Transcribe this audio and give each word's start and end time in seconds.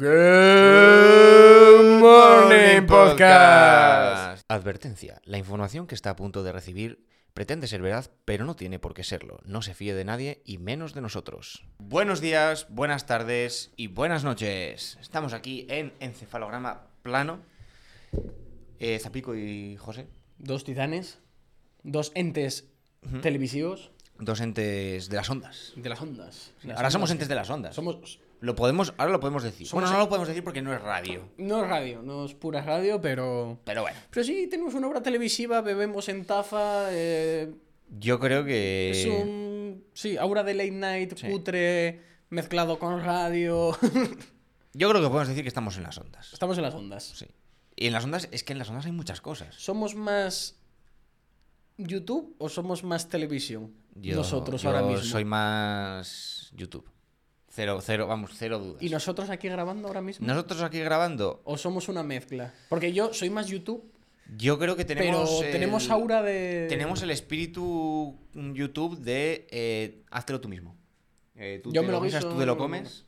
Good 0.00 1.98
Morning 1.98 2.86
Podcast. 2.86 4.44
Advertencia. 4.46 5.20
La 5.24 5.38
información 5.38 5.88
que 5.88 5.96
está 5.96 6.10
a 6.10 6.14
punto 6.14 6.44
de 6.44 6.52
recibir 6.52 7.04
pretende 7.34 7.66
ser 7.66 7.82
verdad, 7.82 8.08
pero 8.24 8.44
no 8.44 8.54
tiene 8.54 8.78
por 8.78 8.94
qué 8.94 9.02
serlo. 9.02 9.40
No 9.44 9.60
se 9.60 9.74
fíe 9.74 9.94
de 9.94 10.04
nadie 10.04 10.40
y 10.44 10.58
menos 10.58 10.94
de 10.94 11.00
nosotros. 11.00 11.64
Buenos 11.80 12.20
días, 12.20 12.68
buenas 12.70 13.06
tardes 13.06 13.72
y 13.74 13.88
buenas 13.88 14.22
noches. 14.22 14.98
Estamos 15.00 15.32
aquí 15.32 15.66
en 15.68 15.92
Encefalograma 15.98 16.86
Plano. 17.02 17.40
Eh, 18.78 19.00
Zapico 19.00 19.34
y 19.34 19.76
José. 19.78 20.06
Dos 20.38 20.62
tizanes, 20.62 21.18
dos 21.82 22.12
entes 22.14 22.68
televisivos 23.20 23.90
Dos 24.20 24.40
entes 24.40 25.08
de 25.08 25.16
las 25.16 25.28
ondas. 25.28 25.72
de 25.74 25.88
las 25.88 26.00
ondas. 26.00 26.52
Las 26.62 26.76
Ahora 26.76 26.90
somos 26.92 27.10
entes 27.10 27.26
de 27.26 27.34
las 27.34 27.50
ondas. 27.50 27.74
Somos. 27.74 28.20
Lo 28.40 28.54
podemos, 28.54 28.94
ahora 28.98 29.10
lo 29.12 29.20
podemos 29.20 29.42
decir. 29.42 29.66
Somos- 29.66 29.82
Bueno, 29.84 29.96
no 29.96 30.04
lo 30.04 30.08
podemos 30.08 30.28
decir 30.28 30.44
porque 30.44 30.62
no 30.62 30.72
es 30.72 30.80
radio. 30.80 31.28
No 31.38 31.62
es 31.64 31.68
radio, 31.68 32.02
no 32.02 32.24
es 32.24 32.34
pura 32.34 32.62
radio, 32.62 33.00
pero. 33.00 33.58
Pero 33.64 33.82
bueno, 33.82 33.98
Pero 34.10 34.24
sí, 34.24 34.46
tenemos 34.48 34.74
una 34.74 34.86
obra 34.86 35.02
televisiva, 35.02 35.60
bebemos 35.60 36.08
en 36.08 36.24
taza. 36.24 36.86
eh, 36.92 37.52
yo 37.98 38.20
creo 38.20 38.44
que. 38.44 38.90
es 38.92 39.06
un. 39.06 39.84
Sí, 39.92 40.16
aura 40.16 40.44
de 40.44 40.54
late 40.54 40.70
night, 40.70 41.16
Sí. 41.16 41.28
cutre, 41.28 42.00
mezclado 42.30 42.78
con 42.78 43.02
radio. 43.02 43.76
Yo 44.74 44.88
creo 44.90 45.00
que 45.02 45.08
podemos 45.08 45.28
decir 45.28 45.42
que 45.42 45.48
estamos 45.48 45.76
en 45.78 45.82
las 45.82 45.98
ondas. 45.98 46.32
Estamos 46.32 46.56
en 46.58 46.62
las 46.62 46.74
ondas. 46.74 47.02
Sí. 47.16 47.26
Y 47.74 47.86
en 47.86 47.92
las 47.92 48.04
ondas, 48.04 48.28
es 48.30 48.44
que 48.44 48.52
en 48.52 48.58
las 48.60 48.68
ondas 48.68 48.84
hay 48.86 48.92
muchas 48.92 49.20
cosas. 49.20 49.54
¿Somos 49.56 49.96
más. 49.96 50.56
YouTube 51.78 52.34
o 52.38 52.48
somos 52.48 52.84
más 52.84 53.08
televisión? 53.08 53.72
Yo- 53.94 54.16
Nosotros 54.16 54.62
yo 54.62 54.68
ahora 54.70 54.82
mismo. 54.82 55.02
soy 55.04 55.24
más 55.24 56.50
YouTube. 56.54 56.88
Cero, 57.58 57.80
cero, 57.82 58.06
vamos, 58.06 58.30
cero 58.36 58.60
dudas. 58.60 58.80
¿Y 58.80 58.88
nosotros 58.88 59.30
aquí 59.30 59.48
grabando 59.48 59.88
ahora 59.88 60.00
mismo? 60.00 60.24
Nosotros 60.24 60.62
aquí 60.62 60.78
grabando, 60.78 61.40
¿O 61.42 61.58
somos 61.58 61.88
una 61.88 62.04
mezcla? 62.04 62.54
Porque 62.68 62.92
yo 62.92 63.12
soy 63.12 63.30
más 63.30 63.48
YouTube, 63.48 63.82
yo 64.36 64.60
creo 64.60 64.76
que 64.76 64.84
tenemos. 64.84 65.28
pero 65.28 65.44
el- 65.44 65.50
tenemos 65.50 65.90
aura 65.90 66.22
de. 66.22 66.66
Tenemos 66.68 67.02
el 67.02 67.10
espíritu 67.10 68.16
YouTube 68.32 69.00
de 69.00 69.48
eh, 69.50 70.04
háztelo 70.08 70.40
tú 70.40 70.48
mismo. 70.48 70.76
Eh, 71.34 71.58
tú 71.60 71.72
Yo 71.72 71.80
te 71.80 71.86
me 71.88 71.92
lo 71.92 72.00
guisas, 72.00 72.22
tú 72.22 72.38
te 72.38 72.46
lo 72.46 72.56
comes 72.56 73.06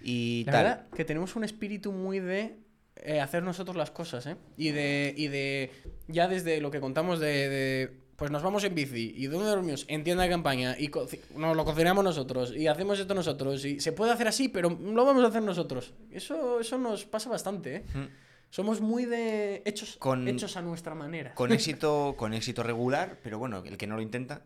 y 0.00 0.44
La 0.46 0.52
tal. 0.52 0.64
verdad 0.64 0.86
que 0.96 1.04
tenemos 1.04 1.36
un 1.36 1.44
espíritu 1.44 1.92
muy 1.92 2.20
de 2.20 2.56
eh, 2.96 3.20
hacer 3.20 3.42
nosotros 3.42 3.76
las 3.76 3.90
cosas, 3.90 4.24
¿eh? 4.26 4.36
Y 4.56 4.70
de, 4.70 5.12
y 5.14 5.28
de 5.28 5.70
ya 6.08 6.26
desde 6.26 6.62
lo 6.62 6.70
que 6.70 6.80
contamos 6.80 7.20
de, 7.20 7.48
de, 7.50 8.00
pues 8.16 8.30
nos 8.30 8.42
vamos 8.42 8.62
en 8.64 8.74
bici 8.74 9.12
y 9.16 9.26
dónde 9.26 9.46
dormimos 9.46 9.84
en 9.88 10.04
tienda 10.04 10.22
de 10.22 10.28
campaña 10.30 10.76
y 10.78 10.90
nos 11.36 11.56
lo 11.56 11.64
cocinamos 11.64 12.04
nosotros 12.04 12.54
y 12.56 12.66
hacemos 12.68 12.98
esto 12.98 13.14
nosotros 13.14 13.64
y 13.64 13.80
se 13.80 13.92
puede 13.92 14.12
hacer 14.12 14.28
así, 14.28 14.48
pero 14.48 14.70
lo 14.70 15.04
vamos 15.04 15.24
a 15.24 15.28
hacer 15.28 15.42
nosotros. 15.42 15.92
Eso, 16.10 16.60
eso 16.60 16.78
nos 16.78 17.04
pasa 17.04 17.28
bastante, 17.30 17.76
¿eh? 17.76 17.84
Mm. 17.94 18.04
Somos 18.50 18.80
muy 18.80 19.04
de 19.04 19.62
hechos, 19.64 19.96
Con- 19.98 20.28
hechos 20.28 20.56
a 20.56 20.62
nuestra 20.62 20.94
manera. 20.94 21.34
Con 21.34 21.50
éxito, 21.52 22.14
con 22.16 22.34
éxito 22.34 22.62
regular, 22.62 23.18
pero 23.22 23.38
bueno, 23.38 23.62
el 23.66 23.76
que 23.76 23.86
no 23.88 23.96
lo 23.96 24.02
intenta. 24.02 24.42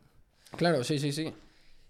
Claro, 0.57 0.83
sí, 0.83 0.99
sí, 0.99 1.13
sí. 1.13 1.33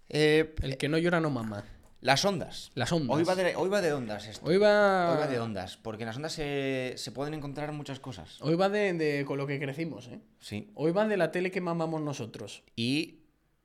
Eh, 0.09 0.53
El 0.61 0.75
que 0.77 0.89
no 0.89 0.97
llora 0.97 1.21
no 1.21 1.29
mama. 1.29 1.63
Las 2.01 2.23
ondas. 2.23 2.71
Las 2.75 2.91
ondas. 2.91 3.17
Hoy 3.17 3.23
va 3.23 3.35
de, 3.35 3.55
hoy 3.55 3.69
va 3.69 3.81
de 3.81 3.91
ondas 3.91 4.27
esto. 4.27 4.45
Hoy 4.45 4.57
va, 4.57 5.11
Hoy 5.11 5.17
va 5.17 5.27
de 5.27 5.39
ondas, 5.39 5.77
porque 5.77 6.03
en 6.03 6.07
las 6.07 6.15
ondas 6.15 6.31
se, 6.31 6.93
se 6.95 7.11
pueden 7.11 7.33
encontrar 7.33 7.73
muchas 7.73 7.99
cosas. 7.99 8.41
Hoy 8.41 8.55
va 8.55 8.69
de, 8.69 8.93
de 8.93 9.25
con 9.25 9.37
lo 9.37 9.45
que 9.45 9.59
crecimos, 9.59 10.07
¿eh? 10.07 10.21
Sí. 10.39 10.71
Hoy 10.75 10.91
va 10.91 11.07
de 11.07 11.17
la 11.17 11.31
tele 11.31 11.51
que 11.51 11.59
mamamos 11.59 12.01
nosotros. 12.01 12.63
Y 12.75 13.19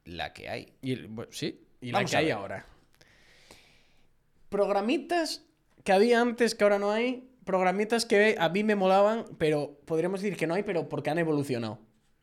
la 0.04 0.32
que 0.32 0.48
hay. 0.48 0.72
Y 0.82 1.06
bueno, 1.06 1.30
sí, 1.32 1.64
y 1.80 1.92
Vamos 1.92 2.10
la 2.10 2.18
que 2.18 2.24
hay 2.24 2.30
ahora. 2.32 2.66
Programitas 4.48 5.44
que 5.84 5.92
había 5.92 6.20
antes 6.20 6.54
que 6.54 6.64
ahora 6.64 6.78
no 6.78 6.91
hay. 6.91 7.30
Programitas 7.44 8.06
que 8.06 8.36
a 8.38 8.48
mí 8.48 8.64
me 8.64 8.74
molaban, 8.74 9.26
pero 9.38 9.78
podríamos 9.84 10.22
decir 10.22 10.36
que 10.36 10.46
no 10.46 10.54
hay, 10.54 10.62
pero 10.62 10.88
porque 10.88 11.10
han 11.10 11.19
evolucionado. 11.19 11.78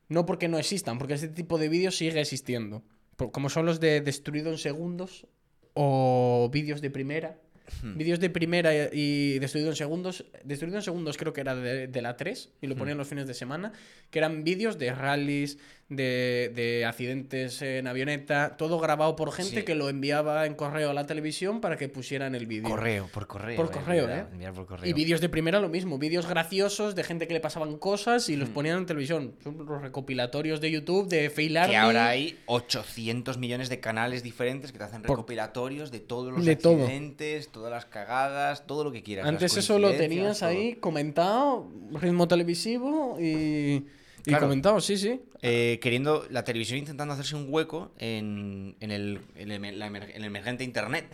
No 0.09 0.25
porque 0.25 0.49
no 0.49 0.57
existan, 0.57 0.97
porque 0.97 1.13
este 1.13 1.29
tipo 1.29 1.57
de 1.57 1.69
vídeos 1.69 1.95
sigue 1.95 2.19
existiendo. 2.19 2.83
Como 3.31 3.49
son 3.49 3.65
los 3.65 3.79
de 3.79 4.01
destruido 4.01 4.49
en 4.51 4.57
segundos 4.57 5.27
o 5.73 6.49
vídeos 6.51 6.81
de 6.81 6.89
primera. 6.89 7.37
Hmm. 7.81 7.97
Vídeos 7.97 8.19
de 8.19 8.29
primera 8.29 8.73
y 8.91 9.39
destruido 9.39 9.69
en 9.69 9.75
segundos. 9.75 10.25
Destruido 10.43 10.77
en 10.77 10.83
segundos 10.83 11.17
creo 11.17 11.33
que 11.33 11.41
era 11.41 11.55
de, 11.55 11.87
de 11.87 12.01
la 12.01 12.17
3 12.17 12.49
y 12.61 12.67
lo 12.67 12.75
ponían 12.75 12.97
los 12.97 13.07
fines 13.07 13.27
de 13.27 13.33
semana. 13.33 13.71
Que 14.09 14.19
eran 14.19 14.43
vídeos 14.43 14.77
de 14.77 14.93
rallies, 14.93 15.57
de, 15.91 16.51
de 16.55 16.85
accidentes 16.85 17.61
en 17.61 17.85
avioneta. 17.85 18.55
Todo 18.57 18.79
grabado 18.79 19.15
por 19.17 19.31
gente 19.33 19.57
Sí. 19.57 19.63
que 19.63 19.75
lo 19.75 19.89
enviaba 19.89 20.45
en 20.45 20.55
correo 20.55 20.89
a 20.91 20.93
la 20.93 21.05
televisión 21.05 21.59
para 21.59 21.75
que 21.75 21.89
pusieran 21.89 22.33
el 22.33 22.45
vídeo. 22.47 22.69
Correo, 22.69 23.09
por 23.13 23.27
correo. 23.27 23.57
Por 23.57 23.71
correo, 23.71 24.09
¿eh? 24.09 24.25
por 24.55 24.65
correo. 24.65 24.89
Y 24.89 24.93
vídeos 24.93 25.19
de 25.19 25.27
primera 25.27 25.59
lo 25.59 25.67
mismo, 25.67 25.97
vídeos 25.99 26.25
graciosos 26.27 26.95
de 26.95 27.03
gente 27.03 27.27
que 27.27 27.33
le 27.33 27.41
pasaban 27.41 27.77
cosas 27.77 28.29
y 28.29 28.37
los 28.37 28.49
Hmm. 28.49 28.53
ponían 28.53 28.77
en 28.79 28.85
televisión. 28.85 29.35
Son 29.43 29.57
los 29.65 29.81
recopilatorios 29.81 30.61
de 30.61 30.71
YouTube 30.71 31.09
de 31.09 31.29
Fail 31.29 31.57
Army. 31.57 31.71
Que 31.73 31.77
ahora 31.77 32.07
hay 32.07 32.39
800 32.45 33.37
millones 33.37 33.67
de 33.67 33.79
canales 33.81 34.23
diferentes 34.23 34.71
que 34.71 34.77
te 34.77 34.85
hacen 34.85 35.01
Por- 35.01 35.17
recopilatorios 35.17 35.91
de 35.91 35.99
todos 35.99 36.31
los 36.33 36.45
De 36.45 36.55
todo. 36.55 36.83
accidentes, 36.83 37.49
todas 37.51 37.69
las 37.69 37.83
cagadas, 37.85 38.65
todo 38.65 38.85
lo 38.85 38.91
que 38.93 39.03
quieras. 39.03 39.27
Antes 39.27 39.57
eso 39.57 39.77
lo 39.77 39.91
tenías 39.91 40.39
todo. 40.39 40.49
ahí 40.49 40.75
comentado, 40.75 41.67
ritmo 41.99 42.27
televisivo 42.29 43.17
y, 43.19 43.85
y 44.25 44.29
Claro. 44.29 44.47
comentado, 44.47 44.79
sí, 44.81 44.97
sí. 44.97 45.21
Eh, 45.41 45.79
queriendo, 45.81 46.25
la 46.29 46.43
televisión 46.43 46.77
intentando 46.79 47.13
hacerse 47.13 47.35
un 47.35 47.47
hueco 47.49 47.91
en, 47.97 48.75
en 48.79 48.91
el, 48.91 49.21
en 49.35 49.51
el- 49.51 49.65
en 49.73 50.23
emergente 50.23 50.63
internet. 50.63 51.05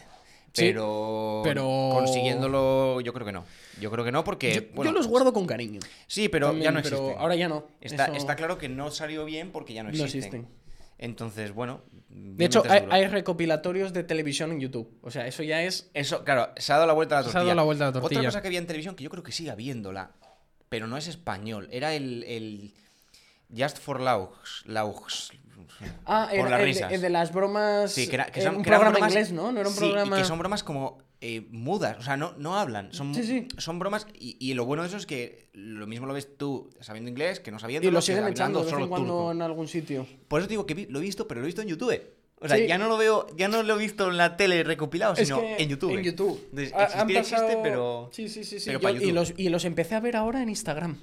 Sí, 0.53 0.63
Pero, 0.63 1.41
pero- 1.43 1.89
consiguiéndolo, 1.93 2.99
yo 3.01 3.13
creo 3.13 3.25
que 3.25 3.31
no. 3.31 3.45
Yo 3.79 3.91
creo 3.91 4.03
que 4.03 4.11
no 4.11 4.23
porque. 4.23 4.53
yo, 4.55 4.61
bueno, 4.75 4.91
yo 4.91 4.97
los 4.97 5.07
guardo 5.07 5.31
con 5.31 5.45
cariño. 5.45 5.79
Sí, 6.07 6.29
pero 6.29 6.47
También, 6.47 6.63
ya 6.65 6.71
no 6.71 6.81
pero 6.81 6.95
existen. 6.97 7.19
ahora 7.21 7.35
ya 7.35 7.47
no. 7.47 7.67
Está, 7.79 8.05
Eso- 8.05 8.13
está 8.15 8.35
claro 8.35 8.57
que 8.57 8.67
no 8.67 8.89
salió 8.89 9.23
bien 9.25 9.51
porque 9.51 9.73
ya 9.73 9.83
no 9.83 9.89
No 9.89 9.95
existen. 10.05 10.23
existen. 10.23 10.47
Entonces, 10.97 11.53
bueno. 11.53 11.81
De 12.09 12.45
hecho, 12.45 12.63
hay, 12.89 13.05
recopilatorios 13.05 13.93
de 13.93 14.03
televisión 14.03 14.51
en 14.51 14.59
YouTube. 14.59 14.97
O 15.03 15.11
sea, 15.11 15.27
eso 15.27 15.43
ya 15.43 15.61
es. 15.61 15.91
Eso, 15.93 16.23
claro, 16.23 16.49
se 16.57 16.71
ha 16.73 16.75
dado 16.77 16.87
la 16.87 16.93
vuelta 16.93 17.15
a 17.15 17.19
la 17.19 17.23
Se 17.25 17.29
ha 17.29 17.33
tortilla. 17.33 17.47
dado 17.49 17.55
la 17.57 17.63
vuelta 17.63 17.83
a 17.83 17.87
la 17.87 17.93
tortilla. 17.93 18.19
Otra 18.21 18.29
cosa 18.31 18.41
que 18.41 18.47
había 18.47 18.59
en 18.59 18.65
televisión, 18.65 18.95
que 18.95 19.03
yo 19.03 19.09
creo 19.11 19.21
que 19.21 19.31
sigue 19.31 19.51
habiéndola, 19.51 20.11
pero 20.69 20.87
no 20.87 20.97
es 20.97 21.07
español, 21.07 21.67
era 21.71 21.93
el, 21.93 22.23
el 22.23 22.73
Just 23.55 23.77
for 23.77 23.99
Laughs. 24.01 24.63
laughs 24.65 25.31
Ah, 26.05 26.27
por 26.29 26.39
era 26.39 26.49
las 26.51 26.59
el, 26.61 26.65
risas. 26.65 26.91
el 26.91 27.01
de 27.01 27.09
las 27.09 27.31
bromas. 27.33 27.91
Sí, 27.91 28.07
que, 28.07 28.15
era, 28.15 28.25
que 28.25 28.39
eh, 28.39 28.43
son, 28.43 28.55
un 28.57 28.63
que 28.63 28.69
programa 28.69 28.97
bromas- 28.97 29.09
inglés, 29.09 29.31
¿no? 29.31 29.51
No 29.51 29.59
era 29.59 29.69
un 29.69 29.75
sí, 29.75 29.79
programa. 29.81 30.17
y 30.17 30.21
que 30.21 30.25
son 30.25 30.39
bromas 30.39 30.63
como 30.63 30.97
eh, 31.21 31.47
mudas, 31.51 31.97
o 31.99 32.01
sea, 32.01 32.15
no, 32.17 32.33
no 32.37 32.57
hablan. 32.57 32.93
Son, 32.93 33.13
Sí, 33.13 33.23
sí. 33.23 33.47
son 33.57 33.77
bromas, 33.79 34.07
y, 34.13 34.37
y 34.39 34.53
lo 34.53 34.65
bueno 34.65 34.83
de 34.83 34.89
eso 34.89 34.97
es 34.97 35.05
que 35.05 35.49
lo 35.53 35.85
mismo 35.87 36.05
lo 36.07 36.13
ves 36.13 36.35
tú 36.37 36.69
sabiendo 36.79 37.09
inglés 37.09 37.39
que 37.39 37.51
no 37.51 37.59
sabiendo. 37.59 37.87
Y 37.87 37.91
lo 37.91 38.01
siguen 38.01 38.27
echando 38.27 38.59
de 38.59 38.65
vez 38.65 38.71
solo 38.71 38.83
en 38.85 38.89
cuando 38.89 39.07
turco. 39.13 39.31
en 39.31 39.41
algún 39.41 39.67
sitio. 39.67 40.07
Por 40.27 40.39
eso 40.41 40.47
te 40.47 40.53
digo 40.53 40.65
que 40.65 40.73
vi- 40.73 40.85
lo 40.87 40.99
he 40.99 41.01
visto, 41.03 41.27
pero 41.27 41.41
lo 41.41 41.45
he 41.45 41.47
visto 41.47 41.61
en 41.61 41.67
YouTube. 41.67 42.01
O 42.39 42.47
sea, 42.47 42.57
Sí. 42.57 42.67
ya 42.67 42.77
no 42.77 42.87
lo 42.87 42.97
veo, 42.97 43.27
ya 43.35 43.47
no 43.47 43.61
lo 43.63 43.75
he 43.75 43.77
visto 43.79 44.09
en 44.09 44.17
la 44.17 44.37
tele 44.37 44.63
recopilado, 44.63 45.13
Es 45.13 45.27
sino 45.27 45.41
en 45.43 45.67
YouTube. 45.69 45.91
En 45.97 46.03
YouTube. 46.03 46.39
Entonces, 46.51 46.73
Ha- 46.73 46.83
existir 46.83 47.01
han 47.01 47.09
existe, 47.23 47.41
pasado- 47.41 47.63
pero 47.63 48.09
Sí, 48.13 48.29
sí, 48.29 48.43
sí. 48.43 48.59
sí. 48.59 48.71
Yo- 48.71 48.89
y, 48.89 49.11
los, 49.11 49.33
y 49.37 49.49
los 49.49 49.65
empecé 49.65 49.95
a 49.95 49.99
ver 49.99 50.15
ahora 50.15 50.41
en 50.43 50.49
Instagram. 50.49 50.99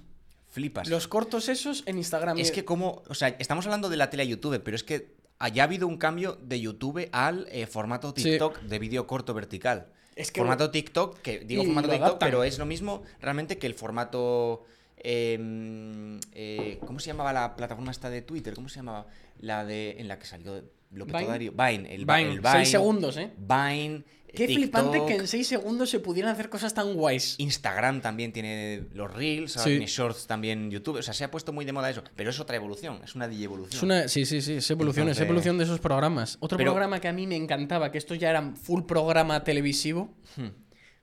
Flipas. 0.55 0.89
Los 0.89 1.09
cortos 1.09 1.49
esos 1.49 1.83
en 1.87 1.99
Instagram. 1.99 2.39
Es 2.39 2.51
que 2.53 2.65
como, 2.65 3.03
o 3.09 3.15
sea, 3.15 3.29
estamos 3.39 3.67
hablando 3.67 3.89
de 3.91 3.97
la 3.97 4.09
tele 4.09 4.23
a 4.23 4.27
YouTube, 4.27 4.61
pero 4.65 4.75
es 4.77 4.85
que 4.85 5.15
haya 5.39 5.65
habido 5.65 5.87
un 5.87 5.99
cambio 5.99 6.39
de 6.41 6.61
YouTube 6.61 7.09
al 7.13 7.47
eh, 7.51 7.67
formato 7.67 8.15
Sí. 8.17 8.23
TikTok 8.23 8.61
de 8.61 8.79
vídeo 8.79 9.07
corto 9.07 9.35
vertical. 9.35 9.89
Es 10.17 10.31
que- 10.31 10.41
formato 10.41 10.71
TikTok, 10.71 11.19
que 11.21 11.41
digo 11.41 11.65
formato 11.65 11.91
TikTok, 11.91 12.19
pero 12.19 12.45
es 12.45 12.59
lo 12.59 12.67
mismo 12.67 13.03
realmente 13.21 13.59
que 13.59 13.67
el 13.67 13.75
formato... 13.75 14.65
eh, 14.97 16.19
eh, 16.33 16.79
¿Cómo 16.87 17.01
se 17.01 17.09
llamaba 17.09 17.33
la 17.33 17.57
plataforma 17.57 17.91
esta 17.91 18.09
de 18.11 18.23
Twitter? 18.23 18.55
¿Cómo 18.55 18.69
se 18.69 18.77
llamaba? 18.77 19.07
La 19.41 19.65
de 19.65 19.97
en 19.99 20.07
la 20.09 20.19
que 20.19 20.27
salió 20.27 20.55
López 20.93 21.13
Vine. 21.15 21.25
Todario. 21.25 21.53
Vine. 21.53 21.93
El, 21.95 22.07
Vine, 22.07 22.23
el 22.31 22.39
Vine. 22.41 22.53
seis 22.53 22.71
segundos, 22.71 23.17
¿eh? 23.17 23.33
Vine. 23.37 24.05
Qué 24.35 24.47
TikTok, 24.47 24.63
flipante 24.83 25.07
que 25.07 25.15
en 25.17 25.27
6 25.27 25.47
segundos 25.47 25.91
se 25.91 26.01
pudieran 26.01 26.33
hacer 26.33 26.49
cosas 26.49 26.75
tan 26.75 26.95
guays. 26.95 27.37
Instagram 27.39 28.01
también 28.01 28.33
tiene 28.33 28.85
los 28.93 29.13
Reels, 29.13 29.57
ahora 29.57 29.65
Sí. 29.65 29.71
tiene 29.71 29.87
Shorts 29.87 30.27
también 30.27 30.71
YouTube. 30.71 30.99
O 30.99 31.03
sea, 31.03 31.15
se 31.15 31.25
ha 31.25 31.31
puesto 31.31 31.53
muy 31.53 31.65
de 31.65 31.73
moda 31.73 31.89
eso. 31.91 32.03
Pero 32.17 32.31
es 32.31 32.41
otra 32.41 32.57
evolución, 32.57 33.01
es 33.05 33.15
una 33.15 33.29
digievolución. 33.29 33.77
Es 33.77 33.83
una, 33.83 34.09
sí, 34.09 34.27
sí, 34.27 34.41
sí, 34.43 34.55
es 34.55 34.71
evolución, 34.71 35.09
es 35.09 35.21
evolución 35.21 35.57
de 35.59 35.65
esos 35.65 35.81
programas. 35.81 36.37
Otro 36.41 36.59
Pero- 36.59 36.73
programa 36.73 37.01
que 37.01 37.09
a 37.09 37.13
mí 37.13 37.27
me 37.27 37.37
encantaba, 37.37 37.91
que 37.93 37.99
estos 37.99 38.19
ya 38.19 38.31
eran 38.31 38.57
full 38.57 38.83
programa 38.85 39.45
televisivo, 39.45 40.15
Hmm. 40.37 40.49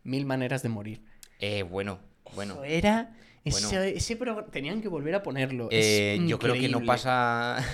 Mil 0.04 0.25
Maneras 0.25 0.63
de 0.63 0.69
Morir. 0.69 1.01
Eh, 1.39 1.63
bueno, 1.63 2.00
bueno. 2.36 2.54
Eso 2.56 2.63
era... 2.66 3.16
Bueno. 3.44 3.68
Ese, 3.68 3.98
ese 3.98 4.16
programa... 4.18 4.48
Tenían 4.51 4.81
que 4.81 4.88
volver 4.88 5.16
a 5.16 5.24
ponerlo. 5.24 5.68
Eh, 5.72 6.19
yo 6.27 6.38
creo 6.38 6.54
que 6.54 6.69
no 6.69 6.84
pasa. 6.86 7.57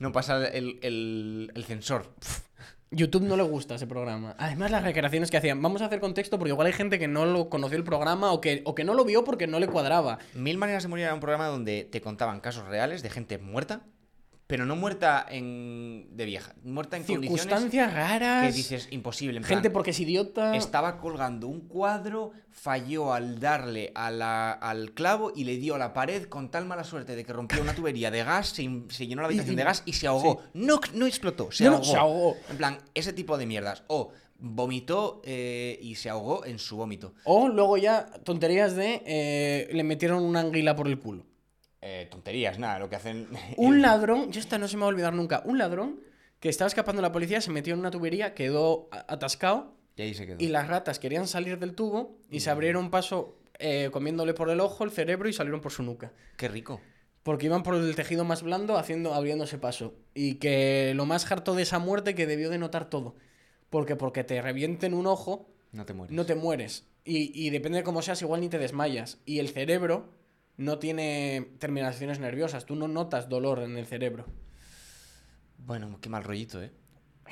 No 0.00 0.12
pasa 0.12 0.46
el, 0.46 0.78
el- 0.82 1.50
el 1.56 1.64
censor. 1.64 2.14
YouTube 2.90 3.24
no 3.24 3.36
le 3.36 3.42
gusta 3.42 3.74
ese 3.74 3.86
programa. 3.86 4.34
Además, 4.38 4.70
las 4.70 4.82
recreaciones 4.82 5.30
que 5.30 5.36
hacían. 5.36 5.60
Vamos 5.60 5.82
a 5.82 5.86
hacer 5.86 6.00
contexto 6.00 6.38
porque 6.38 6.50
igual 6.52 6.66
hay 6.66 6.72
gente 6.72 6.98
que 6.98 7.08
no 7.08 7.26
lo 7.26 7.50
conoció 7.50 7.76
el 7.76 7.84
programa 7.84 8.32
o 8.32 8.40
que, 8.40 8.62
o 8.64 8.74
que 8.74 8.84
no 8.84 8.94
lo 8.94 9.04
vio 9.04 9.24
porque 9.24 9.46
no 9.46 9.60
le 9.60 9.68
cuadraba. 9.68 10.18
Mil 10.34 10.56
maneras 10.56 10.84
de 10.84 10.88
morir 10.88 11.04
era 11.04 11.14
un 11.14 11.20
programa 11.20 11.46
donde 11.46 11.84
te 11.84 12.00
contaban 12.00 12.40
casos 12.40 12.66
reales 12.66 13.02
de 13.02 13.10
gente 13.10 13.38
muerta 13.38 13.82
pero 14.48 14.64
no 14.66 14.74
muerta 14.76 15.24
en 15.30 16.08
de 16.16 16.24
vieja, 16.24 16.54
muerta 16.64 16.96
en 16.96 17.04
condiciones 17.04 17.42
Circunstancias 17.42 17.92
raras. 17.94 18.46
que 18.46 18.52
dices 18.56 18.88
imposible. 18.90 19.36
En 19.36 19.42
plan, 19.44 19.56
gente 19.58 19.70
porque 19.70 19.90
es 19.90 20.00
idiota. 20.00 20.56
estaba 20.56 20.98
colgando 20.98 21.46
un 21.46 21.60
cuadro, 21.68 22.32
falló 22.50 23.12
al 23.12 23.38
darle 23.40 23.92
a 23.94 24.10
la- 24.10 24.52
al 24.52 24.92
clavo 24.94 25.32
y 25.36 25.44
le 25.44 25.58
dio 25.58 25.74
a 25.74 25.78
la 25.78 25.92
pared 25.92 26.24
con 26.24 26.50
tal 26.50 26.64
mala 26.64 26.82
suerte 26.82 27.14
de 27.14 27.24
que 27.24 27.32
rompió 27.32 27.60
una 27.60 27.74
tubería 27.74 28.10
de 28.10 28.24
gas, 28.24 28.48
se, 28.48 28.68
se 28.88 29.06
llenó 29.06 29.20
la 29.20 29.28
habitación 29.28 29.54
de 29.54 29.64
gas 29.64 29.82
y 29.84 29.92
se 29.92 30.06
ahogó. 30.06 30.40
No, 30.54 30.80
no 30.94 31.06
explotó, 31.06 31.52
se 31.52 31.64
No, 31.64 31.70
no, 31.72 31.76
ahogó. 31.76 31.90
se 31.90 31.96
ahogó. 31.96 32.36
En 32.50 32.56
plan, 32.56 32.78
ese 32.94 33.12
tipo 33.12 33.36
de 33.36 33.44
mierdas. 33.46 33.84
O 33.88 34.12
vomitó 34.40 35.20
eh, 35.24 35.78
y 35.82 35.94
se 35.96 36.08
ahogó 36.08 36.44
en 36.46 36.58
su 36.58 36.76
vómito. 36.76 37.12
O 37.24 37.48
luego 37.48 37.76
ya 37.76 38.06
tonterías 38.24 38.74
de 38.76 39.02
eh, 39.04 39.68
le 39.72 39.84
metieron 39.84 40.22
una 40.24 40.40
anguila 40.40 40.74
por 40.74 40.88
el 40.88 40.98
culo. 40.98 41.26
Eh, 41.80 42.08
tonterías, 42.10 42.58
nada, 42.58 42.78
lo 42.78 42.88
que 42.88 42.96
hacen. 42.96 43.28
Un 43.56 43.80
ladrón, 43.82 44.32
yo 44.32 44.40
esta 44.40 44.58
no 44.58 44.66
se 44.68 44.76
me 44.76 44.80
va 44.80 44.86
a 44.86 44.90
olvidar 44.90 45.12
nunca, 45.14 45.42
un 45.44 45.58
ladrón 45.58 46.00
que 46.40 46.48
estaba 46.48 46.68
escapando 46.68 47.00
de 47.02 47.08
la 47.08 47.12
policía, 47.12 47.40
se 47.40 47.50
metió 47.50 47.74
en 47.74 47.80
una 47.80 47.90
tubería, 47.90 48.34
quedó 48.34 48.88
atascado 48.92 49.74
Y 49.96 50.02
ahí 50.02 50.14
se 50.14 50.26
quedó. 50.26 50.36
y 50.38 50.48
las 50.48 50.68
ratas 50.68 50.98
querían 50.98 51.26
salir 51.26 51.58
del 51.58 51.74
tubo 51.74 52.18
y 52.30 52.40
se 52.40 52.50
abrieron 52.50 52.90
paso 52.90 53.38
eh, 53.58 53.90
comiéndole 53.92 54.34
por 54.34 54.48
el 54.50 54.60
ojo, 54.60 54.84
el 54.84 54.90
cerebro 54.92 55.28
y 55.28 55.32
salieron 55.32 55.60
por 55.60 55.72
su 55.72 55.82
nuca. 55.82 56.12
Qué 56.36 56.46
rico. 56.48 56.80
Porque 57.24 57.46
iban 57.46 57.62
por 57.64 57.74
el 57.74 57.94
tejido 57.96 58.24
más 58.24 58.42
blando 58.42 58.76
haciendo, 58.78 59.14
abriéndose 59.14 59.58
paso. 59.58 59.94
Y 60.14 60.34
que 60.36 60.92
lo 60.94 61.04
más 61.06 61.30
harto 61.30 61.54
de 61.56 61.62
esa 61.64 61.78
muerte 61.80 62.14
que 62.14 62.26
debió 62.28 62.48
de 62.50 62.58
notar 62.58 62.88
todo. 62.88 63.16
Porque 63.68 63.96
porque 63.96 64.22
te 64.24 64.40
revienten 64.40 64.94
un 64.94 65.06
ojo, 65.08 65.50
No 65.72 65.84
te 65.84 65.92
mueres. 65.92 66.14
no 66.16 66.24
te 66.24 66.36
mueres. 66.36 66.86
Y, 67.04 67.32
y 67.34 67.50
depende 67.50 67.78
de 67.78 67.84
cómo 67.84 68.00
seas, 68.00 68.22
igual 68.22 68.40
ni 68.40 68.48
te 68.48 68.58
desmayas. 68.58 69.18
Y 69.26 69.40
el 69.40 69.48
cerebro 69.48 70.08
no 70.58 70.78
tiene 70.78 71.52
terminaciones 71.58 72.18
nerviosas. 72.20 72.66
Tú 72.66 72.76
no 72.76 72.86
notas 72.88 73.28
dolor 73.30 73.60
en 73.60 73.78
el 73.78 73.86
cerebro. 73.86 74.26
Bueno, 75.58 75.98
qué 76.00 76.08
mal 76.08 76.24
rollito, 76.24 76.62
¿eh? 76.62 76.70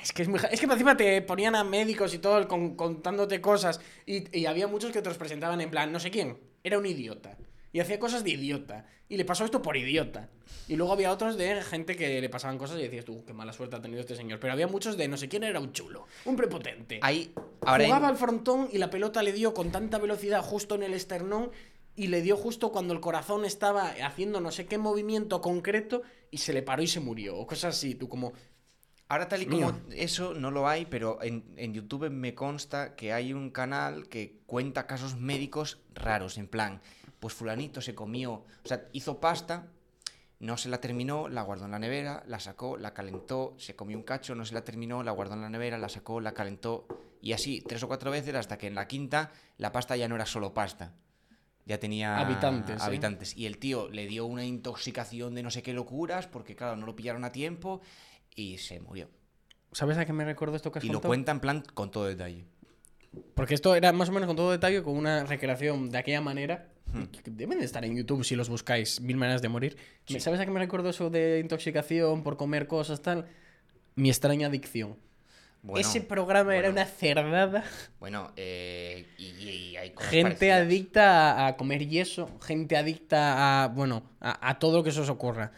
Es 0.01 0.13
que, 0.13 0.21
es, 0.21 0.27
muy 0.27 0.39
es 0.51 0.59
que 0.59 0.65
encima 0.67 0.95
te 0.95 1.21
ponían 1.23 1.55
a 1.55 1.63
médicos 1.63 2.13
y 2.13 2.19
todo 2.19 2.47
con- 2.47 2.75
contándote 2.75 3.41
cosas. 3.41 3.79
Y, 4.05 4.37
y 4.37 4.45
había 4.45 4.67
muchos 4.67 4.91
que 4.91 5.01
te 5.01 5.09
los 5.09 5.17
presentaban 5.17 5.59
en 5.61 5.71
plan, 5.71 5.91
no 5.91 5.99
sé 5.99 6.11
quién, 6.11 6.37
era 6.63 6.77
un 6.77 6.85
idiota. 6.85 7.35
Y 7.73 7.79
hacía 7.79 7.99
cosas 7.99 8.23
de 8.23 8.31
idiota. 8.31 8.85
Y 9.09 9.17
le 9.17 9.25
pasó 9.25 9.43
esto 9.45 9.61
por 9.61 9.75
idiota. 9.75 10.29
Y 10.67 10.75
luego 10.75 10.93
había 10.93 11.11
otros 11.11 11.37
de 11.37 11.61
gente 11.63 11.95
que 11.95 12.21
le 12.21 12.29
pasaban 12.29 12.57
cosas 12.57 12.77
y 12.79 12.83
decías 12.83 13.05
tú, 13.05 13.23
qué 13.25 13.33
mala 13.33 13.53
suerte 13.53 13.75
ha 13.75 13.81
tenido 13.81 14.01
este 14.01 14.15
señor. 14.15 14.39
Pero 14.39 14.53
había 14.53 14.67
muchos 14.67 14.97
de 14.97 15.07
no 15.07 15.17
sé 15.17 15.27
quién 15.29 15.43
era 15.43 15.59
un 15.59 15.71
chulo, 15.73 16.05
un 16.25 16.35
prepotente. 16.35 16.99
Ahí. 17.01 17.33
Ahora 17.65 17.83
hay- 17.83 17.89
Jugaba 17.89 18.07
al 18.09 18.17
frontón 18.17 18.69
y 18.71 18.77
la 18.77 18.89
pelota 18.89 19.23
le 19.23 19.33
dio 19.33 19.53
con 19.53 19.71
tanta 19.71 19.97
velocidad 19.97 20.41
justo 20.43 20.75
en 20.75 20.83
el 20.83 20.93
esternón 20.93 21.51
y 21.97 22.07
le 22.07 22.21
dio 22.21 22.37
justo 22.37 22.71
cuando 22.71 22.93
el 22.93 23.01
corazón 23.01 23.43
estaba 23.43 23.89
haciendo 24.05 24.39
no 24.39 24.51
sé 24.51 24.67
qué 24.67 24.77
movimiento 24.77 25.41
concreto 25.41 26.03
y 26.29 26.37
se 26.37 26.53
le 26.53 26.61
paró 26.61 26.83
y 26.83 26.87
se 26.87 26.99
murió. 26.99 27.35
O 27.35 27.45
cosas 27.47 27.75
así, 27.75 27.95
tú 27.95 28.07
como... 28.07 28.31
Ahora 29.09 29.27
tal 29.27 29.41
y 29.41 29.45
como 29.45 29.73
eso 29.91 30.33
no 30.33 30.51
lo 30.51 30.67
hay, 30.67 30.85
pero 30.85 31.23
en, 31.23 31.53
en 31.55 31.73
YouTube 31.73 32.09
me 32.09 32.35
consta 32.35 32.95
que 32.95 33.13
hay 33.13 33.33
un 33.33 33.49
canal 33.49 34.09
que 34.09 34.41
cuenta 34.45 34.85
casos 34.85 35.15
médicos 35.15 35.79
raros, 35.93 36.37
en 36.37 36.47
plan, 36.47 36.81
pues 37.19 37.33
fulanito 37.33 37.81
se 37.81 37.95
comió, 37.95 38.33
o 38.33 38.45
sea, 38.65 38.89
hizo 38.91 39.21
pasta, 39.21 39.71
no 40.39 40.57
se 40.57 40.67
la 40.67 40.81
terminó, 40.81 41.29
la 41.29 41.41
guardó 41.41 41.65
en 41.65 41.71
la 41.71 41.79
nevera, 41.79 42.21
la 42.27 42.41
sacó, 42.41 42.75
la 42.75 42.93
calentó, 42.93 43.55
se 43.57 43.77
comió 43.77 43.97
un 43.97 44.03
cacho, 44.03 44.35
no 44.35 44.43
se 44.43 44.53
la 44.53 44.65
terminó, 44.65 45.01
la 45.03 45.13
guardó 45.13 45.35
en 45.35 45.41
la 45.41 45.49
nevera, 45.49 45.77
la 45.77 45.87
sacó, 45.87 46.19
la 46.19 46.33
calentó, 46.33 46.85
y 47.21 47.31
así 47.31 47.61
tres 47.65 47.81
o 47.83 47.87
cuatro 47.87 48.11
veces 48.11 48.35
hasta 48.35 48.57
que 48.57 48.67
en 48.67 48.75
la 48.75 48.89
quinta 48.89 49.31
la 49.57 49.71
pasta 49.71 49.95
ya 49.95 50.09
no 50.09 50.15
era 50.15 50.25
solo 50.25 50.53
pasta. 50.53 50.93
Ya 51.67 51.79
tenía 51.79 52.17
Habitantes, 52.17 52.81
¿eh? 52.81 52.85
habitantes. 52.85 53.35
Y 53.35 53.45
el 53.45 53.57
tío 53.57 53.89
le 53.89 54.07
dio 54.07 54.25
una 54.25 54.45
intoxicación 54.45 55.35
de 55.35 55.43
no 55.43 55.51
sé 55.51 55.61
qué 55.61 55.73
locuras, 55.73 56.25
porque 56.25 56.55
claro, 56.55 56.77
no 56.77 56.85
lo 56.85 56.95
pillaron 56.95 57.25
a 57.25 57.33
tiempo 57.33 57.81
y 58.33 58.57
se 58.57 58.79
murió. 58.79 59.09
¿Sabes 59.73 59.97
a 59.97 60.05
qué 60.05 60.13
me 60.13 60.23
recuerdo 60.23 60.55
esto 60.55 60.71
que 60.71 60.79
has 60.79 60.85
Y 60.85 60.89
lo 60.89 61.01
cuenta 61.01 61.33
en 61.33 61.41
plan 61.41 61.63
con 61.73 61.91
todo 61.91 62.05
detalle. 62.05 62.45
Porque 63.35 63.53
esto 63.53 63.75
era 63.75 63.91
más 63.91 64.07
o 64.07 64.13
menos 64.13 64.27
con 64.27 64.37
todo 64.37 64.49
detalle, 64.49 64.81
con 64.81 64.95
una 64.95 65.25
recreación 65.25 65.89
de 65.89 65.97
aquella 65.97 66.21
manera. 66.21 66.69
Hmm. 66.85 67.03
Deben 67.25 67.59
de 67.59 67.65
estar 67.65 67.83
en 67.83 67.97
YouTube 67.97 68.23
si 68.23 68.37
los 68.37 68.47
buscáis, 68.47 69.01
mil 69.01 69.17
maneras 69.17 69.41
de 69.41 69.49
morir. 69.49 69.75
¿Sabes 70.19 70.39
a 70.39 70.45
qué 70.45 70.51
me 70.51 70.59
recuerdo 70.59 70.89
eso 70.89 71.09
de 71.09 71.39
intoxicación 71.39 72.23
por 72.23 72.37
comer 72.37 72.67
cosas, 72.67 73.01
tal? 73.01 73.25
Mi 73.95 74.09
extraña 74.09 74.47
adicción. 74.47 74.95
Bueno, 75.67 75.87
Ese 75.87 76.01
programa 76.01 76.55
era 76.55 76.69
una 76.69 76.85
cerdada. 76.85 77.63
Bueno, 77.99 78.31
eh, 78.35 79.05
y, 79.17 79.25
y 79.25 79.75
hay 79.77 79.91
cosas 79.91 80.09
Gente 80.11 80.31
parecidas. 80.31 80.61
adicta 80.61 81.47
a, 81.47 81.57
comer 81.57 81.87
yeso, 81.87 82.29
gente 82.41 82.77
adicta 82.77 83.63
a, 83.63 83.67
bueno, 83.67 84.03
a, 84.21 84.49
a 84.49 84.59
todo 84.59 84.77
lo 84.77 84.83
que 84.83 84.91
se 84.91 85.01
os 85.01 85.09
ocurra. 85.09 85.51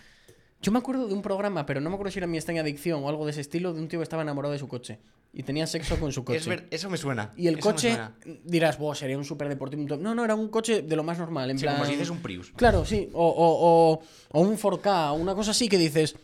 Yo 0.61 0.71
me 0.73 0.79
acuerdo 0.79 1.07
de 1.07 1.13
un 1.13 1.21
programa, 1.21 1.65
pero 1.65 1.79
no 1.79 1.89
me 1.89 1.95
acuerdo 1.95 2.11
si 2.11 2.19
era 2.19 2.27
mi 2.27 2.37
extraña 2.37 2.61
adicción 2.61 3.01
o 3.03 3.07
algo 3.09 3.23
de 3.25 3.31
ese 3.31 3.41
estilo, 3.41 3.73
de 3.73 3.79
un 3.79 3.87
tío 3.87 3.99
que 3.99 4.03
estaba 4.03 4.23
enamorado 4.23 4.51
de 4.51 4.59
su 4.59 4.67
coche. 4.67 4.99
Y 5.31 5.43
tenía 5.43 5.67
sexo 5.67 5.97
con 5.99 6.11
su 6.11 6.25
coche. 6.25 6.39
Es 6.39 6.47
ver- 6.47 6.67
eso 6.71 6.89
me 6.89 6.97
suena. 6.97 7.31
Y 7.37 7.47
el 7.47 7.59
eso 7.59 7.69
coche, 7.69 7.97
dirás, 8.43 8.77
vos 8.79 8.97
sería 8.97 9.15
un 9.17 9.23
súper 9.23 9.47
deportivo. 9.47 9.83
un 9.83 9.87
top". 9.87 9.99
No, 10.01 10.15
no, 10.15 10.25
era 10.25 10.33
un 10.35 10.49
coche 10.49 10.81
de 10.81 10.95
lo 10.95 11.03
más 11.03 11.19
normal. 11.19 11.51
En 11.51 11.59
Sí, 11.59 11.63
plan... 11.65 11.75
como 11.75 11.85
si 11.85 11.91
dices 11.93 12.09
un 12.09 12.17
Prius. 12.17 12.51
Claro, 12.55 12.83
sí. 12.83 13.09
O, 13.13 13.25
o, 13.27 13.93
o, 13.93 14.01
o 14.31 14.41
un 14.41 14.57
4K, 14.57 15.11
o 15.11 15.13
una 15.13 15.35
cosa 15.35 15.51
así 15.51 15.69
que 15.69 15.77
dices. 15.77 16.15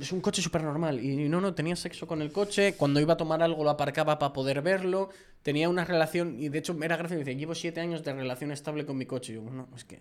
Es 0.00 0.12
un 0.12 0.20
coche 0.20 0.42
súper 0.42 0.62
normal. 0.62 1.02
Y 1.02 1.28
no, 1.28 1.40
no, 1.40 1.54
tenía 1.54 1.74
sexo 1.76 2.06
con 2.06 2.20
el 2.22 2.30
coche. 2.32 2.74
Cuando 2.74 3.00
iba 3.00 3.14
a 3.14 3.16
tomar 3.16 3.42
algo 3.42 3.64
lo 3.64 3.70
aparcaba 3.70 4.18
para 4.18 4.32
poder 4.32 4.62
verlo. 4.62 5.10
Tenía 5.42 5.68
una 5.68 5.84
relación. 5.84 6.36
Y 6.38 6.48
de 6.48 6.58
hecho 6.58 6.76
era 6.82 6.96
gracioso. 6.96 7.18
Dice, 7.24 7.36
llevo 7.36 7.54
siete 7.54 7.80
años 7.80 8.04
de 8.04 8.12
relación 8.12 8.52
estable 8.52 8.84
con 8.86 8.96
mi 8.98 9.06
coche. 9.06 9.32
Y 9.32 9.36
yo, 9.36 9.42
no, 9.42 9.68
es 9.74 9.84
que. 9.84 9.98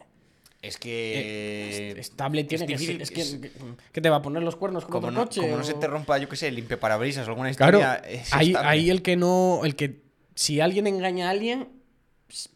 Es 0.61 0.77
que. 0.77 1.89
est- 1.91 1.97
estable 1.99 2.43
tiene 2.43 2.65
que 2.67 2.73
difícil, 2.73 2.93
ser. 2.95 3.01
Es 3.03 3.11
que, 3.11 3.21
es- 3.21 3.35
que- 3.35 3.51
que 3.93 4.01
te 4.01 4.09
va 4.09 4.17
a 4.17 4.21
poner 4.21 4.43
los 4.43 4.57
cuernos 4.57 4.83
con 4.83 4.91
como 4.91 5.07
otro 5.07 5.19
no, 5.19 5.25
coche. 5.25 5.41
como 5.41 5.55
no 5.57 5.63
se 5.63 5.73
o- 5.73 5.79
te 5.79 5.87
rompa, 5.87 6.17
yo 6.17 6.27
qué 6.27 6.35
sé, 6.35 6.51
limpia 6.51 6.77
parabrisas 6.79 7.25
o 7.27 7.31
alguna 7.31 7.51
Claro, 7.53 7.79
historia. 7.79 7.95
es 8.09 8.33
ahí, 8.33 8.47
estable. 8.49 8.67
ahí 8.69 8.89
el 8.89 9.01
que 9.01 9.15
no. 9.15 9.61
El 9.63 9.75
que. 9.75 10.01
Si 10.35 10.59
alguien 10.59 10.85
engaña 10.87 11.27
a 11.27 11.31
alguien, 11.31 11.69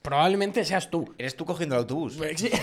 probablemente 0.01 0.63
seas 0.65 0.89
tú. 0.89 1.13
Eres 1.17 1.35
tú 1.35 1.45
cogiendo 1.45 1.75
el 1.75 1.79
autobús. 1.81 2.15
Pues 2.17 2.39
sí. 2.41 2.49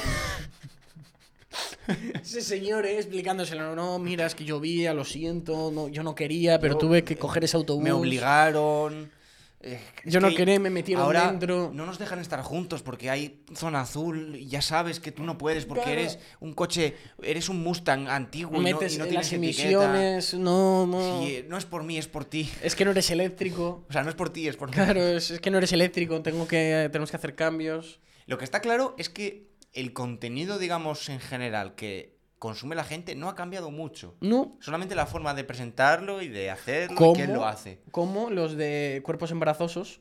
Ese 2.22 2.40
señor 2.42 2.86
eh, 2.86 2.96
explicándoselo, 2.96 3.74
no, 3.74 3.98
mira, 3.98 4.26
es 4.26 4.34
que 4.34 4.44
llovía, 4.44 4.94
lo 4.94 5.04
siento, 5.04 5.70
no, 5.72 5.88
yo 5.88 6.02
no 6.02 6.14
quería, 6.14 6.58
pero 6.60 6.74
Yo- 6.74 6.78
tuve 6.78 7.04
que 7.04 7.16
coger 7.16 7.44
ese 7.44 7.56
autobús. 7.56 7.82
Me 7.84 7.92
obligaron. 7.92 9.10
eh, 9.62 9.78
Yo 10.06 10.20
no 10.20 10.28
que 10.30 10.36
quería, 10.36 10.58
me 10.58 10.70
metieron 10.70 11.04
ahora 11.04 11.30
dentro. 11.30 11.70
No 11.74 11.84
nos 11.84 11.98
dejan 11.98 12.18
estar 12.18 12.40
juntos 12.42 12.82
porque 12.82 13.10
hay 13.10 13.42
zona 13.54 13.82
azul 13.82 14.36
y 14.36 14.46
ya 14.48 14.62
sabes 14.62 15.00
que 15.00 15.12
tú 15.12 15.22
no 15.22 15.36
puedes 15.36 15.66
porque 15.66 15.82
Claro. 15.84 16.00
eres 16.00 16.18
un 16.40 16.54
coche, 16.54 16.94
eres 17.22 17.48
un 17.50 17.62
Mustang 17.62 18.08
antiguo 18.08 18.52
y 18.54 18.56
no, 18.56 18.62
Metes 18.62 18.94
y 18.94 18.98
no 18.98 19.04
en 19.04 19.10
tienes 19.10 19.26
las 19.26 19.32
etiqueta. 19.34 19.84
emisiones, 19.84 20.34
no, 20.34 20.86
no. 20.86 21.22
Sí, 21.22 21.34
eh, 21.36 21.46
no 21.46 21.58
es 21.58 21.66
por 21.66 21.82
mí, 21.84 21.98
es 21.98 22.08
por 22.08 22.24
ti. 22.24 22.48
Es 22.62 22.74
que 22.74 22.86
no 22.86 22.92
eres 22.92 23.10
eléctrico. 23.10 23.84
O 23.90 23.92
sea, 23.92 24.02
no 24.02 24.08
es 24.08 24.14
por 24.16 24.30
ti, 24.30 24.48
es 24.48 24.56
por 24.56 24.68
mí. 24.70 24.74
Claro, 24.74 25.02
es, 25.06 25.30
es 25.30 25.40
que 25.40 25.50
no 25.50 25.58
eres 25.58 25.72
eléctrico, 25.72 26.22
tengo 26.22 26.48
que, 26.48 26.88
tenemos 26.90 27.10
que 27.10 27.16
hacer 27.18 27.34
cambios. 27.34 28.00
Lo 28.26 28.38
que 28.38 28.44
está 28.44 28.60
claro 28.60 28.94
es 28.96 29.08
que 29.10 29.49
el 29.72 29.92
contenido, 29.92 30.58
digamos, 30.58 31.08
en 31.08 31.20
general 31.20 31.74
que 31.74 32.18
consume 32.38 32.74
la 32.74 32.84
gente 32.84 33.14
no 33.14 33.28
ha 33.28 33.34
cambiado 33.34 33.70
mucho. 33.70 34.16
No. 34.20 34.56
Solamente 34.60 34.94
la 34.94 35.06
forma 35.06 35.34
de 35.34 35.44
presentarlo 35.44 36.22
y 36.22 36.28
de 36.28 36.50
hacerlo 36.50 37.12
y 37.12 37.14
quién 37.14 37.32
lo 37.34 37.44
hace. 37.46 37.80
Como 37.90 38.30
los 38.30 38.56
de 38.56 39.00
cuerpos 39.04 39.30
embarazosos, 39.30 40.00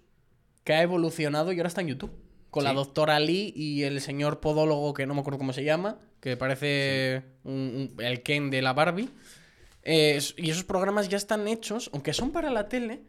que 0.63 0.73
ha 0.73 0.81
evolucionado 0.81 1.51
y 1.51 1.57
ahora 1.57 1.67
está 1.67 1.81
en 1.81 1.87
YouTube. 1.87 2.11
Con 2.49 2.63
la 2.63 2.73
doctora 2.73 3.19
Lee 3.19 3.53
y 3.55 3.83
el 3.83 4.01
señor 4.01 4.39
podólogo, 4.39 4.93
que 4.93 5.05
no 5.05 5.13
me 5.13 5.19
acuerdo 5.19 5.37
cómo 5.37 5.53
se 5.53 5.63
llama, 5.63 5.99
que 6.19 6.35
parece 6.35 7.23
un- 7.43 7.91
un- 7.97 8.03
el 8.03 8.23
Ken 8.23 8.49
de 8.49 8.61
la 8.63 8.73
Barbie. 8.73 9.09
Eh, 9.83 10.19
y 10.37 10.49
esos 10.49 10.63
programas 10.63 11.09
ya 11.09 11.17
están 11.17 11.47
hechos, 11.47 11.89
aunque 11.93 12.13
son 12.13 12.31
para 12.31 12.49
la 12.49 12.67
tele, 12.67 13.03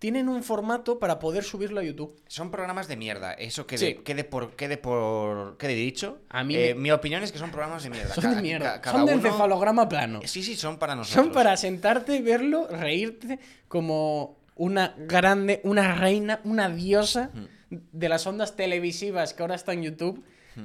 tienen 0.00 0.28
un 0.28 0.42
formato 0.42 0.98
para 0.98 1.20
poder 1.20 1.44
subirlo 1.44 1.78
a 1.78 1.84
YouTube. 1.84 2.16
Son 2.26 2.50
programas 2.50 2.88
de 2.88 2.96
mierda. 2.96 3.32
Eso 3.34 3.66
quede, 3.68 3.78
Sí. 3.78 3.94
quede 4.02 4.24
por 4.24 4.56
quede 4.56 4.76
por 4.76 5.56
quede 5.58 5.74
dicho. 5.74 6.18
A 6.28 6.42
mí 6.42 6.56
Eh, 6.56 6.74
me- 6.74 6.80
Mi 6.80 6.90
opinión 6.90 7.22
es 7.22 7.30
que 7.30 7.38
son 7.38 7.50
programas 7.52 7.84
de 7.84 7.90
mierda. 7.90 8.14
Son 8.14 8.34
de 8.34 8.42
mierda. 8.42 8.80
cada 8.80 8.96
son 8.96 9.06
de 9.06 9.14
uno- 9.14 9.26
encefalograma 9.26 9.88
plano. 9.88 10.20
Sí, 10.24 10.42
sí, 10.42 10.56
son 10.56 10.78
para 10.78 10.96
nosotros. 10.96 11.24
Son 11.26 11.32
para 11.32 11.56
sentarte, 11.56 12.20
verlo, 12.22 12.66
reírte 12.68 13.38
como 13.68 14.36
una 14.56 14.94
grande, 14.98 15.60
una 15.64 15.94
reina, 15.94 16.40
una 16.44 16.68
diosa 16.70 17.30
de 17.70 18.08
las 18.08 18.26
ondas 18.26 18.56
televisivas 18.56 19.32
que 19.34 19.42
ahora 19.42 19.54
está 19.54 19.72
en 19.74 19.82
YouTube, 19.82 20.24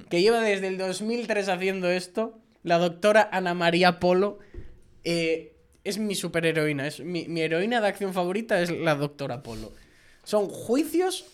que 0.10 0.22
lleva 0.22 0.40
desde 0.42 0.68
el 0.68 0.78
2003 0.78 1.50
haciendo 1.50 1.90
esto. 1.90 2.40
La 2.64 2.78
doctora 2.80 3.30
Ana 3.32 3.54
María 3.54 4.00
Polo 4.00 4.40
eh, 5.04 5.55
es 5.86 5.98
mi 5.98 6.16
superheroína. 6.16 6.88
Es 6.88 7.00
mi, 7.00 7.26
mi 7.28 7.42
heroína 7.42 7.80
de 7.80 7.88
acción 7.88 8.14
favorita 8.14 8.60
es 8.62 8.70
la 8.70 8.96
doctora 8.96 9.42
Polo. 9.44 9.72
Son 10.24 10.50
juicios, 10.50 11.26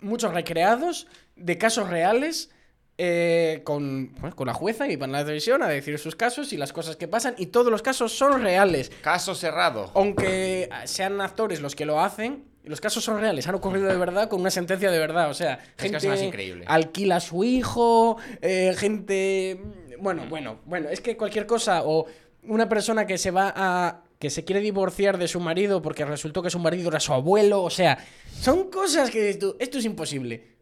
muchos 0.00 0.32
recreados, 0.32 1.06
de 1.36 1.58
casos 1.58 1.90
reales. 1.90 2.50
eh, 2.96 3.62
con, 3.64 4.14
con 4.36 4.46
la 4.46 4.54
jueza 4.54 4.86
y 4.86 4.94
van 4.94 5.12
a 5.16 5.18
la 5.18 5.24
televisión 5.24 5.64
a 5.64 5.68
decir 5.68 5.98
sus 5.98 6.14
casos 6.14 6.52
y 6.52 6.56
las 6.56 6.72
cosas 6.72 6.94
que 6.94 7.08
pasan 7.08 7.34
y 7.38 7.46
todos 7.46 7.68
los 7.72 7.82
casos 7.82 8.12
son 8.16 8.40
reales 8.40 8.92
Caso 9.02 9.34
cerrado. 9.34 9.90
aunque 9.94 10.68
sean 10.84 11.20
actores 11.20 11.60
los 11.60 11.74
que 11.74 11.86
lo 11.86 12.00
hacen, 12.00 12.44
los 12.62 12.80
casos 12.80 13.02
son 13.02 13.18
reales, 13.18 13.48
han 13.48 13.56
ocurrido 13.56 13.88
de 13.88 13.96
verdad 13.96 14.28
con 14.28 14.40
una 14.40 14.50
sentencia 14.52 14.92
de 14.92 14.98
verdad. 15.00 15.28
O 15.28 15.34
sea, 15.34 15.58
que 15.76 15.88
gente 15.88 16.14
es 16.14 16.22
increíble. 16.22 16.64
alquila 16.68 17.16
a 17.16 17.20
su 17.20 17.42
hijo, 17.42 18.16
eh, 18.40 18.74
gente. 18.78 19.60
Bueno, 19.98 20.26
bueno, 20.28 20.60
bueno, 20.64 20.88
es 20.88 21.00
que 21.00 21.16
cualquier 21.16 21.46
cosa, 21.46 21.82
o 21.84 22.06
una 22.46 22.68
persona 22.68 23.06
que 23.06 23.18
se 23.18 23.30
va 23.30 23.52
a. 23.54 24.02
que 24.18 24.30
se 24.30 24.44
quiere 24.44 24.60
divorciar 24.60 25.18
de 25.18 25.28
su 25.28 25.40
marido 25.40 25.82
porque 25.82 26.04
resultó 26.04 26.42
que 26.42 26.50
su 26.50 26.58
marido 26.58 26.88
era 26.88 27.00
su 27.00 27.12
abuelo. 27.12 27.62
O 27.62 27.70
sea, 27.70 27.98
son 28.40 28.70
cosas 28.70 29.10
que 29.10 29.34
tú, 29.34 29.56
esto 29.58 29.78
es 29.78 29.84
imposible. 29.84 30.54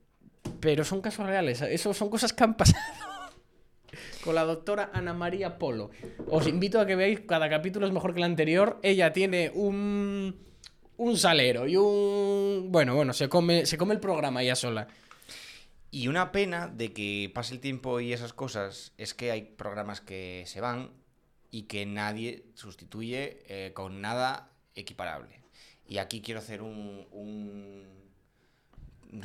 Pero 0.61 0.85
son 0.85 1.01
casos 1.01 1.27
reales. 1.27 1.61
Eso 1.63 1.95
son 1.95 2.09
cosas 2.09 2.33
que 2.33 2.45
han 2.45 2.57
pasado. 2.57 2.83
Con 4.25 4.35
la 4.35 4.45
doctora 4.45 4.91
Ana 4.93 5.13
María 5.13 5.59
Polo. 5.59 5.91
Os 6.29 6.47
invito 6.47 6.81
a 6.81 6.87
que 6.87 6.95
veáis, 6.95 7.21
cada 7.21 7.51
capítulo 7.51 7.87
es 7.87 7.93
mejor 7.93 8.13
que 8.13 8.21
el 8.21 8.25
anterior. 8.25 8.79
Ella 8.83 9.13
tiene 9.13 9.51
un. 9.55 10.37
un 10.97 11.17
salero 11.17 11.67
y 11.67 11.77
un. 11.77 12.69
Bueno, 12.71 12.95
bueno, 12.95 13.13
se 13.13 13.29
come, 13.29 13.67
se 13.67 13.77
come 13.77 13.95
el 13.95 14.01
programa 14.01 14.43
ella 14.43 14.57
sola. 14.57 14.89
Y 15.91 16.09
una 16.09 16.33
pena 16.33 16.69
de 16.69 16.95
que 16.95 17.31
pase 17.35 17.53
el 17.53 17.61
tiempo 17.61 18.01
y 18.01 18.15
esas 18.15 18.33
cosas 18.33 18.93
es 18.97 19.13
que 19.13 19.31
hay 19.31 19.43
programas 19.43 20.01
que 20.01 20.45
se 20.47 20.63
van 20.63 20.91
y 21.53 21.63
que 21.65 21.87
nadie 21.87 22.43
sustituye 22.55 23.45
eh, 23.47 23.71
con 23.73 24.01
nada 24.01 24.49
equiparable. 24.75 25.41
Y 25.87 25.99
aquí 25.99 26.21
quiero 26.21 26.41
hacer 26.41 26.63
un, 26.63 27.07
un 27.13 27.85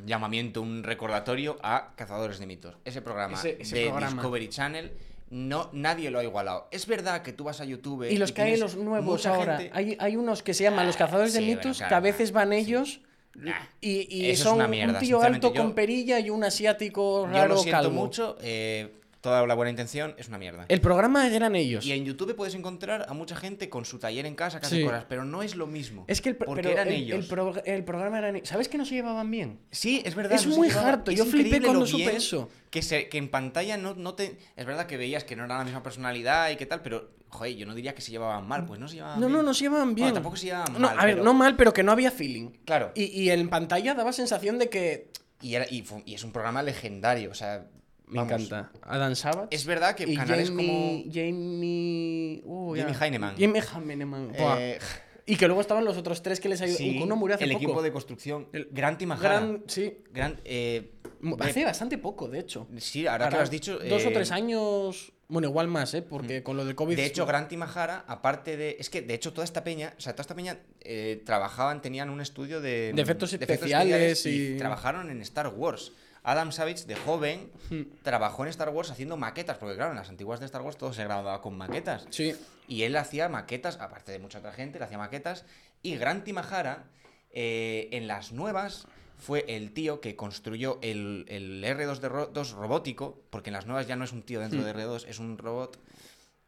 llamamiento, 0.06 0.62
un 0.62 0.84
recordatorio 0.84 1.58
a 1.64 1.94
Cazadores 1.96 2.40
de 2.40 2.46
Mitos. 2.46 2.76
Ese 2.86 3.02
programa 3.02 3.38
Ese- 3.38 3.58
ese 3.62 3.78
de 3.78 3.86
programa. 3.88 4.12
Discovery 4.14 4.50
Channel, 4.50 4.92
no, 5.30 5.70
nadie 5.74 6.12
lo 6.12 6.20
ha 6.20 6.24
igualado. 6.24 6.68
Es 6.72 6.86
verdad 6.88 7.22
que 7.22 7.32
tú 7.34 7.46
vas 7.46 7.62
a 7.62 7.66
YouTube 7.66 8.10
Y 8.12 8.18
los 8.18 8.32
que 8.32 8.42
hay 8.42 8.58
los 8.58 8.76
nuevos 8.76 9.26
ahora. 9.26 9.58
gente- 9.58 9.72
Hay, 9.74 9.96
hay 10.00 10.16
unos 10.18 10.44
que 10.44 10.54
se 10.54 10.64
llaman 10.64 10.86
los 10.88 10.98
cazadores 10.98 11.34
de 11.34 11.40
sí, 11.40 11.46
bueno, 11.46 11.60
mitos, 11.60 11.78
claro, 11.78 11.90
que 11.90 11.96
a 11.96 12.00
veces 12.02 12.32
van 12.32 12.50
sí. 12.52 12.56
ellos. 12.58 13.02
Nah, 13.36 13.54
Y, 13.82 14.30
y 14.32 14.36
son 14.36 14.60
un 14.62 15.00
tío 15.00 15.22
alto 15.22 15.54
yo- 15.54 15.62
con 15.62 15.74
perilla 15.76 16.20
y 16.20 16.30
un 16.32 16.44
asiático 16.44 17.28
Yo 17.28 17.32
raro 17.32 17.50
lo 17.56 17.58
siento 17.62 17.84
calvo. 17.84 17.94
mucho, 17.94 18.36
eh, 18.42 18.94
toda 19.28 19.46
la 19.46 19.54
buena 19.56 19.70
intención 19.70 20.16
es 20.18 20.28
una 20.30 20.38
mierda. 20.38 20.66
El 20.70 20.80
programa 20.82 21.28
eran 21.28 21.56
ellos. 21.56 21.86
Y 21.86 21.92
en 21.92 22.06
YouTube 22.06 22.36
puedes 22.36 22.56
encontrar 22.56 23.06
a 23.10 23.14
mucha 23.14 23.36
gente 23.36 23.70
con 23.70 23.84
su 23.86 24.00
taller 24.00 24.26
en 24.26 24.36
casa 24.36 24.60
hace 24.60 24.78
Sí. 24.78 24.84
cosas, 24.84 25.06
pero 25.10 25.26
no 25.26 25.44
es 25.44 25.56
lo 25.56 25.68
mismo. 25.68 26.06
Es 26.08 26.22
que 26.22 26.30
el, 26.30 26.36
porque 26.38 26.62
pero 26.62 26.70
eran 26.74 26.88
el, 26.88 26.94
ellos. 26.94 27.20
el 27.20 27.28
pro- 27.28 27.62
el 27.66 27.84
programa 27.84 28.20
eran 28.20 28.36
ellos. 28.38 28.48
¿Sabes 28.48 28.70
que 28.70 28.78
no 28.78 28.86
se 28.86 28.96
llevaban 28.96 29.30
bien? 29.30 29.60
Sí, 29.72 30.02
es 30.06 30.16
verdad. 30.16 30.32
Es 30.34 30.48
no 30.48 30.56
muy 30.56 30.70
harto, 30.70 31.12
yo 31.12 31.26
flipé 31.26 31.62
cuando 31.62 31.86
supe 31.86 32.16
eso. 32.16 32.50
Que, 32.70 32.82
se, 32.82 33.10
que 33.10 33.18
en 33.18 33.30
pantalla 33.30 33.78
no, 33.78 33.94
no 33.96 34.14
te. 34.14 34.38
Es 34.56 34.66
verdad 34.66 34.86
que 34.88 34.98
veías 34.98 35.24
que 35.24 35.36
no 35.36 35.44
eran 35.46 35.58
la 35.60 35.64
misma 35.66 35.84
personalidad 35.84 36.50
y 36.52 36.56
qué 36.58 36.66
tal, 36.66 36.82
pero, 36.82 37.12
joder, 37.30 37.56
yo 37.56 37.66
no 37.66 37.74
diría 37.76 37.94
que 37.96 38.02
se 38.02 38.12
llevaban 38.12 38.48
mal, 38.48 38.66
pues 38.66 38.80
no 38.80 38.88
se 38.88 38.96
llevaban 38.96 39.20
No, 39.20 39.28
bien. 39.28 39.38
no, 39.38 39.44
no 39.44 39.54
se 39.54 39.62
llevaban 39.66 39.96
bien. 39.96 40.06
Bueno, 40.08 40.14
tampoco 40.16 40.36
se 40.38 40.46
llevaban 40.48 40.74
No, 40.74 40.80
mal. 40.80 41.00
a 41.00 41.06
ver, 41.06 41.16
pero- 41.16 41.24
no 41.26 41.34
mal, 41.34 41.56
pero 41.56 41.74
que 41.74 41.84
no 41.84 41.92
había 41.92 42.12
feeling. 42.12 42.52
Claro. 42.66 42.92
Y, 42.96 43.04
y 43.06 43.30
en 43.30 43.50
pantalla 43.50 43.94
daba 43.94 44.12
sensación 44.14 44.58
de 44.60 44.70
que. 44.70 45.12
Y, 45.42 45.56
era- 45.56 45.66
y 45.70 45.84
es 46.14 46.24
un 46.24 46.32
programa 46.32 46.62
legendario, 46.64 47.32
o 47.32 47.36
sea. 47.36 47.68
Me 48.08 48.20
vamos, 48.20 48.34
encanta. 48.44 48.72
Adam 48.84 49.16
Savage. 49.16 49.48
Es 49.52 49.66
verdad 49.66 49.96
que 49.96 50.04
y 50.06 50.16
canales 50.16 50.50
Jamie, 50.50 50.68
como. 50.68 51.14
Jamie. 51.14 52.42
uh, 52.46 52.76
Jamie 52.76 52.94
ya. 52.94 53.06
Heinemann. 53.06 53.36
Jamie 53.38 53.62
Heinemann. 53.90 54.32
Buah. 54.38 54.58
eh, 54.62 54.80
Y 55.26 55.36
que 55.36 55.46
luego 55.48 55.60
estaban 55.62 55.84
los 55.84 55.98
otros 55.98 56.22
tres 56.24 56.40
que 56.40 56.48
les 56.48 56.62
ayudaron. 56.62 56.88
sí, 56.88 57.00
Uno 57.04 57.16
murió 57.18 57.36
hace 57.36 57.44
el 57.44 57.52
poco. 57.52 57.64
equipo 57.64 57.82
de 57.82 57.92
construcción. 57.92 58.48
El- 58.54 58.70
Grant 58.72 59.02
y 59.02 59.06
Mahara. 59.06 59.40
Gran, 59.42 59.64
sí. 59.68 59.98
Grant, 60.14 60.40
eh, 60.46 60.94
de- 61.22 61.44
Hace 61.46 61.66
bastante 61.66 61.98
poco, 61.98 62.30
de 62.30 62.40
hecho. 62.40 62.68
Sí, 62.78 63.08
ahora 63.08 63.28
que 63.30 63.36
lo 63.36 63.42
has 63.42 63.52
dicho. 63.52 63.78
Dos 63.80 64.06
o 64.06 64.10
eh, 64.10 64.14
tres 64.14 64.32
años. 64.32 65.12
Bueno, 65.30 65.50
igual 65.50 65.68
más, 65.68 65.94
¿eh? 65.94 66.02
Porque 66.02 66.42
con 66.44 66.56
lo 66.56 66.64
del 66.64 66.76
COVID. 66.76 66.96
De 66.96 67.06
hecho, 67.06 67.26
Grant 67.26 67.52
y 67.52 67.58
Mahara, 67.58 68.06
aparte 68.08 68.56
de. 68.56 68.78
Es 68.80 68.90
que, 68.90 69.02
de 69.02 69.14
hecho, 69.16 69.34
toda 69.34 69.44
esta 69.44 69.66
peña. 69.66 69.94
O 69.98 70.00
sea, 70.00 70.14
toda 70.14 70.22
esta 70.22 70.36
peña 70.36 70.60
eh, 70.80 71.22
trabajaban, 71.26 71.82
tenían 71.82 72.10
un 72.10 72.22
estudio 72.22 72.62
de. 72.62 72.94
De 72.96 73.02
efectos 73.02 73.34
especiales 73.34 74.26
y... 74.26 74.54
y- 74.54 74.58
trabajaron 74.58 75.10
en 75.10 75.22
Star 75.24 75.50
Wars. 75.50 75.92
Adam 76.28 76.52
Savage, 76.52 76.84
de 76.86 76.96
joven, 76.96 77.50
Hmm. 77.70 77.84
trabajó 78.04 78.44
en 78.44 78.50
Star 78.50 78.68
Wars 78.70 78.92
haciendo 78.92 79.16
maquetas, 79.16 79.58
porque 79.58 79.76
claro, 79.76 79.92
en 79.92 79.98
las 79.98 80.10
antiguas 80.10 80.42
de 80.42 80.46
Star 80.46 80.62
Wars 80.62 80.78
todo 80.78 80.92
se 80.92 81.04
grababa 81.06 81.42
con 81.42 81.58
maquetas. 81.58 82.06
Sí. 82.10 82.36
Y 82.68 82.84
él 82.84 82.98
hacía 82.98 83.30
maquetas, 83.30 83.78
aparte 83.80 84.12
de 84.12 84.20
mucha 84.20 84.40
otra 84.40 84.52
gente, 84.52 84.78
él 84.78 84.84
hacía 84.84 84.98
maquetas. 84.98 85.46
Y 85.82 85.96
Grant 85.96 86.28
y 86.28 86.34
Mahara, 86.34 86.84
eh, 87.32 87.88
en 87.94 88.08
las 88.08 88.34
nuevas, 88.34 88.88
fue 89.18 89.46
el 89.48 89.72
tío 89.74 90.02
que 90.02 90.18
construyó 90.18 90.80
el, 90.82 91.24
el 91.30 91.64
R2 91.64 92.00
de 92.00 92.10
ro- 92.10 92.28
2 92.28 92.52
robótico, 92.52 93.22
porque 93.30 93.50
en 93.50 93.54
las 93.54 93.66
nuevas 93.66 93.88
ya 93.88 93.96
no 93.96 94.04
es 94.04 94.12
un 94.12 94.22
tío 94.24 94.42
dentro 94.42 94.60
Hmm. 94.60 94.64
de 94.66 94.74
R2, 94.74 95.06
es 95.08 95.20
un 95.20 95.38
robot. 95.38 95.80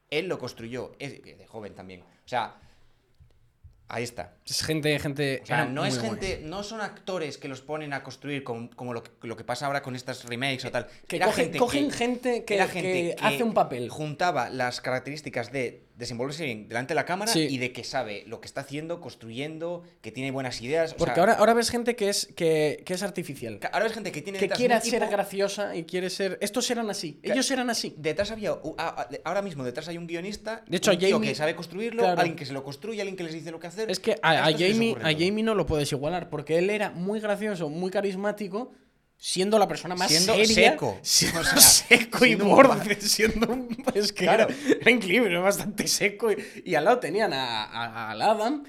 Él 0.10 0.28
lo 0.28 0.40
construyó, 0.40 0.92
es- 1.00 1.24
de 1.24 1.48
joven 1.48 1.74
también. 1.74 2.02
O 2.02 2.28
sea, 2.28 2.56
ahí 3.88 4.04
está. 4.04 4.34
Es 4.50 4.64
gente, 4.64 4.98
gente. 5.00 5.42
O 5.44 5.46
sea, 5.46 5.66
no 5.66 5.86
es 5.86 6.00
buenos. 6.00 6.20
gente, 6.20 6.42
no 6.46 6.64
son 6.64 6.82
actores 6.82 7.38
que 7.38 7.48
los 7.48 7.62
ponen 7.62 7.94
a 7.94 8.02
construir 8.04 8.44
como, 8.44 8.70
como 8.72 8.94
lo, 8.94 9.04
que, 9.04 9.12
lo 9.24 9.38
que 9.38 9.44
pasa 9.44 9.68
ahora 9.68 9.82
con 9.82 9.96
estas 9.96 10.24
remakes 10.26 10.66
o 10.66 10.72
tal. 10.72 10.88
Que 11.08 11.18
Era 11.18 11.28
cogen, 11.28 11.44
gente 11.46 11.58
cogen 11.60 11.90
que- 11.90 11.96
gente 11.96 12.44
que, 12.46 12.56
era 12.56 12.66
que 12.68 12.72
gente 12.74 13.16
que 13.16 13.16
hace 13.26 13.44
un 13.44 13.54
papel. 13.54 13.90
Juntaba 13.90 14.50
las 14.50 14.82
características 14.82 15.52
de 15.52 15.84
desenvolverse 16.00 16.46
bien 16.46 16.70
delante 16.70 16.92
de 16.92 16.96
la 16.96 17.04
cámara 17.06 17.30
Sí. 17.32 17.42
y 17.50 17.58
de 17.58 17.74
que 17.74 17.84
sabe 17.84 18.24
lo 18.26 18.40
que 18.40 18.48
está 18.48 18.62
haciendo, 18.62 19.02
construyendo, 19.02 19.84
que 20.02 20.12
tiene 20.14 20.32
buenas 20.32 20.62
ideas. 20.62 20.94
o 20.94 20.96
Porque 20.96 21.16
sea, 21.16 21.24
ahora, 21.24 21.34
ahora 21.34 21.54
ves 21.54 21.70
gente 21.70 21.98
que 21.98 22.08
es, 22.08 22.28
que, 22.38 22.84
que 22.86 22.94
es 22.94 23.04
artificial. 23.04 23.60
ahora 23.74 23.84
ves 23.84 23.94
gente 23.94 24.12
que 24.14 24.22
tiene 24.22 24.40
Que 24.40 24.48
quiere 24.48 24.80
ser 24.80 25.06
graciosa 25.10 25.76
y 25.76 25.84
quiere 25.84 26.10
ser. 26.10 26.38
Estos 26.42 26.72
eran 26.72 26.90
así. 26.90 27.20
Ellos 27.22 27.52
eran 27.52 27.70
así. 27.70 27.94
Detrás 27.98 28.32
había. 28.32 28.56
Ahora 29.26 29.42
mismo 29.42 29.64
detrás 29.66 29.90
hay 29.90 29.98
un 29.98 30.08
guionista. 30.08 30.64
De 30.68 30.78
hecho, 30.78 30.92
un 30.92 30.98
Jamie- 31.00 31.28
que 31.30 31.36
sabe 31.36 31.54
construirlo, 31.56 32.02
claro. 32.04 32.20
alguien 32.22 32.38
que 32.38 32.46
se 32.46 32.54
lo 32.54 32.64
construye, 32.64 33.02
alguien 33.02 33.18
que 33.18 33.24
les 33.26 33.34
dice 33.34 33.52
lo 33.52 33.60
que 33.60 33.68
hacer. 33.68 33.92
Es 33.92 34.00
que 34.00 34.16
a, 34.22 34.39
a 34.46 34.52
Jamie, 34.52 34.96
a. 35.02 35.12
Jamie 35.12 35.44
no 35.44 35.56
lo 35.56 35.66
puedes 35.66 35.92
igualar, 35.92 36.30
porque 36.30 36.58
él 36.58 36.70
era 36.70 36.90
muy 36.92 37.20
gracioso, 37.20 37.70
muy 37.70 37.92
carismático, 37.92 38.72
siendo 39.18 39.60
la 39.60 39.68
persona 39.68 39.96
más 39.96 40.08
Siendo 40.10 40.34
seria, 40.36 40.72
seco. 40.72 40.98
siendo 41.04 41.42
O 41.42 41.44
sea, 41.44 41.58
seco 41.60 42.26
y 42.26 42.30
siendo 42.30 42.46
borde, 42.46 43.02
siendo 43.02 43.48
un... 43.52 43.84
Es 43.94 44.14
que 44.14 44.24
Claro. 44.24 44.48
era, 44.50 44.78
era 44.82 44.92
increíble, 44.92 45.30
era 45.30 45.40
bastante 45.42 45.88
seco. 45.88 46.32
Y, 46.32 46.38
y 46.66 46.76
al 46.76 46.86
lado 46.86 47.00
tenían 47.00 47.34
a, 47.34 47.64
a- 47.66 48.12
al 48.12 48.22
Adam, 48.22 48.64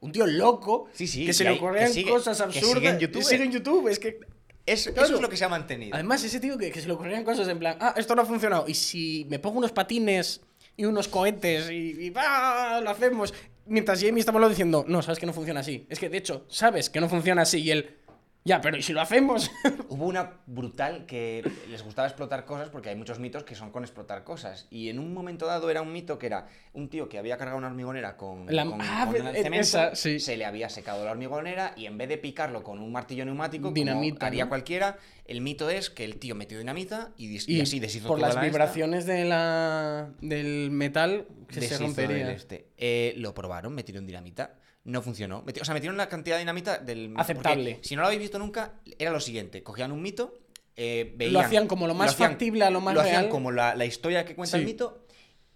un 0.00 0.12
tío 0.12 0.26
loco, 0.26 0.88
Sí, 0.92 1.06
sí, 1.06 1.26
que 1.26 1.32
se 1.32 1.44
le 1.44 1.50
que 1.50 1.56
ocurrían 1.58 1.92
sigue- 1.92 2.10
cosas 2.10 2.36
que 2.38 2.42
absurdas. 2.44 2.74
sigue 2.74 2.88
en 2.90 2.98
YouTube. 2.98 3.22
sigue 3.24 3.44
en 3.44 3.52
YouTube, 3.52 3.88
es 3.88 3.98
que... 3.98 4.18
Es- 4.66 4.80
Eso 4.86 4.92
Claro. 4.94 5.14
es 5.14 5.20
lo 5.22 5.28
que 5.30 5.36
se 5.36 5.44
ha 5.44 5.48
mantenido. 5.48 5.94
Además, 5.94 6.22
ese 6.24 6.40
tío 6.40 6.58
que, 6.58 6.70
que 6.70 6.80
se 6.80 6.86
le 6.88 6.92
ocurrían 6.92 7.24
cosas 7.24 7.48
en 7.48 7.58
plan, 7.58 7.78
ah, 7.80 7.94
esto 7.96 8.14
no 8.14 8.22
ha 8.22 8.26
funcionado. 8.26 8.64
Y 8.68 8.74
si 8.74 9.26
me 9.30 9.38
pongo 9.38 9.58
unos 9.58 9.72
patines 9.72 10.40
y 10.76 10.84
unos 10.84 11.08
cohetes 11.08 11.70
y, 11.70 12.06
y 12.08 12.12
¡ah! 12.16 12.80
lo 12.82 12.90
hacemos. 12.90 13.32
Mientras 13.68 14.00
Jamie 14.02 14.20
lo 14.40 14.48
diciendo, 14.48 14.84
no, 14.88 15.02
sabes 15.02 15.18
que 15.18 15.26
no 15.26 15.32
funciona 15.32 15.60
así. 15.60 15.86
Es 15.90 15.98
que 15.98 16.08
de 16.08 16.18
hecho, 16.18 16.46
sabes 16.48 16.90
que 16.90 17.00
no 17.00 17.08
funciona 17.08 17.42
así. 17.42 17.60
Y 17.60 17.70
él, 17.70 17.97
ya, 18.44 18.60
pero 18.62 18.78
¿y 18.78 18.82
si 18.82 18.92
lo 18.94 19.00
hacemos? 19.02 19.50
Hubo 19.90 20.06
una 20.06 20.38
brutal 20.46 21.04
que 21.04 21.42
les 21.68 21.82
gustaba 21.82 22.08
explotar 22.08 22.46
cosas 22.46 22.70
porque 22.70 22.88
hay 22.88 22.96
muchos 22.96 23.18
mitos 23.18 23.44
que 23.44 23.54
son 23.54 23.70
con 23.70 23.82
explotar 23.84 24.24
cosas. 24.24 24.66
Y 24.70 24.88
en 24.88 24.98
un 24.98 25.12
momento 25.12 25.44
dado 25.46 25.68
era 25.70 25.82
un 25.82 25.92
mito 25.92 26.18
que 26.18 26.26
era 26.26 26.46
un 26.72 26.88
tío 26.88 27.08
que 27.10 27.18
había 27.18 27.36
cargado 27.36 27.58
una 27.58 27.66
hormigonera 27.66 28.16
con, 28.16 28.46
La- 28.48 28.64
con- 28.64 28.80
ah, 28.80 29.04
con 29.06 29.16
el 29.16 29.36
e- 29.36 29.42
cemento, 29.42 29.60
esa, 29.60 29.94
sí. 29.94 30.18
se 30.18 30.36
le 30.38 30.46
había 30.46 30.68
secado 30.70 31.04
la 31.04 31.10
hormigonera 31.10 31.74
y 31.76 31.84
en 31.86 31.98
vez 31.98 32.08
de 32.08 32.16
picarlo 32.16 32.62
con 32.62 32.78
un 32.80 32.90
martillo 32.90 33.24
neumático, 33.26 33.70
Dinamita, 33.70 34.18
como 34.20 34.26
haría 34.28 34.44
¿no? 34.44 34.48
cualquiera, 34.48 34.96
el 35.26 35.42
mito 35.42 35.68
es 35.68 35.90
que 35.90 36.04
el 36.04 36.16
tío 36.18 36.34
metió 36.34 36.58
dinamita 36.58 37.12
y, 37.18 37.28
dis- 37.36 37.44
y 37.48 37.56
y 37.58 37.60
así 37.60 37.80
deshizo 37.80 38.08
por 38.08 38.16
toda 38.16 38.28
las 38.28 38.36
la 38.36 38.40
esta, 38.46 38.50
vibraciones 38.50 39.04
de 39.04 39.24
la, 39.26 40.10
del 40.22 40.70
metal 40.70 41.26
que 41.48 41.60
se 41.60 41.76
rompería. 41.76 42.30
este. 42.32 42.68
Eh, 42.78 43.12
lo 43.18 43.34
probaron, 43.34 43.74
metieron 43.74 44.06
dinamita. 44.06 44.54
No 44.88 45.02
funcionó. 45.02 45.44
O 45.60 45.64
sea, 45.64 45.74
metieron 45.74 45.96
la 45.98 46.08
cantidad 46.08 46.36
de 46.36 46.40
dinamita 46.40 46.78
del. 46.78 47.12
Aceptable. 47.16 47.78
Si 47.82 47.94
no 47.94 48.00
lo 48.00 48.06
habéis 48.06 48.22
visto 48.22 48.38
nunca, 48.38 48.72
era 48.98 49.10
lo 49.10 49.20
siguiente: 49.20 49.62
cogían 49.62 49.92
un 49.92 50.00
mito, 50.00 50.32
eh, 50.76 51.12
veían- 51.16 51.32
Lo 51.34 51.40
hacían 51.40 51.66
como 51.68 51.86
lo 51.86 51.92
más 51.94 52.12
hacían- 52.14 52.30
factible 52.30 52.64
a 52.64 52.70
lo 52.70 52.80
más 52.80 52.94
lo 52.94 53.02
hacían 53.02 53.22
real. 53.24 53.28
como 53.30 53.52
la, 53.52 53.74
la 53.74 53.84
historia 53.84 54.24
que 54.24 54.34
cuenta 54.34 54.56
Sí. 54.56 54.60
el 54.62 54.66
mito, 54.66 55.04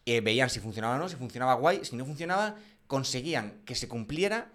eh, 0.04 0.20
veían 0.20 0.50
si 0.50 0.60
funcionaba 0.60 0.96
o 0.96 0.98
no, 0.98 1.08
si 1.08 1.16
funcionaba 1.16 1.54
guay, 1.54 1.80
si 1.82 1.96
no 1.96 2.04
funcionaba, 2.04 2.56
conseguían 2.86 3.62
que 3.64 3.74
se 3.74 3.88
cumpliera 3.88 4.50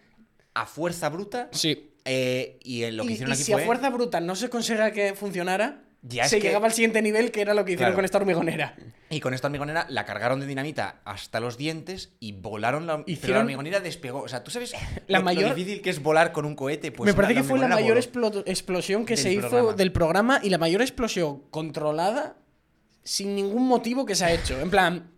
a 0.54 0.66
fuerza 0.68 1.10
bruta. 1.10 1.50
Sí. 1.54 1.94
eh, 2.06 2.60
y 2.64 2.84
en 2.84 2.96
lo 2.98 3.04
que 3.04 3.10
y, 3.10 3.14
hicieron 3.14 3.32
y 3.32 3.34
aquí 3.34 3.44
si 3.44 3.52
fue. 3.54 3.64
a 3.64 3.66
fuerza 3.66 3.90
bruta 3.90 4.20
no 4.22 4.36
se 4.36 4.50
conseguía 4.50 4.94
que 4.94 5.14
funcionara, 5.16 5.82
Ya 6.04 6.28
se 6.30 6.38
que- 6.40 6.48
llegaba 6.48 6.68
al 6.68 6.74
siguiente 6.74 7.02
nivel, 7.02 7.32
que 7.32 7.42
era 7.42 7.54
lo 7.54 7.66
que 7.66 7.72
hicieron 7.72 7.90
Claro. 7.90 7.96
con 7.98 8.06
esta 8.06 8.18
hormigonera. 8.20 8.76
Y 9.10 9.20
con 9.20 9.34
esta 9.34 9.48
hormigonera 9.48 9.86
la 9.90 10.06
cargaron 10.06 10.40
de 10.40 10.46
dinamita 10.46 11.02
hasta 11.06 11.40
los 11.40 11.58
dientes 11.58 12.14
y 12.20 12.34
volaron 12.34 12.86
la, 12.88 12.94
pero 12.98 13.06
la 13.08 13.12
Hicieron- 13.14 13.42
hormigonera 13.42 13.80
despegó. 13.80 14.22
O 14.22 14.28
sea, 14.28 14.44
¿tú 14.44 14.52
sabes 14.52 14.72
La 15.08 15.18
lo, 15.20 15.24
lo 15.24 15.26
mayor- 15.26 15.56
difícil 15.56 15.82
que 15.82 15.90
es 15.90 16.02
volar 16.02 16.32
con 16.32 16.46
un 16.46 16.56
cohete? 16.56 16.92
Pues 16.92 17.08
Me 17.10 17.14
parece 17.14 17.34
que 17.36 17.44
fue 17.44 17.60
la 17.60 17.68
mayor 17.68 17.98
explo- 17.98 18.44
explosión 18.46 19.06
que 19.06 19.18
se 19.18 19.34
hizo 19.34 19.74
del 19.74 19.92
programa 19.92 20.40
y 20.44 20.50
la 20.50 20.58
mayor 20.58 20.82
explosión 20.82 21.44
controlada 21.50 22.38
sin 23.04 23.36
ningún 23.36 23.68
motivo 23.68 24.06
que 24.06 24.16
se 24.16 24.26
ha 24.26 24.32
hecho. 24.34 24.60
En 24.60 24.70
plan, 24.70 25.12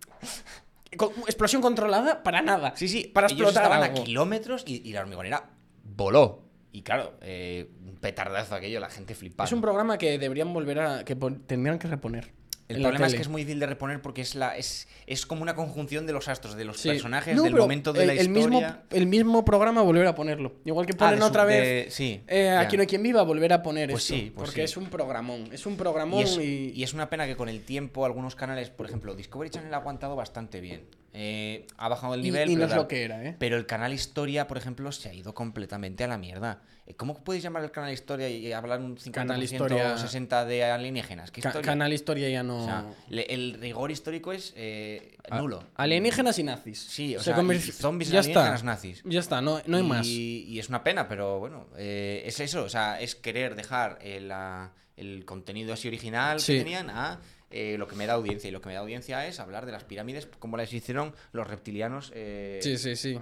explosión 1.27 1.61
controlada 1.61 2.23
para 2.23 2.41
nada. 2.41 2.73
Sí, 2.75 2.87
sí, 2.87 3.05
para 3.13 3.27
ellos 3.27 3.39
explotar 3.39 3.63
estaban 3.65 3.83
algo. 3.83 4.01
a 4.01 4.03
kilómetros 4.05 4.63
y, 4.65 4.87
y 4.87 4.93
la 4.93 5.01
hormigonera 5.01 5.49
voló. 5.83 6.43
Y 6.71 6.83
claro, 6.83 7.15
eh, 7.21 7.67
petardazo 8.01 8.55
aquello, 8.55 8.79
la 8.79 8.89
gente 8.89 9.15
flipaba. 9.15 9.45
Es 9.47 9.53
un 9.53 9.61
programa 9.61 9.97
que 9.97 10.17
deberían 10.17 10.53
volver 10.53 10.79
a. 10.79 11.03
que 11.05 11.15
tendrían 11.47 11.79
que 11.79 11.87
reponer. 11.87 12.31
El 12.67 12.83
problema 12.83 13.07
es 13.07 13.15
que 13.15 13.21
es 13.21 13.27
muy 13.29 13.41
difícil 13.41 13.59
de 13.59 13.65
reponer 13.65 13.99
porque 13.99 14.21
es 14.21 14.35
la 14.35 14.55
es, 14.55 14.87
es 15.07 15.25
como 15.25 15.41
una 15.41 15.55
conjunción 15.55 16.05
de 16.05 16.13
los 16.13 16.27
astros, 16.27 16.55
de 16.55 16.65
los 16.65 16.79
Sí. 16.79 16.89
personajes, 16.89 17.35
No, 17.35 17.41
del 17.41 17.55
momento 17.55 17.93
de 17.93 18.01
el, 18.01 18.07
la 18.07 18.13
el 18.13 18.27
historia. 18.37 18.47
mismo, 18.59 18.77
el 18.91 19.07
mismo 19.07 19.43
programa 19.43 19.81
volver 19.81 20.05
a 20.05 20.13
ponerlo. 20.13 20.53
Igual 20.65 20.85
que 20.85 20.93
Ah, 20.93 20.97
ponen 20.97 21.15
de 21.15 21.21
su- 21.21 21.27
otra 21.27 21.45
de- 21.47 21.59
vez. 21.59 21.93
sí, 21.95 22.21
eh. 22.27 22.51
Aquí 22.51 22.77
no 22.77 22.81
hay 22.81 22.87
quien 22.87 23.01
viva, 23.01 23.23
volver 23.23 23.53
a 23.53 23.63
poner 23.63 23.89
Pues 23.89 24.03
esto, 24.03 24.13
sí, 24.13 24.31
pues 24.35 24.49
porque 24.49 24.63
es 24.65 24.77
un 24.77 24.85
programón. 24.85 25.49
Es 25.51 25.65
un 25.65 25.77
programón 25.77 26.19
Y 26.19 26.23
es, 26.25 26.37
y. 26.37 26.71
y 26.75 26.83
es 26.83 26.93
una 26.93 27.09
pena 27.09 27.25
que 27.25 27.35
con 27.35 27.49
el 27.49 27.61
tiempo 27.63 28.05
algunos 28.05 28.35
canales, 28.35 28.69
por 28.69 28.85
ejemplo, 28.85 29.15
Discovery 29.15 29.49
Channel 29.49 29.73
ha 29.73 29.77
aguantado 29.77 30.15
bastante 30.15 30.61
bien. 30.61 30.83
Eh, 31.13 31.65
ha 31.77 31.87
bajado 31.89 32.13
el 32.13 32.19
Y- 32.19 32.23
nivel. 32.23 32.49
y, 32.49 32.53
pero 32.53 32.59
no 32.59 32.65
es 32.65 32.69
tal. 32.69 32.79
lo 32.79 32.87
que 32.87 33.03
era, 33.03 33.23
¿eh? 33.23 33.35
Pero 33.39 33.57
el 33.57 33.65
canal 33.65 33.93
Historia, 33.93 34.47
por 34.47 34.57
ejemplo, 34.57 34.91
se 34.91 35.09
ha 35.09 35.13
ido 35.13 35.33
completamente 35.33 36.03
a 36.03 36.07
la 36.07 36.17
mierda. 36.17 36.61
Eh, 36.85 36.93
¿Cómo 36.95 37.15
puedes 37.23 37.41
llamar 37.41 37.63
el 37.63 37.71
canal 37.71 37.91
Historia 37.91 38.29
y 38.29 38.51
hablar 38.53 38.79
un 38.79 38.95
50% 38.97 39.11
Canal 39.11 39.41
Historia- 39.43 39.97
60 39.97 40.45
de 40.45 40.63
alienígenas? 40.65 41.31
¿Qué 41.31 41.41
Ca- 41.41 41.49
historia? 41.49 41.65
Canal 41.71 41.93
Historia 41.93 42.29
ya 42.29 42.43
no... 42.43 42.63
O 42.63 42.65
sea, 42.65 42.85
le- 43.09 43.23
el 43.33 43.55
rigor 43.59 43.89
histórico 43.91 44.31
es 44.31 44.53
eh, 44.55 45.17
nulo. 45.31 45.63
Alienígenas 45.75 46.37
y 46.39 46.43
nazis. 46.43 46.79
Sí, 46.79 47.15
o 47.15 47.19
Se 47.19 47.25
sea, 47.25 47.35
convirtió- 47.35 47.69
y 47.69 47.71
zombies 47.71 48.09
ya 48.11 48.19
alienígenas 48.19 48.53
está. 48.59 48.65
nazis. 48.65 49.01
Ya 49.05 49.19
está, 49.19 49.41
no, 49.41 49.61
no 49.65 49.77
hay 49.77 49.83
y, 49.83 49.87
más. 49.87 50.05
Y 50.07 50.59
es 50.59 50.69
una 50.69 50.83
pena, 50.83 51.07
pero 51.07 51.39
bueno, 51.39 51.67
eh, 51.77 52.21
es 52.25 52.39
eso, 52.39 52.63
o 52.63 52.69
sea, 52.69 52.99
es 53.01 53.15
querer 53.15 53.55
dejar 53.55 53.97
eh, 54.01 54.19
la- 54.21 54.73
el 54.95 55.23
contenido 55.25 55.73
así 55.73 55.87
original 55.87 56.39
Sí. 56.39 56.53
que 56.53 56.59
tenían 56.59 56.89
a 56.89 57.19
eh, 57.51 57.77
lo 57.77 57.87
que 57.87 57.95
me 57.95 58.05
da 58.05 58.13
audiencia. 58.13 58.47
Y 58.47 58.51
lo 58.51 58.61
que 58.61 58.67
me 58.67 58.73
da 58.75 58.81
audiencia 58.81 59.25
es 59.27 59.39
hablar 59.39 59.65
de 59.65 59.71
las 59.71 59.83
pirámides, 59.83 60.27
como 60.39 60.57
las 60.57 60.71
hicieron 60.73 61.13
los 61.31 61.47
reptilianos. 61.47 62.11
eh, 62.15 62.59
Sí, 62.61 62.77
sí, 62.77 62.95
sí. 62.95 63.19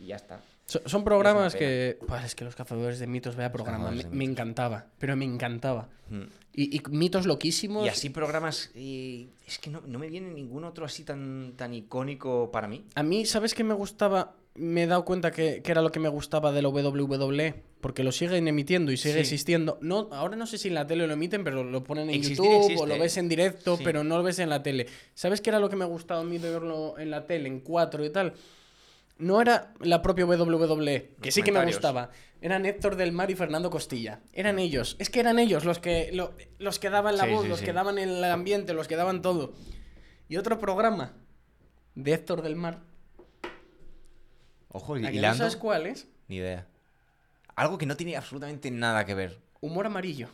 Y 0.00 0.06
ya 0.06 0.16
está. 0.16 0.40
So- 0.66 0.82
Son 0.86 1.04
programas 1.04 1.54
Es 1.54 1.58
que. 1.58 1.98
Buah, 2.08 2.24
es 2.24 2.34
que 2.34 2.44
los 2.44 2.56
cazadores 2.56 2.98
de 2.98 3.06
mitos, 3.06 3.36
vea 3.36 3.52
programa. 3.52 3.90
Me, 3.92 4.04
me 4.04 4.24
encantaba. 4.24 4.86
Pero 4.98 5.16
me 5.16 5.24
encantaba. 5.24 5.88
Mm. 6.10 6.22
Y, 6.54 6.76
y 6.76 6.82
mitos 6.90 7.24
loquísimos. 7.26 7.86
Y 7.86 7.88
así 7.88 8.10
programas. 8.10 8.70
eh, 8.74 9.28
es 9.46 9.58
que 9.58 9.70
no, 9.70 9.80
no 9.86 9.98
me 9.98 10.08
viene 10.08 10.30
ningún 10.30 10.64
otro 10.64 10.84
así 10.84 11.04
tan, 11.04 11.54
tan 11.56 11.72
icónico 11.74 12.50
para 12.50 12.66
mí. 12.66 12.84
A 12.96 13.02
mí, 13.02 13.26
¿sabes 13.26 13.54
qué 13.54 13.62
me 13.62 13.74
gustaba? 13.74 14.34
Me 14.58 14.84
he 14.84 14.86
dado 14.86 15.04
cuenta 15.04 15.30
que, 15.32 15.60
que 15.62 15.70
era 15.72 15.82
lo 15.82 15.92
que 15.92 16.00
me 16.00 16.08
gustaba 16.08 16.52
de 16.52 16.62
la 16.62 16.68
WWE. 16.68 17.62
Porque 17.80 18.02
lo 18.02 18.10
siguen 18.10 18.48
emitiendo 18.48 18.90
y 18.90 18.96
sigue 18.96 19.14
Sí. 19.14 19.20
existiendo. 19.20 19.78
No, 19.80 20.08
ahora 20.12 20.34
no 20.34 20.46
sé 20.46 20.58
si 20.58 20.68
en 20.68 20.74
la 20.74 20.86
tele 20.86 21.06
lo 21.06 21.12
emiten, 21.12 21.44
pero 21.44 21.62
lo 21.62 21.84
ponen 21.84 22.08
en 22.08 22.16
Existir 22.16 22.38
YouTube 22.38 22.54
o 22.56 22.62
existe, 22.64 22.86
lo 22.86 22.94
¿eh? 22.94 22.98
ves 22.98 23.16
en 23.18 23.28
directo, 23.28 23.76
Sí. 23.76 23.84
pero 23.84 24.02
no 24.02 24.16
lo 24.16 24.22
ves 24.22 24.38
en 24.38 24.48
la 24.48 24.62
tele. 24.62 24.86
¿Sabes 25.14 25.40
qué 25.40 25.50
era 25.50 25.60
lo 25.60 25.68
que 25.68 25.76
me 25.76 25.84
gustaba 25.84 26.20
a 26.20 26.24
mí 26.24 26.38
de 26.38 26.50
verlo 26.50 26.98
en 26.98 27.10
la 27.10 27.26
tele, 27.26 27.48
en 27.48 27.60
4 27.60 28.04
y 28.04 28.10
tal? 28.10 28.32
No 29.18 29.40
era 29.40 29.72
la 29.80 30.02
propia 30.02 30.26
WWE, 30.26 31.12
que 31.22 31.30
sí 31.32 31.42
que 31.42 31.52
me 31.52 31.64
gustaba. 31.64 32.10
Eran 32.40 32.66
Héctor 32.66 32.96
del 32.96 33.12
Mar 33.12 33.30
y 33.30 33.34
Fernando 33.34 33.70
Costilla. 33.70 34.20
Eran 34.32 34.58
ellos. 34.58 34.96
Es 34.98 35.08
que 35.08 35.20
eran 35.20 35.38
ellos 35.38 35.64
los 35.64 35.78
que, 35.78 36.10
lo- 36.12 36.32
los 36.58 36.78
que 36.78 36.90
daban 36.90 37.16
la 37.16 37.24
Sí, 37.24 37.30
voz, 37.30 37.48
los 37.48 37.60
que 37.62 37.72
daban 37.72 37.98
el 37.98 38.22
ambiente, 38.24 38.74
los 38.74 38.88
que 38.88 38.96
daban 38.96 39.22
todo. 39.22 39.52
Y 40.28 40.36
otro 40.38 40.58
programa 40.58 41.14
de 41.94 42.12
Héctor 42.12 42.42
del 42.42 42.56
Mar. 42.56 42.80
Ojo, 44.76 44.94
¿A 44.94 44.96
que 44.98 45.02
no 45.04 45.10
hilando. 45.10 45.38
sabes 45.38 45.56
cuál 45.56 45.86
es? 45.86 46.06
Ni 46.28 46.36
idea. 46.36 46.66
Algo 47.54 47.78
que 47.78 47.86
no 47.86 47.96
tiene 47.96 48.16
absolutamente 48.16 48.70
nada 48.70 49.04
que 49.04 49.14
ver. 49.14 49.40
Humor 49.60 49.86
amarillo. 49.86 50.28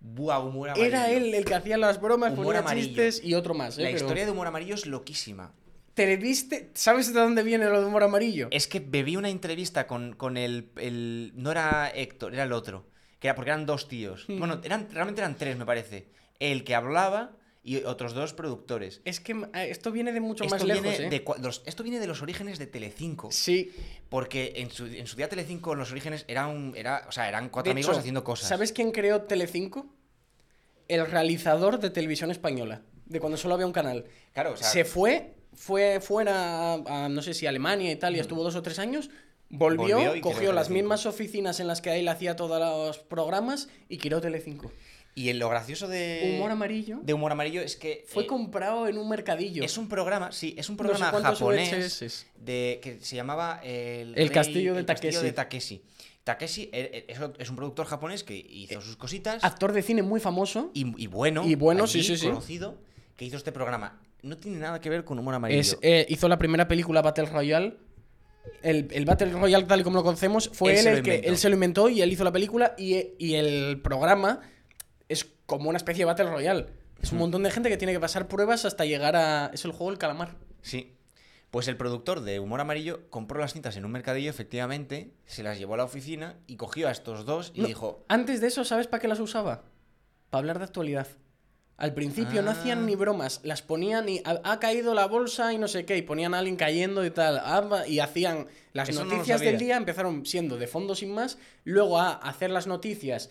Buah, 0.00 0.38
humor 0.40 0.70
Era 0.76 1.04
amarillo. 1.04 1.26
él 1.26 1.34
el 1.34 1.44
que 1.44 1.54
hacía 1.54 1.78
las 1.78 2.00
bromas, 2.00 2.32
Humor 2.34 2.62
ponía 2.62 2.74
chistes 2.82 3.24
y 3.24 3.34
otro 3.34 3.54
más. 3.54 3.78
¿eh? 3.78 3.82
La 3.82 3.88
Pero- 3.88 3.98
historia 3.98 4.24
de 4.26 4.30
humor 4.30 4.46
amarillo 4.46 4.74
es 4.74 4.86
loquísima. 4.86 5.52
¿Te 5.94 6.14
viste? 6.18 6.70
¿Sabes 6.74 7.14
de 7.14 7.18
dónde 7.20 7.42
viene 7.42 7.64
lo 7.64 7.80
de 7.80 7.86
humor 7.86 8.02
amarillo? 8.02 8.48
Es 8.50 8.66
que 8.68 8.80
bebí 8.80 9.16
una 9.16 9.30
entrevista 9.30 9.86
con, 9.86 10.14
con 10.14 10.36
el, 10.36 10.70
el- 10.76 11.32
No 11.34 11.50
era 11.50 11.88
Héctor, 11.88 12.34
era 12.34 12.42
el 12.42 12.52
otro. 12.52 12.86
Que 13.18 13.28
era 13.28 13.34
porque 13.34 13.50
eran 13.50 13.64
dos 13.64 13.88
tíos. 13.88 14.26
Hmm. 14.28 14.38
Bueno, 14.38 14.60
eran, 14.62 14.88
realmente 14.92 15.22
eran 15.22 15.36
tres, 15.36 15.56
me 15.56 15.64
parece. 15.64 16.08
El 16.38 16.64
que 16.64 16.74
hablaba 16.74 17.32
y 17.66 17.82
otros 17.84 18.14
dos 18.14 18.32
productores. 18.32 19.00
Es 19.04 19.18
que 19.18 19.32
eh, 19.32 19.68
esto 19.70 19.90
viene 19.90 20.12
de 20.12 20.20
mucho 20.20 20.44
Esto 20.44 20.54
más 20.54 20.64
lejos, 20.64 20.82
viene, 20.84 21.06
¿eh? 21.06 21.10
de, 21.10 21.24
cua- 21.24 21.38
los, 21.38 21.62
esto 21.66 21.82
viene 21.82 21.98
de 21.98 22.06
los 22.06 22.22
orígenes 22.22 22.60
de 22.60 22.66
Telecinco. 22.68 23.32
Sí. 23.32 23.72
Porque 24.08 24.52
en 24.56 24.70
su, 24.70 24.86
en 24.86 25.06
su 25.08 25.16
día 25.16 25.28
Telecinco, 25.28 25.74
los 25.74 25.90
orígenes, 25.90 26.24
era 26.28 26.46
un, 26.46 26.74
era, 26.76 27.04
o 27.08 27.12
sea, 27.12 27.28
eran 27.28 27.48
cuatro 27.48 27.70
De 27.70 27.72
amigos 27.72 27.90
hecho, 27.90 27.98
haciendo 28.00 28.22
cosas. 28.22 28.48
¿Sabes 28.48 28.70
quién 28.72 28.92
creó 28.92 29.22
Telecinco? 29.22 29.86
El 30.86 31.04
realizador 31.06 31.80
de 31.80 31.90
televisión 31.90 32.30
española. 32.30 32.82
De 33.06 33.18
cuando 33.18 33.36
solo 33.36 33.54
había 33.54 33.66
un 33.66 33.72
canal. 33.72 34.04
Claro, 34.32 34.52
o 34.52 34.56
sea, 34.56 34.68
Se 34.68 34.84
fue, 34.84 35.34
fue 35.52 35.98
fuera 36.00 36.74
a, 36.74 37.04
a, 37.04 37.08
no 37.08 37.20
sé 37.20 37.34
si 37.34 37.46
Alemania, 37.46 37.90
Italia, 37.90 38.20
estuvo 38.22 38.44
dos 38.44 38.54
o 38.54 38.62
tres 38.62 38.78
años. 38.78 39.10
Volvió, 39.48 40.20
cogió 40.22 40.52
las 40.52 40.70
mismas 40.70 41.06
oficinas 41.06 41.60
en 41.60 41.66
las 41.68 41.80
que 41.80 41.98
él 41.98 42.08
hacía 42.08 42.34
todos 42.36 42.60
los 42.60 42.98
programas 42.98 43.68
y 43.88 43.98
creó 43.98 44.20
Telecinco. 44.20 44.70
Y 45.18 45.32
lo 45.32 45.48
gracioso 45.48 45.88
de. 45.88 46.34
Humor 46.36 46.50
amarillo. 46.50 46.98
De 47.02 47.14
humor 47.14 47.32
amarillo 47.32 47.62
es 47.62 47.74
que. 47.74 48.04
Fue 48.06 48.24
eh, 48.24 48.26
comprado 48.26 48.86
en 48.86 48.98
un 48.98 49.08
mercadillo. 49.08 49.64
Es 49.64 49.78
un 49.78 49.88
programa, 49.88 50.30
sí, 50.30 50.54
es 50.58 50.68
un 50.68 50.76
No 50.76 50.82
sé 50.84 50.88
programa 50.90 51.22
japonés 51.22 52.26
de, 52.38 52.80
que 52.82 52.98
se 53.00 53.16
llamaba 53.16 53.58
El, 53.64 54.12
El 54.16 54.30
Castillo 54.30 54.74
de 54.74 54.80
el 54.80 54.86
Castillo 54.86 55.12
Takeshi. 55.22 55.26
de 55.26 55.32
Takeshi. 55.32 55.82
Takeshi 56.22 56.62
eh, 56.70 57.06
eh, 57.08 57.32
es, 57.38 57.48
un 57.48 57.56
productor 57.56 57.86
japonés 57.86 58.24
que 58.24 58.36
hizo 58.36 58.82
sus 58.82 58.96
cositas 58.96 59.42
Actor 59.42 59.72
de 59.72 59.82
cine 59.82 60.02
muy 60.02 60.20
famoso. 60.20 60.70
y, 60.74 61.02
y 61.02 61.06
bueno, 61.06 61.44
Y 61.46 61.54
bueno, 61.54 61.84
allí, 61.84 62.02
sí, 62.02 62.04
sí, 62.04 62.18
sí. 62.18 62.26
conocido, 62.26 62.76
que 63.16 63.24
hizo 63.24 63.38
este 63.38 63.52
programa. 63.52 63.98
No 64.22 64.36
tiene 64.36 64.58
nada 64.58 64.82
que 64.82 64.90
ver 64.90 65.04
con 65.04 65.18
humor 65.18 65.34
amarillo. 65.34 65.58
Es, 65.60 65.78
eh, 65.80 66.04
hizo 66.10 66.28
la 66.28 66.36
primera 66.36 66.68
película 66.68 67.00
Battle 67.00 67.24
Royale. 67.26 67.78
El, 68.62 68.88
el 68.90 69.06
Battle 69.06 69.30
Royale, 69.30 69.64
tal 69.64 69.80
y 69.80 69.82
como 69.82 69.96
lo 69.96 70.02
conocemos, 70.02 70.50
fue 70.52 70.72
Él 70.72 70.78
él, 70.78 70.82
se 70.84 70.90
lo 70.90 70.96
el 70.98 71.02
que 71.02 71.10
inventó. 71.14 71.30
él 71.30 71.38
se 71.38 71.48
lo 71.48 71.54
inventó 71.54 71.88
y 71.88 72.02
él 72.02 72.12
hizo 72.12 72.22
la 72.22 72.32
película. 72.32 72.74
Y, 72.76 72.96
y 73.18 73.34
el 73.36 73.80
programa 73.80 74.40
como 75.46 75.68
una 75.70 75.76
especie 75.78 76.00
de 76.02 76.06
Battle 76.06 76.30
Royale. 76.30 76.66
Es 77.02 77.12
un 77.12 77.18
montón 77.18 77.42
de 77.42 77.50
gente 77.50 77.68
que 77.68 77.76
tiene 77.76 77.92
que 77.92 78.00
pasar 78.00 78.26
pruebas 78.28 78.64
hasta 78.64 78.84
llegar 78.84 79.16
a. 79.16 79.50
Es 79.52 79.64
el 79.64 79.70
juego 79.72 79.90
del 79.90 79.98
calamar. 79.98 80.36
Sí. 80.62 80.92
Pues 81.50 81.68
el 81.68 81.76
productor 81.76 82.20
de 82.22 82.40
Humor 82.40 82.60
Amarillo 82.60 83.08
compró 83.08 83.38
las 83.40 83.52
cintas 83.52 83.76
en 83.76 83.84
un 83.84 83.92
mercadillo, 83.92 84.28
efectivamente, 84.30 85.12
se 85.26 85.42
las 85.42 85.58
llevó 85.58 85.74
a 85.74 85.76
la 85.78 85.84
oficina 85.84 86.36
y 86.46 86.56
cogió 86.56 86.88
a 86.88 86.90
estos 86.90 87.24
dos 87.24 87.52
y 87.54 87.60
No, 87.62 87.68
dijo, 87.68 88.04
Antes 88.08 88.40
de 88.40 88.48
eso, 88.48 88.64
¿sabes 88.64 88.88
para 88.88 89.00
qué 89.00 89.08
las 89.08 89.20
usaba? 89.20 89.62
Para 90.30 90.40
hablar 90.40 90.58
de 90.58 90.64
actualidad. 90.64 91.06
Al 91.76 91.94
principio 91.94 92.42
no 92.42 92.50
Ah. 92.50 92.54
hacían 92.54 92.84
ni 92.86 92.94
bromas, 92.96 93.40
las 93.44 93.62
ponían 93.62 94.08
y 94.08 94.20
ha, 94.24 94.40
ha 94.44 94.58
caído 94.58 94.92
la 94.94 95.06
bolsa 95.06 95.52
y 95.52 95.58
no 95.58 95.68
sé 95.68 95.84
qué, 95.84 95.96
y 95.98 96.02
ponían 96.02 96.34
a 96.34 96.38
alguien 96.38 96.56
cayendo 96.56 97.04
y 97.04 97.10
tal, 97.10 97.38
ah, 97.42 97.84
y 97.86 98.00
hacían 98.00 98.48
las 98.72 98.88
Eso 98.88 99.04
no 99.04 99.10
lo 99.10 99.16
noticias 99.16 99.40
del 99.40 99.58
día, 99.58 99.76
empezaron 99.76 100.24
siendo 100.26 100.56
de 100.58 100.66
fondo 100.66 100.94
sin 100.94 101.12
más, 101.14 101.38
luego 101.64 101.98
a 102.00 102.12
hacer 102.14 102.50
las 102.50 102.66
noticias 102.66 103.30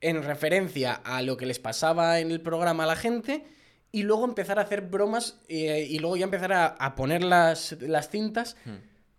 en 0.00 0.22
referencia 0.22 0.94
a 0.94 1.22
lo 1.22 1.36
que 1.36 1.46
les 1.46 1.58
pasaba 1.58 2.20
en 2.20 2.30
el 2.30 2.40
programa 2.40 2.84
a 2.84 2.86
la 2.86 2.96
gente, 2.96 3.44
y 3.92 4.02
luego 4.04 4.24
empezar 4.24 4.58
a 4.58 4.62
hacer 4.62 4.82
bromas 4.82 5.40
eh, 5.48 5.86
y 5.90 5.98
luego 5.98 6.16
ya 6.16 6.24
empezar 6.24 6.52
a, 6.52 6.66
a 6.66 6.94
poner 6.94 7.22
las, 7.24 7.72
las 7.80 8.08
cintas 8.08 8.56
"Hmm". 8.64 8.76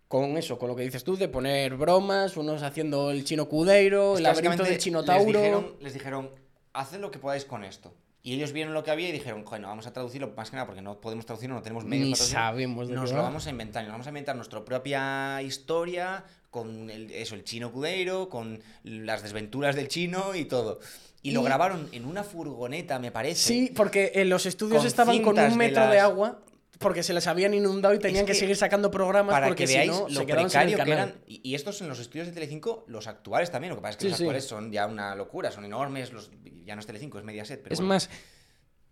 con 0.08 0.36
eso, 0.38 0.58
con 0.58 0.68
lo 0.68 0.76
que 0.76 0.82
dices 0.82 1.04
tú, 1.04 1.16
de 1.16 1.28
poner 1.28 1.76
bromas, 1.76 2.36
unos 2.36 2.62
haciendo 2.62 3.10
el 3.10 3.24
chino 3.24 3.48
cudeiro, 3.48 4.12
Es 4.14 4.18
el 4.18 4.22
laberinto 4.24 4.62
del 4.64 4.78
chino 4.78 5.00
Les 5.00 5.06
tauro. 5.06 5.24
dijeron, 5.40 5.76
les 5.80 5.92
dijeron, 5.94 6.30
haced 6.72 7.00
lo 7.00 7.10
que 7.10 7.18
podáis 7.18 7.44
con 7.44 7.64
esto. 7.64 7.94
Y 8.24 8.34
ellos 8.34 8.52
vieron 8.52 8.72
lo 8.72 8.84
que 8.84 8.90
había 8.92 9.08
y 9.08 9.12
dijeron, 9.12 9.44
bueno, 9.44 9.66
vamos 9.68 9.86
a 9.88 9.92
traducirlo, 9.92 10.32
más 10.36 10.48
que 10.50 10.54
nada 10.56 10.66
porque 10.66 10.80
no 10.80 11.00
podemos 11.00 11.26
traducirlo, 11.26 11.56
no 11.56 11.62
tenemos 11.62 11.84
medios 11.84 12.06
Ni 12.06 12.12
para 12.14 12.24
sabemos 12.24 12.88
de 12.88 12.94
Nos 12.94 13.10
qué 13.10 13.16
lo 13.16 13.22
va. 13.22 13.28
vamos 13.28 13.46
a 13.46 13.50
inventar, 13.50 13.82
nos 13.82 13.92
vamos 13.92 14.06
a 14.06 14.10
inventar 14.10 14.36
nuestra 14.36 14.64
propia 14.64 15.42
historia 15.42 16.24
con 16.50 16.88
el, 16.90 17.10
eso, 17.10 17.34
el 17.34 17.42
chino 17.44 17.72
cudeiro, 17.72 18.28
con 18.28 18.60
las 18.84 19.22
desventuras 19.22 19.74
del 19.74 19.88
chino 19.88 20.34
y 20.36 20.44
todo. 20.44 20.78
Y, 21.22 21.32
lo 21.32 21.40
Y- 21.40 21.44
grabaron 21.44 21.88
en 21.92 22.04
una 22.04 22.22
furgoneta, 22.24 22.98
me 22.98 23.10
parece. 23.10 23.40
Sí, 23.48 23.72
porque 23.74 24.12
en 24.14 24.28
los 24.28 24.46
estudios 24.46 24.84
estaban 24.84 25.20
con 25.22 25.38
un 25.38 25.56
metro 25.56 25.82
de, 25.88 25.94
las- 25.96 26.04
agua 26.04 26.38
porque 26.82 27.02
se 27.02 27.14
les 27.14 27.26
habían 27.26 27.54
inundado 27.54 27.94
y 27.94 27.98
tenían 27.98 28.26
que, 28.26 28.32
que 28.32 28.38
seguir 28.38 28.56
sacando 28.56 28.90
programas 28.90 29.32
Para 29.32 29.46
porque 29.46 29.62
que 29.64 29.66
si 29.68 29.74
veáis 29.74 29.90
no 29.90 30.08
lo 30.08 30.26
precario 30.26 30.76
que 30.84 30.90
eran. 30.92 31.14
Y, 31.26 31.40
y 31.50 31.54
estos 31.54 31.80
en 31.80 31.88
los 31.88 31.98
estudios 31.98 32.26
de 32.26 32.32
Telecinco, 32.32 32.84
los 32.88 33.06
actuales 33.06 33.50
también. 33.50 33.70
Lo 33.70 33.76
que 33.76 33.82
pasa 33.82 33.90
es 33.92 33.96
que 33.96 34.04
Sí, 34.04 34.08
los 34.10 34.18
sí. 34.18 34.24
actuales 34.24 34.44
son 34.44 34.70
ya 34.72 34.86
una 34.86 35.14
locura, 35.14 35.50
son 35.50 35.64
enormes. 35.64 36.12
Los, 36.12 36.30
ya 36.66 36.74
no 36.74 36.80
es 36.80 36.86
Telecinco, 36.86 37.18
es 37.18 37.24
Mediaset. 37.24 37.62
Pero 37.62 37.72
Es 37.72 37.78
bueno. 37.80 37.94
más, 37.94 38.10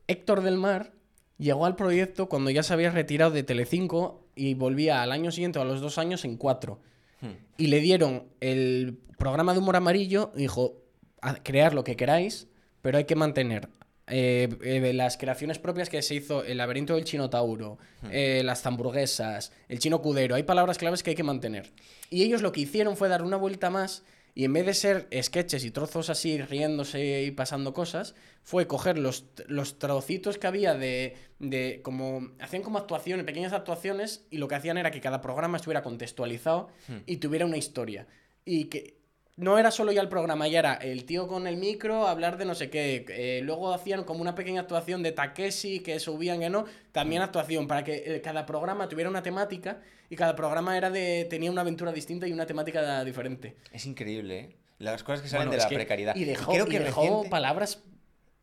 Héctor 0.06 0.42
del 0.42 0.56
Mar 0.56 0.92
llegó 1.38 1.66
al 1.66 1.76
proyecto 1.76 2.28
cuando 2.28 2.50
ya 2.50 2.62
se 2.62 2.72
había 2.72 2.90
retirado 2.90 3.30
de 3.30 3.42
Telecinco 3.42 4.26
y 4.34 4.54
volvía 4.54 5.02
al 5.02 5.12
año 5.12 5.30
siguiente 5.30 5.58
o 5.58 5.62
a 5.62 5.64
los 5.64 5.80
dos 5.80 5.98
años 5.98 6.24
en 6.24 6.36
cuatro. 6.36 6.80
Hmm. 7.20 7.32
Y 7.58 7.66
le 7.68 7.80
dieron 7.80 8.24
el 8.40 8.98
programa 9.18 9.52
de 9.52 9.58
humor 9.58 9.76
amarillo 9.76 10.32
y 10.34 10.40
dijo, 10.42 10.82
"A- 11.20 11.34
crear 11.42 11.74
lo 11.74 11.84
que 11.84 11.96
queráis, 11.96 12.48
pero 12.82 12.98
hay 12.98 13.04
que 13.04 13.14
mantener 13.16 13.68
eh, 14.10 14.48
eh, 14.62 14.92
las 14.92 15.16
creaciones 15.16 15.58
propias 15.58 15.88
que 15.88 16.02
se 16.02 16.16
hizo, 16.16 16.44
el 16.44 16.58
laberinto 16.58 16.94
del 16.94 17.04
chino 17.04 17.30
tauro, 17.30 17.78
eh, 18.10 18.42
las 18.44 18.64
hamburguesas, 18.66 19.52
el 19.68 19.78
chino 19.78 20.02
cudero, 20.02 20.34
hay 20.34 20.42
palabras 20.42 20.78
claves 20.78 21.02
que 21.02 21.10
hay 21.10 21.16
que 21.16 21.22
mantener. 21.22 21.72
Y 22.10 22.24
ellos 22.24 22.42
lo 22.42 22.52
que 22.52 22.60
hicieron 22.60 22.96
fue 22.96 23.08
dar 23.08 23.22
una 23.22 23.36
vuelta 23.36 23.70
más 23.70 24.02
y 24.34 24.44
en 24.44 24.52
vez 24.52 24.66
de 24.66 24.74
ser 24.74 25.08
sketches 25.22 25.64
y 25.64 25.70
trozos 25.70 26.10
así 26.10 26.40
riéndose 26.40 27.22
y 27.22 27.30
pasando 27.30 27.72
cosas, 27.72 28.14
fue 28.42 28.66
coger 28.66 28.98
los, 28.98 29.24
los 29.48 29.78
trocitos 29.78 30.38
que 30.38 30.46
había 30.46 30.74
de, 30.74 31.16
de 31.38 31.80
como 31.82 32.30
hacían 32.40 32.62
como 32.62 32.78
actuaciones, 32.78 33.26
pequeñas 33.26 33.52
actuaciones 33.52 34.26
y 34.30 34.38
lo 34.38 34.48
que 34.48 34.54
hacían 34.54 34.78
era 34.78 34.90
que 34.90 35.00
cada 35.00 35.20
programa 35.20 35.56
estuviera 35.56 35.82
contextualizado 35.82 36.68
y 37.06 37.16
tuviera 37.18 37.46
una 37.46 37.56
historia. 37.56 38.06
Y 38.44 38.64
que 38.64 38.99
no 39.40 39.58
era 39.58 39.70
solo 39.70 39.90
ya 39.90 40.00
el 40.02 40.08
programa, 40.08 40.46
ya 40.48 40.58
era 40.58 40.74
el 40.74 41.04
tío 41.04 41.26
con 41.26 41.46
el 41.46 41.56
micro, 41.56 42.06
hablar 42.06 42.36
de 42.36 42.44
no 42.44 42.54
sé 42.54 42.68
qué. 42.70 43.04
Eh, 43.08 43.40
luego 43.42 43.72
hacían 43.72 44.04
como 44.04 44.20
una 44.20 44.34
pequeña 44.34 44.60
actuación 44.60 45.02
de 45.02 45.12
Takeshi, 45.12 45.80
que 45.80 45.98
subían, 45.98 46.40
que 46.40 46.50
no. 46.50 46.66
También 46.92 47.22
actuación, 47.22 47.66
para 47.66 47.82
que 47.82 48.02
eh, 48.06 48.20
cada 48.20 48.44
programa 48.46 48.88
tuviera 48.88 49.08
una 49.08 49.22
temática 49.22 49.80
y 50.10 50.16
cada 50.16 50.36
programa 50.36 50.76
era 50.76 50.90
de 50.90 51.26
tenía 51.30 51.50
una 51.50 51.62
aventura 51.62 51.90
distinta 51.92 52.26
y 52.28 52.32
una 52.32 52.46
temática 52.46 53.02
diferente. 53.04 53.56
Es 53.72 53.86
increíble, 53.86 54.38
¿eh? 54.38 54.56
Las 54.78 55.02
cosas 55.02 55.22
que 55.22 55.28
salen 55.28 55.48
Bueno, 55.48 55.58
de 55.58 55.64
la 55.64 55.68
que- 55.68 55.74
precariedad. 55.74 56.16
Y 56.16 56.24
dejó, 56.24 56.52
creo 56.52 56.66
y 56.66 56.70
que 56.70 56.80
dejó 56.80 57.02
reciente- 57.02 57.28
palabras 57.30 57.82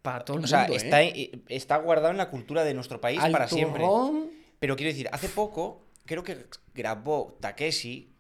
para 0.02 0.24
todo 0.26 0.38
el 0.38 0.44
O 0.46 0.48
sea, 0.48 0.62
mundo. 0.62 0.76
está, 0.76 1.04
¿eh? 1.04 1.32
está 1.50 1.78
guardado 1.78 2.12
en 2.12 2.18
la 2.18 2.30
cultura 2.30 2.64
de 2.64 2.74
nuestro 2.74 3.02
país 3.02 3.20
Al 3.22 3.32
para 3.32 3.48
siempre. 3.48 3.84
Pero 4.60 4.76
quiero 4.76 4.92
decir, 4.92 5.10
hace 5.12 5.30
poco 5.30 5.86
creo 6.06 6.24
que 6.24 6.46
grabó 6.74 7.38
Takeshi 7.42 8.14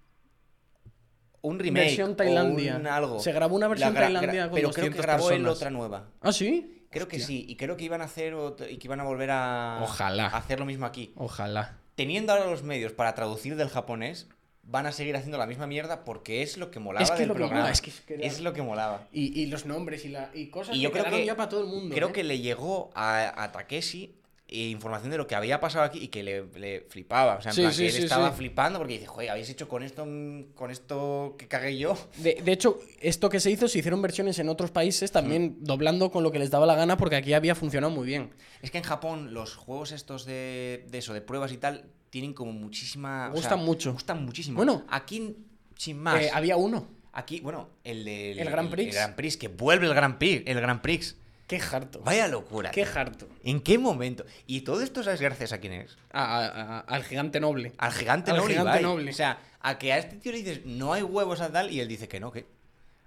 un 1.41 1.59
remake. 1.59 1.85
Versión 1.85 2.11
o 2.11 2.15
Tailandia. 2.15 2.75
un 2.77 2.87
algo. 2.87 3.19
Se 3.19 3.31
grabó 3.31 3.55
una 3.55 3.67
versión 3.67 3.93
gra- 3.93 3.99
Tailandia 4.01 4.49
con 4.49 4.55
Pero 4.55 4.71
creo 4.71 4.85
que 4.85 4.97
200 4.97 5.01
grabó 5.05 5.29
él 5.31 5.37
personas. 5.37 5.55
otra 5.57 5.69
nueva. 5.69 6.07
¿Ah, 6.21 6.31
sí? 6.31 6.85
Creo 6.89 7.07
que 7.07 7.17
Hostia. 7.17 7.27
sí. 7.27 7.45
Y 7.47 7.55
creo 7.57 7.75
que 7.77 7.83
iban 7.83 8.01
a 8.01 8.05
hacer 8.05 8.33
y 8.69 8.77
que 8.77 8.87
iban 8.87 8.99
a 8.99 9.03
volver 9.03 9.29
a, 9.31 9.79
Ojalá. 9.83 10.27
a 10.27 10.37
hacer 10.37 10.59
lo 10.59 10.65
mismo 10.65 10.85
aquí. 10.85 11.11
Ojalá. 11.15 11.77
Teniendo 11.95 12.31
ahora 12.33 12.45
los 12.49 12.63
medios 12.63 12.93
para 12.93 13.13
traducir 13.15 13.55
del 13.55 13.69
japonés, 13.69 14.27
van 14.63 14.85
a 14.85 14.91
seguir 14.91 15.15
haciendo 15.15 15.37
la 15.37 15.47
misma 15.47 15.67
mierda 15.67 16.03
porque 16.03 16.41
es 16.41 16.57
lo 16.57 16.71
que 16.71 16.79
molaba 16.79 17.03
Es 17.03 17.11
que 17.11 17.19
del 17.19 17.27
lo 17.29 17.33
que 17.33 17.39
programa. 17.39 17.61
mola, 17.61 17.71
es 17.73 17.81
que- 17.81 17.89
es 17.89 18.01
que 18.01 18.13
era- 18.15 18.23
Es 18.25 18.39
lo 18.41 18.53
que 18.53 18.61
molaba. 18.61 19.07
Y, 19.11 19.39
y 19.41 19.45
los 19.47 19.65
nombres 19.65 20.05
y, 20.05 20.09
la, 20.09 20.29
y 20.33 20.47
cosas 20.47 20.75
Y 20.75 20.81
yo 20.81 20.91
que 20.91 20.99
creo 21.01 21.11
que, 21.11 21.25
ya 21.25 21.35
para 21.35 21.49
todo 21.49 21.61
el 21.61 21.67
mundo. 21.67 21.93
creo 21.95 22.09
¿eh? 22.09 22.13
que 22.13 22.23
le 22.23 22.39
llegó 22.39 22.89
a, 22.95 23.43
a 23.43 23.51
Takeshi 23.51 24.15
eh, 24.49 24.69
información 24.69 25.11
de 25.11 25.17
lo 25.17 25.27
que 25.27 25.35
había 25.35 25.59
pasado 25.59 25.83
aquí 25.83 25.99
y 25.99 26.07
que 26.07 26.23
le, 26.23 26.45
le 26.57 26.81
flipaba. 26.89 27.35
O 27.35 27.41
sea, 27.41 27.51
en 27.51 27.55
Sí, 27.55 27.61
plan, 27.61 27.73
sí, 27.73 27.81
que 27.81 27.87
él 27.87 27.93
sí, 27.93 28.03
estaba 28.03 28.31
flipando 28.31 28.79
porque 28.79 28.93
dice, 28.93 29.05
joder, 29.07 29.29
habéis 29.31 29.49
hecho 29.49 29.67
con 29.67 29.83
esto, 29.83 30.05
mm, 30.05 30.53
con 30.55 30.71
esto 30.71 31.35
que 31.37 31.47
cagué 31.47 31.77
yo. 31.77 31.97
De, 32.17 32.41
de 32.43 32.51
hecho, 32.51 32.79
esto 33.01 33.29
que 33.29 33.39
se 33.39 33.51
hizo, 33.51 33.67
se 33.67 33.79
hicieron 33.79 34.01
versiones 34.01 34.39
en 34.39 34.47
otros 34.49 34.71
países 34.71 35.11
también 35.11 35.57
doblando 35.61 36.11
con 36.11 36.23
lo 36.23 36.31
que 36.31 36.39
les 36.39 36.49
daba 36.49 36.65
la 36.65 36.75
gana 36.75 36.95
porque 36.97 37.17
aquí 37.17 37.33
había 37.33 37.55
funcionado 37.55 37.91
muy 37.93 38.05
bien. 38.07 38.31
Es 38.61 38.71
que 38.71 38.77
en 38.77 38.83
Japón 38.85 39.33
los 39.33 39.55
juegos 39.55 39.91
estos 39.91 40.25
de, 40.25 40.85
de 40.89 40.97
eso, 40.99 41.13
de 41.13 41.21
pruebas 41.21 41.51
y 41.51 41.57
tal, 41.57 41.85
tienen 42.09 42.33
como 42.33 42.53
muchísima... 42.53 43.27
o 43.29 43.33
Gustan 43.33 43.57
sea, 43.59 43.65
mucho. 43.65 43.91
Gustan 43.93 44.23
muchísimo. 44.25 44.55
Bueno. 44.55 44.85
aquí, 44.89 45.35
sin 45.75 45.99
más. 45.99 46.21
Eh, 46.21 46.29
había 46.33 46.55
uno. 46.55 46.87
Aquí, 47.11 47.41
bueno, 47.41 47.69
el 47.83 48.05
del... 48.05 48.39
El 48.39 48.49
Grand 48.49 48.69
Prix. 48.69 48.89
El 48.89 48.93
Grand 49.01 49.15
Prix, 49.15 49.37
que 49.37 49.47
vuelve 49.49 49.87
el 49.87 49.93
Grand 49.93 50.17
Prix. 50.17 50.43
El 50.45 50.61
Grand 50.61 50.79
Prix. 50.81 51.17
Qué 51.47 51.61
harto. 51.71 52.01
Vaya 52.03 52.27
locura. 52.27 52.71
Qué 52.71 52.83
tío. 52.83 52.91
harto. 52.99 53.27
¿En 53.43 53.61
qué 53.61 53.77
momento? 53.77 54.25
Y 54.47 54.61
todo 54.61 54.81
esto, 54.81 55.01
¿sabes 55.01 55.21
gracias 55.21 55.53
a 55.53 55.59
quién 55.59 55.73
es? 55.73 55.97
A- 56.11 56.39
a- 56.39 56.45
a- 56.47 56.79
al 56.81 57.03
gigante 57.05 57.39
noble. 57.39 57.71
Al 57.77 57.93
gigante 57.93 58.31
Al 58.31 58.37
noble. 58.37 58.53
gigante 58.57 58.81
noble. 58.81 59.11
O 59.11 59.13
sea, 59.13 59.39
a 59.61 59.77
que 59.79 59.93
a 59.93 59.97
este 59.97 60.17
tío 60.17 60.31
le 60.33 60.39
dices, 60.39 60.65
no 60.65 60.91
hay 60.93 61.03
huevos 61.03 61.39
a 61.41 61.49
tal, 61.51 61.71
y 61.71 61.79
él 61.79 61.87
dice 61.87 62.07
que 62.09 62.19
no, 62.19 62.31
que 62.31 62.45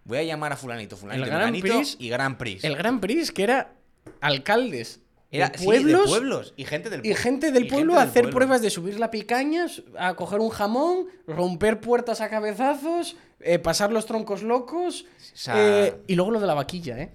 voy 0.05 0.19
a 0.19 0.23
llamar 0.23 0.53
a 0.53 0.57
fulanito, 0.57 0.97
fulanito, 0.97 1.27
El 1.27 1.31
fulanito 1.33 1.67
Prix- 1.67 1.97
y 1.99 2.09
Grand 2.09 2.37
Prix. 2.39 2.65
El 2.65 2.77
Grand 2.77 2.99
Prix, 3.01 3.31
que 3.31 3.43
era 3.43 3.73
alcaldes 4.21 5.01
Era, 5.31 5.51
de 5.51 5.59
sí, 5.59 5.65
pueblos, 5.65 6.03
de 6.03 6.09
pueblos 6.09 6.55
y 6.57 6.65
gente 6.65 6.91
del 6.91 7.05
y 7.07 7.11
pue- 7.11 7.15
gente 7.17 7.53
del 7.53 7.67
y 7.67 7.69
pueblo 7.69 7.93
gente 7.93 7.97
a 7.99 8.01
del 8.01 8.09
hacer 8.11 8.23
pueblo. 8.25 8.37
pruebas 8.39 8.63
de 8.63 8.71
subir 8.71 8.99
la 8.99 9.11
picaña, 9.11 9.67
a 9.99 10.15
coger 10.15 10.41
un 10.41 10.49
jamón, 10.51 11.07
romper 11.27 11.81
puertas 11.81 12.21
a 12.21 12.29
cabezazos, 12.29 13.17
eh, 13.41 13.59
pasar 13.59 13.93
los 13.93 14.07
troncos 14.07 14.43
locos. 14.43 15.05
O 15.35 15.37
sea- 15.37 15.55
eh, 15.87 15.95
y 16.07 16.15
luego 16.17 16.33
lo 16.33 16.41
de 16.41 16.47
la 16.47 16.55
vaquilla, 16.55 16.99
¿eh? 16.99 17.11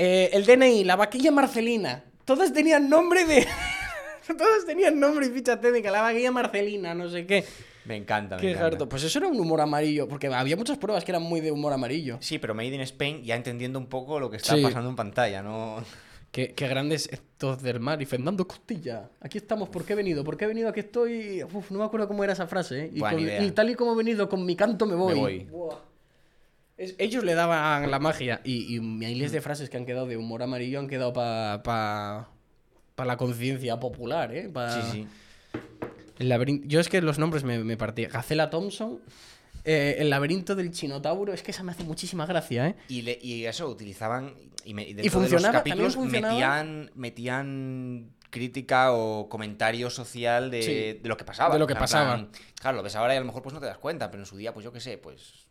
Eh, 0.00 0.30
el 0.32 0.46
DNI, 0.46 0.84
la 0.84 0.94
vaquilla 0.96 1.30
Marcelina. 1.32 2.04
Todas 2.24 2.52
tenían 2.52 2.88
nombre 2.88 3.24
de. 3.24 3.46
Todas 4.28 4.64
tenían 4.66 5.00
nombre 5.00 5.26
y 5.26 5.30
ficha 5.30 5.60
técnica. 5.60 5.90
La 5.90 6.02
vaquilla 6.02 6.30
Marcelina, 6.30 6.94
no 6.94 7.08
sé 7.08 7.26
qué. 7.26 7.44
Me 7.86 7.96
encanta, 7.96 8.36
me 8.36 8.42
Qué 8.42 8.50
encanta. 8.50 8.66
harto. 8.66 8.88
Pues 8.88 9.02
eso 9.02 9.18
era 9.18 9.28
un 9.28 9.40
humor 9.40 9.60
amarillo. 9.60 10.06
Porque 10.06 10.26
había 10.28 10.56
muchas 10.56 10.76
pruebas 10.78 11.04
que 11.04 11.10
eran 11.12 11.22
muy 11.22 11.40
de 11.40 11.50
humor 11.50 11.72
amarillo. 11.72 12.18
Sí, 12.20 12.38
pero 12.38 12.54
Made 12.54 12.68
in 12.74 12.80
Spain 12.82 13.22
ya 13.24 13.34
entendiendo 13.34 13.78
un 13.78 13.86
poco 13.86 14.20
lo 14.20 14.30
que 14.30 14.36
está 14.36 14.54
Sí. 14.56 14.62
pasando 14.62 14.90
en 14.90 14.96
pantalla, 14.96 15.42
¿no? 15.42 15.82
Qué, 16.30 16.52
qué 16.52 16.68
grandes 16.68 17.08
estos 17.10 17.62
del 17.62 17.80
mar 17.80 18.02
y 18.02 18.04
Fernando 18.04 18.46
Costilla. 18.46 19.08
Aquí 19.22 19.38
estamos, 19.38 19.70
¿por 19.70 19.84
qué 19.86 19.94
he 19.94 19.96
venido? 19.96 20.22
¿Por 20.22 20.36
qué 20.36 20.44
he 20.44 20.48
venido? 20.48 20.68
Aquí 20.68 20.80
estoy. 20.80 21.42
Uf, 21.42 21.70
no 21.70 21.78
me 21.78 21.84
acuerdo 21.86 22.06
cómo 22.06 22.22
era 22.22 22.34
esa 22.34 22.46
frase, 22.46 22.84
¿eh? 22.84 22.90
Y, 22.92 23.00
Buena 23.00 23.14
con- 23.16 23.24
idea. 23.24 23.42
y 23.42 23.50
tal 23.52 23.70
y 23.70 23.74
como 23.74 23.94
he 23.94 23.96
venido, 23.96 24.28
con 24.28 24.44
mi 24.44 24.54
canto 24.54 24.84
me 24.84 24.94
voy. 24.94 25.14
voy. 25.14 25.38
Buah. 25.44 25.76
Es- 26.78 26.94
ellos 26.98 27.24
le 27.24 27.34
daban 27.34 27.90
la 27.90 27.98
magia. 27.98 28.40
Y, 28.44 28.74
y 28.74 28.80
miles 28.80 29.32
de 29.32 29.40
frases 29.40 29.68
que 29.68 29.76
han 29.76 29.84
quedado 29.84 30.06
de 30.06 30.16
humor 30.16 30.42
amarillo 30.42 30.78
han 30.78 30.88
quedado 30.88 31.12
para 31.12 31.62
pa, 31.62 32.30
pa 32.94 33.04
la 33.04 33.16
conciencia 33.16 33.78
popular, 33.80 34.32
¿eh? 34.34 34.48
Pa- 34.48 34.80
Sí, 34.82 34.88
sí. 34.92 35.06
El 36.18 36.28
laberinto. 36.28 36.66
Yo 36.66 36.80
es 36.80 36.88
que 36.88 37.00
los 37.02 37.18
nombres 37.18 37.44
me, 37.44 37.58
me 37.62 37.76
partí. 37.76 38.04
Gacela 38.06 38.48
Thompson. 38.50 39.00
eh, 39.64 39.96
el 39.98 40.08
laberinto 40.08 40.54
del 40.54 40.70
Chinotauro. 40.70 41.32
Es 41.34 41.42
que 41.42 41.50
esa 41.50 41.62
me 41.62 41.72
hace 41.72 41.84
muchísima 41.84 42.24
gracia, 42.26 42.68
¿eh? 42.68 42.76
Y, 42.88 43.02
le- 43.02 43.18
y 43.20 43.44
eso, 43.44 43.68
utilizaban. 43.68 44.34
Y, 44.64 44.72
me- 44.74 44.82
y 44.84 44.90
Y 44.90 44.94
de 44.94 45.02
los 45.04 45.12
funcionaba, 45.12 45.58
capítulos 45.58 45.94
funcionaba. 45.94 46.32
metían, 46.34 46.90
metían 46.94 48.10
crítica 48.30 48.92
o 48.92 49.28
comentario 49.28 49.90
social 49.90 50.50
de, 50.50 50.62
Sí. 50.62 50.72
de 51.02 51.08
lo 51.08 51.16
que 51.16 51.24
pasaba. 51.24 51.54
De 51.54 51.58
lo 51.58 51.66
que 51.66 51.74
pasaba. 51.74 52.14
plan, 52.14 52.28
claro, 52.60 52.76
lo 52.78 52.82
ves 52.82 52.94
ahora 52.96 53.14
y 53.14 53.16
a 53.16 53.20
lo 53.20 53.26
mejor 53.26 53.42
pues 53.42 53.54
no 53.54 53.60
te 53.60 53.66
das 53.66 53.78
cuenta, 53.78 54.10
pero 54.10 54.22
en 54.22 54.26
su 54.26 54.36
día, 54.36 54.52
pues 54.54 54.64
yo 54.64 54.72
qué 54.72 54.80
sé, 54.80 54.98
pues. 54.98 55.47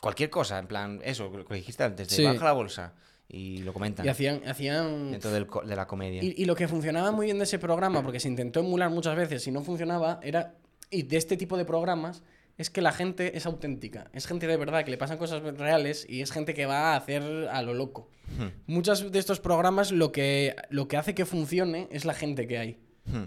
Cualquier 0.00 0.30
cosa, 0.30 0.58
en 0.58 0.66
plan, 0.66 1.00
eso, 1.04 1.28
lo 1.28 1.44
que 1.44 1.54
dijiste 1.54 1.82
antes, 1.84 2.08
de 2.08 2.14
Sí. 2.16 2.24
baja 2.24 2.44
la 2.44 2.52
bolsa. 2.52 2.94
Y 3.32 3.58
lo 3.58 3.72
comentan 3.72 4.04
Y 4.04 4.08
hacían. 4.08 4.42
hacían... 4.48 5.12
dentro 5.12 5.30
del 5.30 5.46
co- 5.46 5.62
de 5.62 5.76
la 5.76 5.86
comedia. 5.86 6.20
Y, 6.22 6.34
y 6.36 6.44
lo 6.46 6.56
que 6.56 6.66
funcionaba 6.66 7.12
muy 7.12 7.26
bien 7.26 7.38
de 7.38 7.44
ese 7.44 7.60
programa, 7.60 8.02
porque 8.02 8.18
se 8.18 8.26
intentó 8.28 8.58
emular 8.60 8.90
muchas 8.90 9.14
veces 9.14 9.46
y 9.46 9.52
no 9.52 9.62
funcionaba, 9.62 10.18
era. 10.22 10.54
Y 10.90 11.04
de 11.04 11.16
este 11.16 11.36
tipo 11.36 11.56
de 11.56 11.64
programas, 11.64 12.24
es 12.58 12.70
que 12.70 12.82
la 12.82 12.90
gente 12.92 13.36
es 13.36 13.46
auténtica. 13.46 14.10
Es 14.12 14.26
gente 14.26 14.48
de 14.48 14.56
verdad 14.56 14.84
que 14.84 14.90
le 14.90 14.98
pasan 14.98 15.16
cosas 15.16 15.42
reales 15.56 16.04
y 16.08 16.22
es 16.22 16.32
gente 16.32 16.54
que 16.54 16.66
va 16.66 16.92
a 16.94 16.96
hacer 16.96 17.22
a 17.52 17.62
lo 17.62 17.72
loco. 17.72 18.08
Hmm. 18.36 18.48
Muchos 18.66 19.12
de 19.12 19.18
estos 19.20 19.38
programas 19.38 19.92
lo 19.92 20.10
que, 20.10 20.56
lo 20.68 20.88
que 20.88 20.96
hace 20.96 21.14
que 21.14 21.24
funcione 21.24 21.86
es 21.92 22.04
la 22.04 22.14
gente 22.14 22.48
que 22.48 22.58
hay. 22.58 22.78
Hmm. 23.06 23.24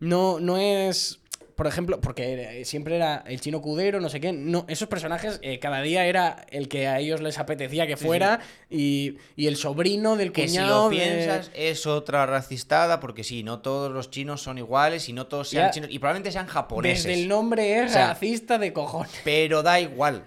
No, 0.00 0.40
no 0.40 0.56
es. 0.56 1.20
Por 1.54 1.66
ejemplo, 1.66 2.00
porque 2.00 2.60
eh, 2.60 2.64
siempre 2.64 2.96
era 2.96 3.22
el 3.26 3.40
chino 3.40 3.60
cudero, 3.60 4.00
no 4.00 4.08
sé 4.08 4.20
qué. 4.20 4.32
No, 4.32 4.64
esos 4.68 4.88
personajes, 4.88 5.38
eh, 5.42 5.58
cada 5.58 5.82
día 5.82 6.06
era 6.06 6.46
el 6.50 6.68
que 6.68 6.88
a 6.88 6.98
ellos 6.98 7.20
les 7.20 7.38
apetecía 7.38 7.86
que 7.86 7.96
fuera. 7.98 8.40
Y, 8.70 9.18
y 9.36 9.46
el 9.48 9.56
sobrino 9.56 10.16
del 10.16 10.32
Que 10.32 10.48
si 10.48 10.56
cuñado. 10.56 10.84
lo 10.84 10.88
de- 10.90 10.96
piensas 10.96 11.50
es 11.54 11.86
otra 11.86 12.24
racistada, 12.26 13.00
porque 13.00 13.22
sí, 13.22 13.42
no 13.42 13.60
todos 13.60 13.92
los 13.92 14.10
chinos 14.10 14.40
son 14.42 14.56
iguales 14.58 15.08
y 15.08 15.12
no 15.12 15.26
todos 15.26 15.50
sean 15.50 15.66
Ya. 15.66 15.70
chinos, 15.72 15.90
y 15.92 15.98
probablemente 15.98 16.32
sean 16.32 16.46
japoneses. 16.46 17.04
Desde 17.04 17.20
el 17.22 17.28
nombre 17.28 17.80
es 17.82 17.90
O 17.90 17.92
sea, 17.94 18.08
racista 18.08 18.56
de 18.58 18.72
cojones. 18.72 19.12
Pero 19.22 19.62
da 19.62 19.78
igual. 19.78 20.24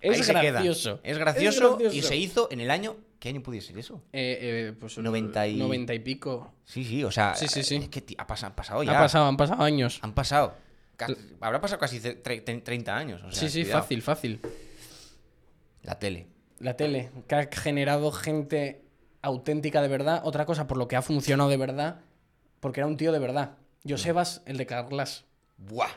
Es 0.00 0.16
Ahí 0.18 0.22
se 0.24 0.32
queda. 0.32 0.52
gracioso. 0.52 0.98
Es 1.04 1.16
gracioso, 1.18 1.76
gracioso. 1.76 1.96
y 1.96 2.02
se 2.02 2.16
hizo 2.16 2.48
en 2.50 2.60
el 2.60 2.70
año. 2.70 2.96
¿Qué 3.20 3.28
año 3.28 3.42
pudiese 3.42 3.68
ser 3.68 3.78
eso? 3.78 4.02
Eh, 4.12 4.38
eh, 4.40 4.72
pues 4.80 4.98
90 4.98 5.46
y- 5.46 5.56
90 5.56 5.94
y 5.94 5.98
pico. 6.00 6.52
Sí, 6.64 6.82
sí, 6.84 7.04
o 7.04 7.10
sea. 7.12 7.34
Sí, 7.36 7.46
sí, 7.46 7.62
sí. 7.62 7.76
es 7.76 7.88
que 7.88 8.02
ha 8.18 8.26
pasado, 8.26 8.48
han 8.50 8.56
pasado 8.56 8.82
ya. 8.82 8.98
Ha 8.98 9.02
pasado, 9.02 9.26
han 9.26 9.36
pasado 9.36 9.62
años. 9.62 10.00
Han 10.02 10.14
pasado. 10.14 10.54
Habrá 11.40 11.60
pasado 11.60 11.78
casi 11.78 12.00
ce- 12.00 12.22
tre- 12.22 12.42
tre- 12.44 12.62
30 12.62 12.96
años. 12.96 13.22
o 13.22 13.30
sea, 13.30 13.40
sí, 13.40 13.48
sí, 13.50 13.62
cuidado. 13.62 13.82
fácil, 13.82 14.02
fácil. 14.02 14.40
La 15.82 15.98
tele. 15.98 16.26
La 16.58 16.76
tele, 16.76 17.10
que 17.26 17.34
ha 17.34 17.48
generado 17.50 18.10
gente 18.12 18.82
auténtica 19.22 19.80
de 19.82 19.88
verdad. 19.88 20.20
Otra 20.24 20.44
cosa 20.46 20.66
por 20.66 20.76
lo 20.76 20.88
que 20.88 20.96
ha 20.96 21.02
funcionado 21.02 21.48
de 21.48 21.56
verdad, 21.56 22.00
porque 22.60 22.80
era 22.80 22.86
un 22.86 22.96
tío 22.96 23.12
de 23.12 23.18
verdad. 23.18 23.56
Josebas, 23.88 24.42
el 24.46 24.56
de 24.58 24.66
Carglass. 24.66 25.24
Buah. 25.56 25.88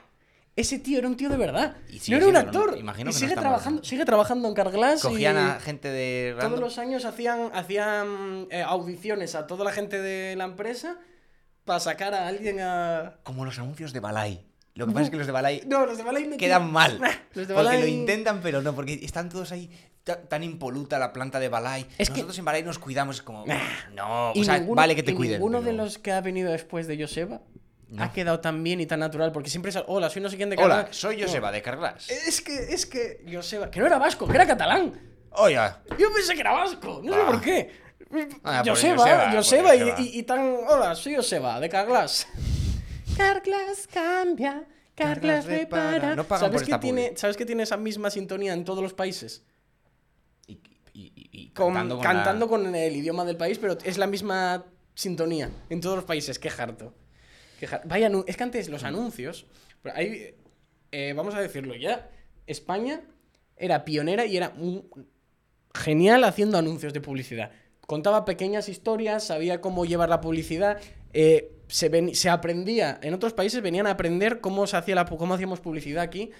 Ese 0.55 0.77
tío 0.77 0.99
era 0.99 1.07
un 1.07 1.17
tío 1.17 1.29
de 1.29 1.37
verdad. 1.37 1.77
Y 1.89 2.11
no 2.11 2.17
era 2.17 2.27
un 2.27 2.33
¿no? 2.33 2.39
actor. 2.39 2.77
Imagino 2.77 3.09
y 3.09 3.13
que 3.13 3.15
no 3.15 3.19
sigue 3.19 3.29
está 3.31 3.41
trabajando, 3.41 3.83
sigue 3.83 4.05
trabajando 4.05 4.47
en 4.47 4.53
Carglass. 4.53 5.01
Cogían 5.01 5.35
y 5.35 5.39
a 5.39 5.59
gente 5.59 5.89
de. 5.89 6.31
Todos 6.33 6.43
random. 6.43 6.59
los 6.61 6.77
años 6.77 7.05
hacían, 7.05 7.49
hacían 7.53 8.47
eh, 8.51 8.61
audiciones 8.61 9.33
a 9.35 9.47
toda 9.47 9.65
la 9.65 9.71
gente 9.71 9.99
de 9.99 10.35
la 10.35 10.43
empresa 10.43 10.97
para 11.65 11.79
sacar 11.79 12.13
a 12.13 12.27
alguien 12.27 12.59
a. 12.59 13.15
Como 13.23 13.45
los 13.45 13.57
anuncios 13.57 13.93
de 13.93 13.99
Balay. 13.99 14.45
Lo 14.75 14.87
que 14.87 14.93
pasa 14.93 15.03
es 15.05 15.09
que 15.11 15.17
los 15.17 15.27
de 15.27 15.31
Balay 15.31 15.61
No, 15.67 15.85
los 15.85 15.97
de 15.99 16.03
Balay 16.03 16.25
no 16.27 16.35
quedan 16.37 16.71
mal. 16.71 16.99
Los 17.33 17.47
de 17.47 17.53
porque 17.53 17.69
Balay- 17.69 17.81
lo 17.81 17.87
intentan, 17.87 18.41
pero 18.41 18.61
no, 18.63 18.73
porque 18.73 18.93
están 19.03 19.29
todos 19.29 19.51
ahí 19.51 19.69
ta- 20.03 20.21
tan 20.23 20.43
impoluta 20.43 20.97
la 20.97 21.13
planta 21.13 21.39
de 21.39 21.47
Balay. 21.47 21.85
Es 21.99 22.09
que- 22.09 22.15
Nosotros 22.15 22.39
en 22.39 22.45
Balay 22.45 22.63
nos 22.63 22.79
cuidamos, 22.79 23.21
como. 23.21 23.45
Nah. 23.45 23.57
No, 23.93 24.31
o 24.31 24.43
sea, 24.43 24.57
ninguno- 24.57 24.75
vale 24.75 24.95
que 24.95 25.03
te 25.03 25.13
cuiden. 25.13 25.39
De 25.41 25.47
pero- 25.61 25.71
los 25.73 25.99
que 25.99 26.11
ha 26.11 26.21
venido 26.21 26.51
después 26.51 26.87
de 26.87 26.99
Joseba 26.99 27.41
No. 27.89 28.03
ha 28.03 28.11
quedado 28.11 28.39
tan 28.39 28.63
bien 28.63 28.79
y 28.81 28.85
tan 28.87 28.99
natural, 28.99 29.31
porque 29.31 29.49
siempre 29.49 29.69
es. 29.69 29.77
Hola, 29.87 30.09
soy 30.09 30.21
no 30.21 30.29
sé 30.29 30.37
quién 30.37 30.49
de 30.49 30.55
Hola, 30.57 30.75
Carglass". 30.77 30.95
soy 30.97 31.17
No. 31.17 31.23
Joseba 31.27 31.51
de 31.51 31.61
Carglass. 31.61 32.09
Es 32.09 32.41
que, 32.41 32.55
es 32.73 32.85
que 32.85 33.23
Joseba, 33.31 33.69
que 33.69 33.79
no 33.79 33.85
era 33.85 33.97
vasco, 33.99 34.27
que 34.27 34.33
era 34.35 34.47
catalán. 34.47 34.99
Oye, 35.31 35.59
Yo 35.99 36.13
pensé 36.13 36.33
que 36.33 36.41
era 36.41 36.51
vasco, 36.53 37.01
no 37.03 37.13
sé 37.13 37.19
Ah. 37.21 37.25
por 37.27 37.41
qué. 37.41 37.83
Ah, 38.43 38.61
por 38.63 38.69
Joseba, 38.73 38.97
Joseba, 38.97 39.31
Joseba, 39.31 39.75
y, 39.75 39.79
Joseba. 39.79 40.01
y- 40.01 40.19
y 40.19 40.23
tan. 40.23 40.39
Hola, 40.67 40.95
soy 40.95 41.15
Joseba, 41.15 41.59
de 41.59 41.69
Carglass. 41.69 42.27
Carglass 43.17 43.87
cambia, 43.91 44.63
Carglass 44.95 45.45
repara. 45.45 46.15
No 46.15 46.23
pagan 46.23 46.39
¿Sabes, 46.47 46.61
por 46.61 46.65
que 46.65 46.71
esta 46.71 46.79
tiene. 46.79 47.13
¿Sabes 47.15 47.37
que 47.37 47.45
tiene 47.45 47.63
esa 47.63 47.77
misma 47.77 48.09
sintonía 48.09 48.53
en 48.53 48.63
todos 48.65 48.81
los 48.83 48.93
países? 48.93 49.43
y, 50.47 50.53
y- 50.93 51.11
y- 51.15 51.29
y 51.31 51.49
Con- 51.53 51.73
cantando 51.73 51.99
cantando, 51.99 52.47
con, 52.47 52.63
con, 52.65 52.75
el 52.75 52.95
idioma 52.95 53.25
del 53.25 53.37
país, 53.37 53.57
pero 53.59 53.77
es 53.83 53.97
la 53.97 54.05
misma 54.07 54.63
sintonía 54.93 55.49
en 55.69 55.81
todos 55.81 55.95
los 55.95 56.05
países. 56.05 56.37
Qué 56.37 56.49
harto. 56.49 56.93
Vaya, 57.85 58.11
es 58.27 58.37
que 58.37 58.43
antes 58.43 58.69
los 58.69 58.83
anuncios. 58.83 59.45
hay, 59.93 60.35
eh, 60.91 61.13
vamos 61.15 61.35
a 61.35 61.41
decirlo 61.41 61.75
ya. 61.75 62.09
España 62.47 63.01
era 63.57 63.85
pionera 63.85 64.25
y 64.25 64.37
era 64.37 64.53
genial 65.73 66.23
haciendo 66.23 66.57
anuncios 66.57 66.93
de 66.93 67.01
publicidad. 67.01 67.51
Contaba 67.87 68.25
pequeñas 68.25 68.69
historias, 68.69 69.25
sabía 69.25 69.61
cómo 69.61 69.85
llevar 69.85 70.09
la 70.09 70.21
publicidad. 70.21 70.79
eh, 71.13 71.49
se, 71.67 72.29
aprendía. 72.29 72.99
En 73.01 73.13
otros 73.13 73.33
países 73.33 73.61
venían 73.61 73.87
a 73.87 73.91
aprender 73.91 74.41
cómo, 74.41 74.67
se 74.67 74.77
hacía 74.77 75.05
cómo 75.05 75.33
hacíamos 75.33 75.59
publicidad 75.59 76.03
aquí, 76.03 76.31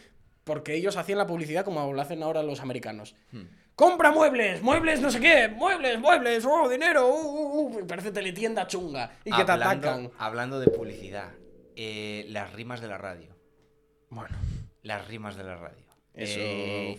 porque 0.43 0.75
ellos 0.75 0.97
hacían 0.97 1.17
la 1.17 1.27
publicidad 1.27 1.65
como 1.65 1.91
lo 1.91 2.01
hacen 2.01 2.21
ahora 2.21 2.43
los 2.43 2.59
americanos. 2.59 3.15
Hmm. 3.31 3.45
Compra 3.75 4.11
muebles, 4.11 4.61
muebles 4.61 5.01
no 5.01 5.09
sé 5.11 5.19
qué, 5.19 5.47
muebles, 5.49 5.99
muebles, 5.99 6.45
oh, 6.45 6.69
dinero, 6.69 7.07
uh, 7.07 7.21
uh, 7.21 7.77
uh", 7.79 7.87
parece 7.87 8.11
teletienda 8.11 8.67
chunga 8.67 9.11
y 9.25 9.31
que 9.31 9.43
te 9.43 9.51
Hablando- 9.51 9.89
atacan. 9.89 10.11
Hablando 10.17 10.59
de 10.59 10.67
publicidad, 10.67 11.31
eh, 11.75 12.25
las 12.29 12.53
rimas 12.53 12.81
de 12.81 12.87
la 12.87 12.97
radio. 12.97 13.35
Bueno, 14.09 14.35
Las 14.83 15.07
rimas 15.07 15.35
de 15.35 15.43
la 15.43 15.55
radio. 15.55 15.85
eso... 16.13 16.39
Eh, 16.39 16.97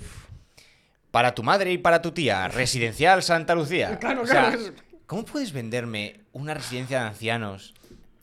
para 1.10 1.32
tu 1.34 1.42
madre 1.44 1.70
y 1.70 1.78
para 1.78 2.02
tu 2.02 2.10
tía, 2.12 2.48
Residencial 2.48 3.22
Santa 3.22 3.54
Lucía. 3.54 3.98
Claro, 3.98 4.22
O 4.22 4.26
sea, 4.26 4.50
claro, 4.50 4.74
¿Cómo 5.06 5.24
puedes 5.24 5.52
venderme 5.52 6.22
una 6.32 6.54
residencia 6.54 7.00
de 7.02 7.06
ancianos 7.08 7.74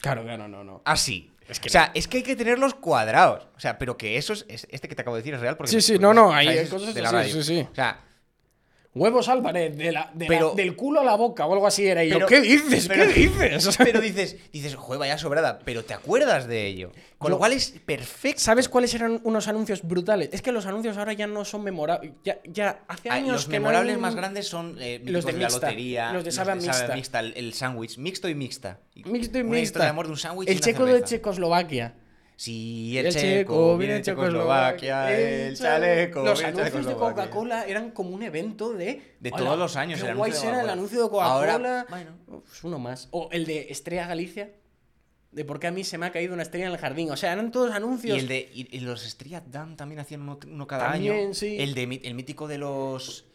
Claro, 0.02 0.24
claro, 0.24 0.48
no, 0.48 0.64
no. 0.64 0.82
así? 0.84 1.32
Es 1.48 1.60
que 1.60 1.68
o 1.68 1.72
sea, 1.72 1.92
es 1.94 2.08
que 2.08 2.18
hay 2.18 2.24
que 2.24 2.36
tenerlos 2.36 2.74
cuadrados. 2.74 3.48
O 3.56 3.60
sea, 3.60 3.78
pero 3.78 3.98
que 3.98 4.18
eso 4.18 4.34
es, 4.34 4.46
es- 4.50 4.68
este 4.72 4.88
que 4.88 4.96
te 4.96 5.02
acabo 5.04 5.16
de 5.16 5.22
decir 5.22 5.34
es 5.36 5.40
real 5.42 5.56
porque 5.58 5.72
Sí, 5.72 5.80
sí, 5.82 6.00
no, 6.00 6.14
no, 6.14 6.34
hay 6.34 6.68
cosas 6.68 6.94
de 6.96 7.02
la 7.02 7.12
radio. 7.12 7.34
sí, 7.34 7.44
sí. 7.44 7.68
O 7.72 7.76
sea, 7.76 8.00
Huevos 8.94 9.30
Álvarez, 9.30 9.78
de 9.78 9.94
la, 9.94 10.12
de 10.14 10.28
la- 10.28 10.50
del 10.54 10.76
culo 10.76 11.00
a 11.00 11.04
la 11.06 11.16
boca 11.16 11.46
o 11.46 11.54
algo 11.54 11.66
así 11.66 11.88
era. 11.88 12.04
Y 12.04 12.10
yo, 12.10 12.16
Pero- 12.16 12.28
¿qué 12.28 12.42
dices? 12.42 12.88
pero- 12.90 13.06
¿Qué 13.08 13.14
dices? 13.22 13.78
Pero 13.78 14.02
dices, 14.02 14.36
dices, 14.52 14.76
joder, 14.76 15.00
vaya 15.00 15.18
sobrada, 15.18 15.60
pero 15.64 15.86
te 15.86 15.94
acuerdas 15.94 16.46
de 16.46 16.68
ello. 16.68 16.92
Con 17.18 17.30
Yo- 17.30 17.36
lo 17.36 17.38
cual 17.38 17.54
es 17.54 17.74
perfecto. 17.86 18.42
¿Sabes 18.42 18.68
cuáles 18.68 18.94
eran 18.94 19.22
unos 19.24 19.48
anuncios 19.48 19.82
brutales? 19.84 20.30
Es 20.34 20.42
que 20.42 20.52
los 20.52 20.66
anuncios 20.66 20.98
ahora 20.98 21.14
ya 21.14 21.26
no 21.26 21.46
son 21.46 21.64
memorables. 21.64 22.12
Ya, 22.26 22.40
ya 22.44 22.82
hace 22.90 23.10
Ah, 23.10 23.14
años 23.14 23.32
los 23.32 23.46
que 23.46 23.52
no 23.60 23.68
memorables 23.68 23.96
hay- 23.96 24.02
más 24.02 24.16
grandes 24.16 24.48
son 24.50 24.76
eh, 24.82 25.00
Los 25.06 25.24
de 25.26 25.32
la 25.32 25.38
mixta, 25.38 25.68
lotería, 25.68 26.12
los 26.12 26.26
de 26.26 26.32
sabe 26.34 26.52
a 26.52 26.56
mixta. 26.56 27.20
el, 27.22 27.34
el 27.38 27.54
sándwich, 27.54 27.98
mixto 27.98 28.28
y 28.28 28.36
mixta. 28.36 28.80
Mixto 29.06 29.38
y 29.38 29.42
Una 29.42 29.52
mixta. 29.52 29.64
historia 29.64 29.86
de 29.86 29.90
amor 29.92 30.06
de 30.08 30.12
un 30.12 30.18
sándwich 30.18 30.50
El 30.50 30.60
checo 30.60 30.86
de. 30.86 31.02
Checoslovaquia. 31.04 31.94
Si 32.42 32.98
el, 32.98 33.06
El 33.06 33.14
checo 33.14 33.78
viene 33.78 33.94
de 33.94 34.02
Checoslovaquia, 34.02 35.16
el 35.16 35.56
chaleco 35.56 36.24
Los 36.24 36.44
anuncios 36.44 36.88
de. 36.88 36.96
Coca-Cola 36.96 37.66
eran 37.68 37.92
como 37.92 38.10
un 38.16 38.24
evento 38.24 38.74
de. 38.74 39.16
De 39.20 39.30
"Hola, 39.32 39.38
todos 39.46 39.60
los 39.60 39.76
años, 39.76 40.02
Qué 40.02 40.10
el 40.10 40.16
guay 40.16 40.32
anuncio 40.32 40.50
de 40.50 40.56
será 40.56 40.62
el 40.62 40.62
Coca-Cola". 40.62 40.74
anuncio 40.74 41.04
de 41.04 41.10
Coca-Cola. 41.10 41.54
Ahora, 41.54 41.86
bueno. 41.88 42.12
Pues 42.26 42.64
uno 42.64 42.80
más. 42.80 43.10
O 43.12 43.30
el 43.32 43.46
de 43.46 43.68
Estrella 43.70 44.08
Galicia. 44.08 44.50
De 45.32 45.46
por 45.46 45.60
qué 45.60 45.68
a 45.68 45.72
mí 45.72 45.84
se 45.84 46.00
me 46.00 46.08
ha 46.08 46.12
caído 46.12 46.34
una 46.34 46.42
estrella 46.42 46.66
en 46.66 46.72
el 46.72 46.80
jardín. 46.80 47.12
O 47.12 47.16
sea, 47.16 47.32
eran 47.32 47.52
todos 47.52 47.70
Y 47.70 47.74
anuncios. 47.76 48.18
el 48.18 48.28
de 48.28 48.50
y, 48.52 48.76
y 48.76 48.80
los 48.80 49.06
Street 49.06 49.44
Dam 49.46 49.76
también 49.76 50.00
hacían 50.00 50.22
uno, 50.24 50.40
uno 50.48 50.66
cada 50.66 50.94
También, 50.94 51.26
año. 51.28 51.34
sí. 51.36 51.58
El 51.60 51.76
de 51.76 52.02
el 52.04 52.16
mítico 52.16 52.48
de 52.48 52.58
los 52.58 53.26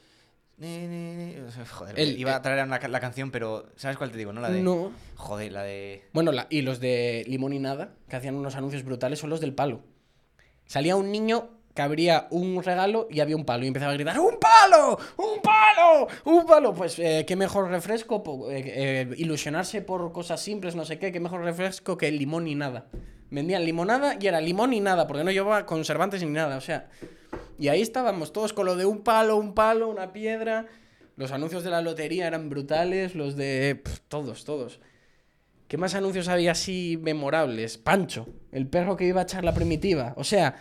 Ne, 0.59 0.89
ne, 0.89 1.17
ne. 1.17 1.67
Joder, 1.71 1.99
El- 2.01 2.19
iba 2.19 2.35
a 2.35 2.41
traer 2.41 2.65
una 2.65 2.79
la 2.89 3.01
canción, 3.01 3.31
pero 3.31 3.67
¿sabes 3.77 3.99
cuál 3.99 4.11
te 4.11 4.17
digo? 4.17 4.33
No 4.33 4.41
la 4.41 4.51
de 4.51 4.63
No. 4.63 4.91
Joder, 5.17 5.53
la 5.53 5.63
de 5.63 6.05
Bueno, 6.13 6.33
la- 6.33 6.47
y 6.49 6.63
los 6.63 6.81
de 6.81 7.25
Limón 7.27 7.53
y 7.53 7.59
Nada, 7.59 7.91
que 8.09 8.17
hacían 8.17 8.35
unos 8.37 8.57
anuncios 8.57 8.83
brutales, 8.83 9.19
son 9.19 9.29
los 9.31 9.41
del 9.41 9.53
palo. 9.53 9.83
Salía 10.65 10.97
un 10.97 11.13
niño 11.13 11.51
que 11.75 11.83
abría 11.83 12.27
un 12.31 12.63
regalo 12.63 13.07
y 13.11 13.21
había 13.21 13.37
un 13.37 13.45
palo 13.45 13.65
y 13.65 13.69
empezaba 13.69 13.93
a 13.93 13.95
gritar 13.95 14.19
¡Un 14.19 14.39
palo! 14.41 14.99
¡Un 15.19 15.43
palo! 15.43 16.09
¡Un 16.25 16.47
palo! 16.47 16.73
Pues 16.75 16.99
eh, 16.99 17.25
qué 17.29 17.37
mejor 17.37 17.69
refresco, 17.69 18.51
eh, 18.51 18.63
eh, 18.65 19.15
ilusionarse 19.19 19.83
por 19.83 20.11
cosas 20.11 20.41
simples, 20.41 20.75
no 20.75 20.87
sé 20.87 20.99
qué, 20.99 21.13
qué 21.13 21.21
mejor 21.21 21.43
refresco 21.43 21.99
que 21.99 22.09
el 22.09 22.17
limón 22.19 22.49
y 22.49 22.55
nada. 22.55 22.87
Vendían 23.29 23.63
limonada 23.67 24.17
y 24.19 24.27
era 24.27 24.41
limón 24.41 24.73
y 24.73 24.81
nada, 24.81 25.07
porque 25.07 25.23
no 25.23 25.31
llevaba 25.31 25.67
conservantes 25.67 26.23
ni 26.23 26.31
nada, 26.31 26.57
o 26.57 26.61
sea... 26.63 26.89
Y 27.59 27.69
ahí 27.69 27.81
estábamos 27.83 28.33
todos 28.33 28.53
con 28.53 28.67
lo 28.67 28.77
de 28.77 28.87
un 28.87 29.03
palo, 29.03 29.37
un 29.37 29.55
palo, 29.55 29.89
una 29.89 30.13
piedra. 30.13 30.67
Los 31.17 31.33
anuncios 31.33 31.65
de 31.65 31.71
la 31.71 31.81
lotería 31.81 32.27
eran 32.27 32.51
brutales, 32.51 33.15
los 33.15 33.37
de... 33.37 33.81
pf, 33.83 34.01
todos, 34.09 34.45
todos. 34.45 34.81
¿Qué 35.69 35.79
más 35.79 35.95
anuncios 35.95 36.29
había 36.29 36.53
así 36.53 36.99
memorables? 37.03 37.79
Pancho, 37.79 38.29
el 38.53 38.67
perro 38.69 38.97
que 38.97 39.07
iba 39.07 39.21
a 39.21 39.25
echar 39.25 39.45
la 39.45 39.55
primitiva. 39.55 40.15
O 40.17 40.25
sea, 40.25 40.57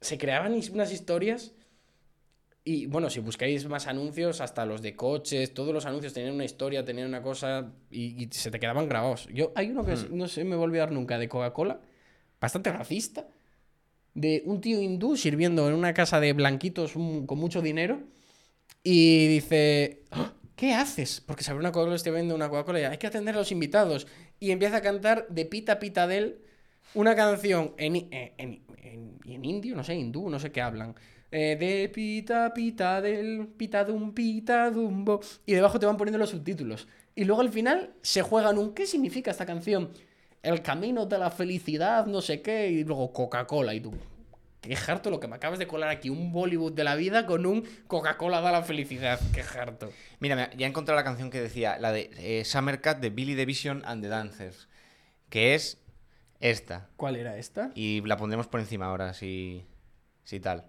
se 0.00 0.18
creaban 0.18 0.54
unas 0.72 0.92
historias. 0.92 1.52
Y 2.62 2.86
bueno, 2.86 3.08
si 3.08 3.20
buscáis 3.20 3.66
más 3.66 3.86
anuncios, 3.86 4.40
hasta 4.42 4.66
los 4.66 4.82
de 4.82 4.94
coches, 4.94 5.54
todos 5.54 5.72
los 5.72 5.86
anuncios 5.86 6.12
tenían 6.12 6.34
una 6.34 6.44
historia, 6.44 6.84
tenían 6.84 7.08
una 7.08 7.22
cosa 7.22 7.72
y, 7.90 8.22
y 8.22 8.28
se 8.30 8.50
te 8.50 8.60
quedaban 8.60 8.88
grabados. 8.88 9.26
Yo, 9.32 9.50
hay 9.54 9.70
uno 9.70 9.84
que 9.84 9.94
es- 9.94 10.10
no 10.10 10.28
se 10.28 10.44
me 10.44 10.54
va 10.56 10.62
a 10.62 10.64
olvidar 10.66 10.92
nunca 10.92 11.18
de 11.18 11.28
Coca-Cola, 11.28 11.80
bastante 12.38 12.70
racista, 12.70 13.26
de 14.14 14.42
un 14.46 14.60
tío 14.60 14.80
hindú 14.80 15.16
sirviendo 15.16 15.68
en 15.68 15.74
una 15.74 15.94
casa 15.94 16.20
de 16.20 16.32
blanquitos 16.32 16.92
con 16.92 17.38
mucho 17.38 17.62
dinero 17.62 18.00
y 18.82 19.28
dice, 19.28 20.04
"¡Ah! 20.10 20.32
¿qué 20.56 20.74
haces? 20.74 21.22
Porque 21.26 21.44
se 21.44 21.54
una 21.54 21.72
Coca-Cola, 21.72 21.96
estoy 21.96 22.12
viendo 22.12 22.34
una 22.34 22.48
Coca-Cola 22.50 22.90
hay 22.90 22.98
que 22.98 23.06
atender 23.06 23.34
a 23.34 23.38
los 23.38 23.52
invitados. 23.52 24.06
Y 24.40 24.50
empieza 24.52 24.76
a 24.78 24.82
cantar 24.82 25.26
de 25.28 25.44
Pita 25.46 25.78
Pita 25.78 26.06
Del 26.06 26.40
una 26.94 27.14
canción 27.14 27.74
en, 27.78 27.96
en, 27.96 28.32
en- 28.38 29.18
en 29.26 29.44
indio, 29.44 29.76
no 29.76 29.84
sé, 29.84 29.94
hindú, 29.94 30.28
no 30.28 30.38
sé 30.40 30.50
qué 30.52 30.60
hablan. 30.60 30.94
Eh, 31.30 31.56
de 31.58 31.88
Pita 31.88 32.52
Pita 32.54 33.00
Del, 33.00 33.46
Pita 33.56 33.84
Dum 33.84 34.12
Pita 34.14 34.70
Dumbo. 34.70 35.20
Y 35.46 35.54
debajo 35.54 35.78
te 35.78 35.86
van 35.86 35.96
poniendo 35.96 36.18
los 36.18 36.30
subtítulos. 36.30 36.88
Y 37.14 37.24
luego 37.24 37.40
al 37.42 37.50
final 37.50 37.94
se 38.02 38.22
juegan 38.22 38.58
un 38.58 38.74
¿qué 38.74 38.86
significa 38.86 39.30
esta 39.30 39.46
canción? 39.46 39.90
El 40.42 40.62
camino 40.62 41.06
de 41.06 41.18
la 41.18 41.30
felicidad, 41.30 42.06
no 42.06 42.20
sé 42.22 42.40
qué, 42.40 42.68
y 42.68 42.84
luego 42.84 43.12
Coca-Cola. 43.12 43.74
Y 43.74 43.80
tú, 43.80 43.92
Qué 44.60 44.76
harto 44.76 45.08
lo 45.08 45.20
que 45.20 45.26
me 45.26 45.36
acabas 45.36 45.58
de 45.58 45.66
colar 45.66 45.88
aquí, 45.88 46.10
un 46.10 46.32
Bollywood 46.32 46.72
de 46.74 46.84
la 46.84 46.94
vida 46.94 47.24
con 47.24 47.46
un 47.46 47.66
Coca-Cola 47.86 48.42
da 48.42 48.52
la 48.52 48.62
felicidad. 48.62 49.18
Qué 49.32 49.40
harto. 49.40 49.90
Mira, 50.18 50.50
ya 50.54 50.66
he 50.66 50.68
encontrado 50.68 50.96
la 51.00 51.04
canción 51.04 51.30
que 51.30 51.40
decía, 51.40 51.78
la 51.78 51.92
de 51.92 52.10
eh, 52.18 52.44
Summer 52.44 52.80
Cat 52.82 52.98
de 53.00 53.08
Billy 53.08 53.34
the 53.34 53.46
Vision 53.46 53.82
and 53.86 54.02
the 54.02 54.08
Dancers, 54.08 54.68
que 55.30 55.54
es 55.54 55.78
esta. 56.40 56.90
¿Cuál 56.96 57.16
era 57.16 57.38
esta? 57.38 57.70
Y 57.74 58.02
la 58.02 58.18
pondremos 58.18 58.48
por 58.48 58.60
encima 58.60 58.86
ahora, 58.86 59.14
si, 59.14 59.64
si 60.24 60.40
tal. 60.40 60.66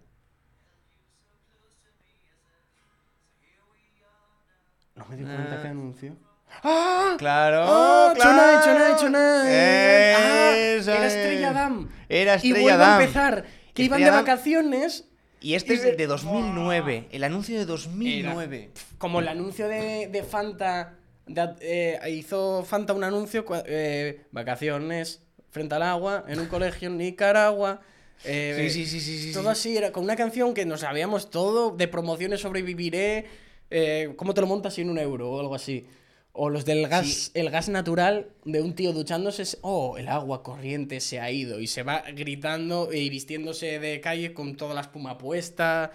No 4.96 5.06
me 5.06 5.18
di 5.18 5.24
cuenta 5.24 5.60
Ah. 5.60 5.62
que 5.62 5.68
anuncio. 5.68 6.16
¡Ah! 6.64 7.16
Claro, 7.18 7.64
¡Ah! 7.68 8.14
claro. 8.16 8.62
Tonight, 8.64 8.98
tonight. 9.00 9.46
Ah, 9.46 10.54
Esa 10.56 10.96
era 10.98 11.08
es. 11.08 11.14
Estrella 11.14 11.54
Damm. 11.54 11.90
Era 12.10 12.38
Y 12.42 12.52
vuelvo 12.54 12.84
a 12.84 13.02
empezar. 13.02 13.46
Que 13.74 13.84
iban 13.84 14.00
de 14.00 14.06
Damm. 14.08 14.16
vacaciones. 14.26 15.06
Y 15.40 15.56
este 15.56 15.74
Y 15.74 15.78
es 15.78 15.84
de- 15.84 15.96
de 15.96 16.08
2009, 16.08 17.08
el 17.12 17.24
anuncio 17.24 17.58
de 17.58 17.66
2009. 17.66 18.70
Como 19.00 19.20
el 19.22 19.28
anuncio 19.28 19.68
de, 19.68 20.08
de 20.08 20.24
Fanta. 20.24 20.96
de- 21.26 21.56
eh, 21.62 22.10
hizo 22.12 22.64
Fanta 22.64 22.94
un 22.94 23.04
anuncio. 23.04 23.44
eh, 23.66 24.22
vacaciones 24.32 25.24
frente 25.50 25.76
al 25.76 25.84
agua 25.84 26.26
en 26.28 26.40
un 26.40 26.46
colegio 26.48 26.90
en 26.90 26.98
Nicaragua. 26.98 27.82
eh, 28.24 28.68
Sí, 28.70 28.86
sí, 28.86 29.00
sí, 29.00 29.02
sí, 29.02 29.24
sí, 29.24 29.34
Todo 29.34 29.46
sí. 29.46 29.50
así, 29.50 29.78
era 29.78 29.92
con 29.92 30.04
una 30.04 30.16
canción 30.16 30.54
que 30.54 30.66
nos 30.66 30.82
sabíamos 30.82 31.32
todo, 31.32 31.72
de 31.76 31.88
promociones 31.88 32.42
sobreviviré, 32.42 33.26
eh, 33.72 34.14
cómo 34.18 34.34
te 34.36 34.42
lo 34.42 34.48
montas 34.48 34.76
sin 34.76 34.90
un 34.92 35.00
euro 35.00 35.32
o 35.32 35.40
algo 35.40 35.56
así. 35.56 35.88
O 36.34 36.50
los 36.50 36.64
del 36.66 36.88
gas, 36.88 37.08
Sí. 37.08 37.32
el 37.34 37.50
gas 37.50 37.68
natural 37.68 38.30
de 38.46 38.62
un 38.62 38.74
tío 38.74 38.94
duchándose, 38.94 39.44
se- 39.46 39.58
oh, 39.62 39.98
el 39.98 40.08
agua 40.08 40.44
corriente 40.44 41.02
se 41.02 41.20
ha 41.20 41.30
ido 41.30 41.60
y 41.60 41.68
se 41.68 41.84
va 41.84 42.04
gritando 42.14 42.94
y 42.94 43.10
vistiéndose 43.10 43.80
de 43.80 44.00
calle 44.00 44.34
con 44.34 44.56
toda 44.56 44.74
la 44.74 44.82
espuma 44.82 45.18
puesta. 45.18 45.92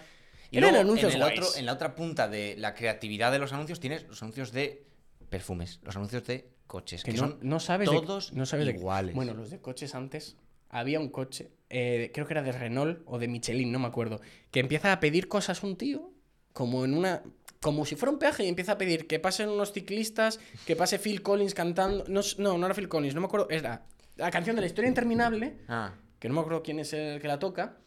Y 0.51 0.57
Eran 0.59 0.71
luego, 0.71 0.83
anuncios 0.85 1.15
en, 1.15 1.21
el 1.21 1.27
otro, 1.27 1.47
en 1.57 1.65
la 1.65 1.73
otra 1.73 1.95
punta 1.95 2.27
de 2.27 2.55
la 2.57 2.73
creatividad 2.75 3.31
de 3.31 3.39
los 3.39 3.51
anuncios 3.51 3.79
tienes 3.79 4.03
los 4.07 4.21
anuncios 4.21 4.51
de 4.51 4.85
perfumes, 5.29 5.79
los 5.83 5.95
anuncios 5.95 6.25
de 6.27 6.47
coches, 6.67 7.03
que, 7.03 7.11
que 7.11 7.17
son 7.17 7.39
no, 7.41 7.55
no 7.55 7.59
sabes 7.59 7.89
de- 7.89 7.95
todos 7.99 8.31
no 8.33 8.45
sabes 8.45 8.65
de- 8.67 8.73
iguales. 8.73 9.15
bueno, 9.15 9.33
los 9.33 9.49
de 9.49 9.59
coches 9.59 9.95
antes. 9.95 10.35
Había 10.69 10.99
un 10.99 11.09
coche, 11.09 11.49
eh, 11.69 12.11
creo 12.13 12.27
que 12.27 12.33
era 12.33 12.43
de 12.43 12.51
Renault 12.51 13.01
o 13.05 13.17
de 13.17 13.27
Michelin, 13.29 13.71
no 13.71 13.79
me 13.79 13.87
acuerdo, 13.87 14.19
que 14.51 14.59
empieza 14.59 14.91
a 14.91 14.99
pedir 14.99 15.27
cosas 15.29 15.63
un 15.63 15.77
tío, 15.77 16.11
como 16.53 16.83
en 16.85 16.93
una. 16.93 17.23
Como 17.61 17.85
si 17.85 17.95
fuera 17.95 18.11
un 18.11 18.19
peaje 18.19 18.43
y 18.43 18.47
empieza 18.47 18.73
a 18.73 18.77
pedir 18.77 19.07
que 19.07 19.19
pasen 19.19 19.49
unos 19.49 19.73
ciclistas, 19.73 20.39
que 20.65 20.75
pase 20.75 20.99
Phil 20.99 21.21
Collins 21.21 21.53
cantando. 21.53 22.03
No, 22.07 22.21
no, 22.37 22.57
no 22.57 22.65
era 22.65 22.75
Phil 22.75 22.87
Collins, 22.87 23.15
no 23.15 23.21
me 23.21 23.27
acuerdo. 23.27 23.47
Era 23.49 23.85
la 24.15 24.29
canción 24.31 24.55
de 24.55 24.61
la 24.61 24.67
historia 24.67 24.87
interminable, 24.87 25.57
Ah, 25.67 25.93
que 26.19 26.27
no 26.27 26.35
me 26.35 26.41
acuerdo 26.41 26.61
quién 26.63 26.79
es 26.79 26.93
el 26.93 27.19
que 27.19 27.27
la 27.27 27.39
toca. 27.39 27.77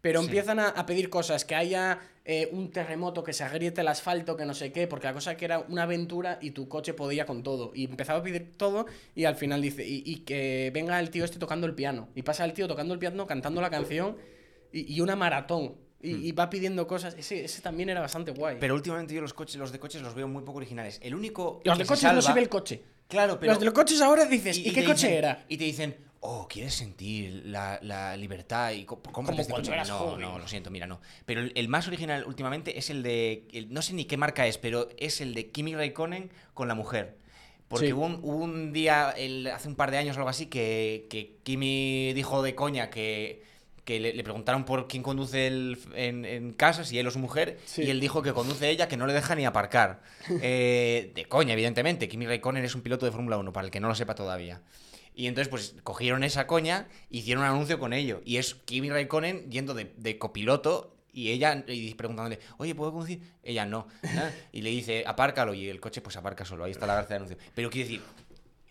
Pero 0.00 0.20
Sí. 0.20 0.26
empiezan 0.28 0.58
a, 0.58 0.68
a 0.68 0.86
pedir 0.86 1.10
cosas, 1.10 1.44
que 1.44 1.54
haya 1.54 1.98
eh, 2.24 2.48
un 2.52 2.70
terremoto, 2.70 3.22
que 3.22 3.34
se 3.34 3.44
agriete 3.44 3.82
el 3.82 3.88
asfalto, 3.88 4.34
que 4.34 4.46
no 4.46 4.54
sé 4.54 4.72
qué, 4.72 4.86
porque 4.86 5.06
la 5.06 5.12
cosa 5.12 5.36
que 5.36 5.44
era 5.44 5.58
una 5.58 5.82
aventura 5.82 6.38
y 6.40 6.52
tu 6.52 6.68
coche 6.68 6.94
podía 6.94 7.26
con 7.26 7.42
todo. 7.42 7.72
Y 7.74 7.84
empezaba 7.84 8.20
a 8.20 8.22
pedir 8.22 8.52
todo 8.56 8.86
y 9.14 9.24
al 9.26 9.36
final 9.36 9.60
dice, 9.60 9.86
y, 9.86 10.02
y 10.06 10.20
que 10.20 10.70
venga 10.72 10.98
el 10.98 11.10
tío 11.10 11.26
este 11.26 11.38
tocando 11.38 11.66
el 11.66 11.74
piano. 11.74 12.08
Y 12.14 12.22
pasa 12.22 12.46
el 12.46 12.54
tío 12.54 12.66
tocando 12.66 12.94
el 12.94 13.00
piano, 13.00 13.26
cantando 13.26 13.60
la 13.60 13.68
canción 13.68 14.16
y, 14.72 14.90
y 14.94 15.00
una 15.02 15.16
maratón. 15.16 15.74
Y, 16.02 16.28
y 16.28 16.32
va 16.32 16.48
pidiendo 16.48 16.86
cosas. 16.86 17.14
Ese, 17.18 17.44
ese 17.44 17.60
también 17.60 17.88
era 17.90 18.00
bastante 18.00 18.30
guay. 18.32 18.56
pero 18.58 18.74
últimamente 18.74 19.14
yo 19.14 19.20
los 19.20 19.34
coches, 19.34 19.56
los 19.56 19.70
de 19.72 19.78
coches 19.78 20.00
los 20.02 20.14
veo 20.14 20.26
muy 20.28 20.42
poco 20.42 20.58
originales. 20.58 20.98
El 21.02 21.14
único 21.14 21.60
los 21.64 21.76
que 21.76 21.82
de 21.82 21.84
se 21.84 21.88
coches 21.88 22.12
no 22.14 22.22
se 22.22 22.32
ve 22.32 22.40
el 22.40 22.48
coche. 22.48 22.82
Claro, 23.08 23.38
pero 23.40 23.52
Los 23.52 23.58
de 23.60 23.64
los 23.66 23.74
coches 23.74 24.00
ahora 24.00 24.24
dices, 24.24 24.56
¿y, 24.58 24.68
y 24.68 24.72
qué 24.72 24.84
coche 24.84 25.08
dicen- 25.08 25.12
era? 25.18 25.44
Y 25.48 25.56
te 25.56 25.64
dicen, 25.64 25.96
oh, 26.20 26.46
¿quieres 26.48 26.74
sentir 26.74 27.42
la, 27.46 27.78
la 27.82 28.16
libertad? 28.16 28.70
Y 28.72 28.84
cómprate 28.84 29.12
Como 29.12 29.30
este 29.32 29.44
cuando 29.52 29.56
coche?". 29.68 29.72
eras 29.74 29.88
no, 29.88 29.98
joven. 29.98 30.20
no, 30.20 30.38
lo 30.38 30.46
siento, 30.48 30.70
mira, 30.70 30.86
no. 30.86 31.00
Pero 31.26 31.40
el, 31.40 31.52
el 31.56 31.68
más 31.68 31.86
original 31.88 32.24
últimamente 32.24 32.78
es 32.78 32.88
el 32.88 33.02
de, 33.02 33.48
el- 33.52 33.72
no 33.74 33.82
sé 33.82 33.92
ni 33.94 34.04
qué 34.04 34.16
marca 34.16 34.46
es, 34.46 34.58
pero 34.58 34.88
es 34.96 35.20
el 35.20 35.34
de 35.34 35.50
Kimi 35.50 35.74
Raikkonen 35.74 36.30
con 36.54 36.68
la 36.68 36.74
mujer. 36.74 37.18
Porque 37.68 37.86
Sí. 37.88 37.92
hubo, 37.92 38.06
un, 38.06 38.20
hubo 38.22 38.36
un 38.44 38.72
día, 38.72 39.10
el- 39.16 39.48
hace 39.48 39.68
un 39.68 39.74
par 39.76 39.90
de 39.90 39.98
años 39.98 40.16
o 40.16 40.20
algo 40.20 40.30
así, 40.30 40.46
que, 40.46 41.06
que 41.10 41.36
Kimi 41.42 42.12
dijo 42.14 42.42
de 42.42 42.54
coña 42.54 42.90
que, 42.90 43.42
que 43.90 43.98
le, 43.98 44.12
le 44.14 44.22
preguntaron 44.22 44.64
por 44.64 44.86
quién 44.86 45.02
conduce 45.02 45.48
el, 45.48 45.76
en, 45.96 46.24
en 46.24 46.52
casa, 46.52 46.84
si 46.84 46.96
él 46.98 47.08
o 47.08 47.10
su 47.10 47.18
mujer, 47.18 47.58
Sí. 47.64 47.82
y 47.82 47.90
él 47.90 47.98
dijo 47.98 48.22
que 48.22 48.32
conduce 48.32 48.70
ella, 48.70 48.86
que 48.86 48.96
no 48.96 49.04
le 49.08 49.12
deja 49.12 49.34
ni 49.34 49.44
aparcar. 49.46 50.00
Eh, 50.42 51.10
de 51.14 51.24
coña, 51.24 51.54
evidentemente. 51.54 52.08
Kimi 52.08 52.26
Raikkonen 52.26 52.64
es 52.64 52.74
un 52.76 52.82
piloto 52.82 53.04
de 53.04 53.10
Fórmula 53.10 53.36
1, 53.38 53.52
para 53.52 53.64
el 53.64 53.72
que 53.72 53.80
no 53.80 53.88
lo 53.88 53.94
sepa 53.96 54.14
todavía. 54.14 54.62
Y 55.12 55.26
entonces, 55.26 55.48
pues, 55.48 55.74
cogieron 55.82 56.22
esa 56.22 56.46
coña, 56.46 56.86
hicieron 57.10 57.42
un 57.42 57.50
anuncio 57.50 57.80
con 57.80 57.92
ello. 57.92 58.22
Y 58.24 58.36
es 58.36 58.54
Kimi 58.54 58.90
Raikkonen 58.90 59.50
yendo 59.50 59.74
de, 59.74 59.92
de 59.96 60.18
copiloto 60.18 60.96
y 61.12 61.30
ella 61.32 61.64
y 61.66 61.92
preguntándole, 61.94 62.38
oye, 62.58 62.76
¿puedo 62.76 62.92
conducir? 62.92 63.20
Ella 63.42 63.66
no. 63.66 63.88
Y 64.52 64.62
le 64.62 64.70
dice, 64.70 65.02
apárcalo. 65.04 65.52
Y 65.52 65.68
el 65.68 65.80
coche, 65.80 66.00
pues, 66.00 66.16
aparca 66.16 66.44
solo. 66.44 66.62
Ahí 66.64 66.70
está 66.70 66.86
la 66.86 66.94
gracia 66.94 67.14
del 67.16 67.24
anuncio. 67.24 67.38
Pero 67.56 67.68
quiero 67.70 67.88
decir, 67.88 68.02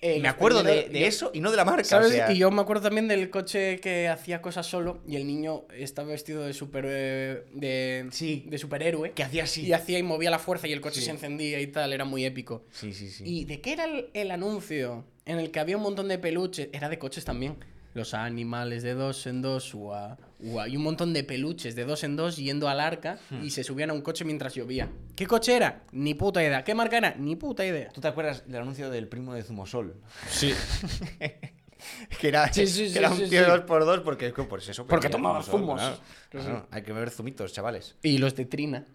Eh, 0.01 0.21
me 0.21 0.29
acuerdo 0.29 0.63
de, 0.63 0.83
primeros- 0.83 0.93
de 0.93 0.99
yo- 1.01 1.05
eso 1.07 1.31
y 1.33 1.41
no 1.41 1.51
de 1.51 1.57
la 1.57 1.65
marca. 1.65 1.83
¿Sabes? 1.83 2.07
o 2.07 2.11
sea, 2.11 2.31
Y 2.31 2.37
yo 2.37 2.49
me 2.51 2.61
acuerdo 2.61 2.83
también 2.83 3.07
del 3.09 3.29
coche 3.29 3.79
que 3.81 4.07
hacía 4.07 4.41
cosas 4.41 4.65
solo 4.65 4.99
y 5.05 5.17
el 5.17 5.27
niño 5.27 5.65
estaba 5.75 6.07
vestido 6.09 6.45
de 6.45 6.53
super 6.53 6.85
eh, 6.87 7.43
de, 7.53 8.07
Sí. 8.11 8.45
de 8.47 8.57
superhéroe 8.57 9.11
que 9.11 9.23
hacía 9.23 9.43
así. 9.43 9.65
y 9.67 9.73
hacía 9.73 9.99
y 9.99 10.03
movía 10.03 10.29
la 10.31 10.39
fuerza 10.39 10.67
y 10.67 10.71
el 10.71 10.79
coche 10.79 10.99
Sí. 11.01 11.05
se 11.07 11.11
encendía 11.11 11.59
y 11.59 11.67
tal, 11.67 11.91
era 11.91 12.05
muy 12.05 12.23
épico. 12.23 12.63
Sí, 12.71 12.93
sí, 12.93 13.09
sí. 13.09 13.23
¿Y 13.27 13.43
de 13.45 13.59
qué 13.59 13.73
era 13.73 13.83
el, 13.85 14.09
el 14.13 14.31
anuncio? 14.31 15.03
En 15.25 15.37
el 15.39 15.51
que 15.51 15.59
había 15.59 15.75
un 15.77 15.83
montón 15.83 16.07
de 16.07 16.17
peluches, 16.17 16.69
era 16.71 16.87
de 16.89 16.97
coches 16.97 17.25
también. 17.25 17.57
Los 17.93 18.13
animales 18.13 18.83
de 18.83 18.93
dos 18.93 19.27
en 19.27 19.41
dos, 19.41 19.73
ua, 19.73 20.17
ua, 20.39 20.67
y 20.67 20.77
un 20.77 20.83
montón 20.83 21.13
de 21.13 21.23
peluches 21.23 21.75
de 21.75 21.85
dos 21.85 22.03
en 22.03 22.15
dos 22.15 22.37
yendo 22.37 22.69
al 22.69 22.79
arca 22.79 23.19
Hmm. 23.29 23.43
y 23.43 23.49
se 23.49 23.63
subían 23.63 23.89
a 23.89 23.93
un 23.93 24.01
coche 24.01 24.23
mientras 24.25 24.53
llovía. 24.55 24.89
¿Qué 25.15 25.27
coche 25.27 25.55
era? 25.55 25.83
Ni 25.91 26.13
puta 26.13 26.41
idea. 26.43 26.63
¿Qué 26.63 26.73
marca 26.75 26.97
era? 26.97 27.15
Ni 27.17 27.35
puta 27.35 27.65
idea. 27.65 27.89
¿Tú 27.89 28.01
te 28.01 28.07
acuerdas 28.07 28.47
del 28.47 28.61
anuncio 28.61 28.89
del 28.89 29.07
primo 29.07 29.33
de 29.33 29.43
Zumosol? 29.43 29.95
Sí. 30.29 30.53
que 32.19 32.27
era, 32.27 32.51
Sí, 32.51 32.67
sí, 32.67 32.83
que 32.85 32.89
sí, 32.89 32.97
era 32.97 33.09
un 33.11 33.17
tío 33.29 33.41
de 33.41 33.47
dos 33.47 33.61
por 33.61 33.85
dos 33.85 33.99
porque, 34.01 34.31
pues 34.31 34.67
eso. 34.69 34.85
Porque 34.85 35.09
tomaba 35.09 35.41
zumos. 35.43 35.79
claro. 35.79 35.95
Sí, 35.95 36.01
Claro, 36.29 36.67
Hay 36.71 36.83
que 36.83 36.93
beber 36.93 37.09
zumitos, 37.09 37.53
chavales. 37.53 37.95
Y 38.03 38.17
los 38.17 38.35
de 38.35 38.45
Trina. 38.45 38.85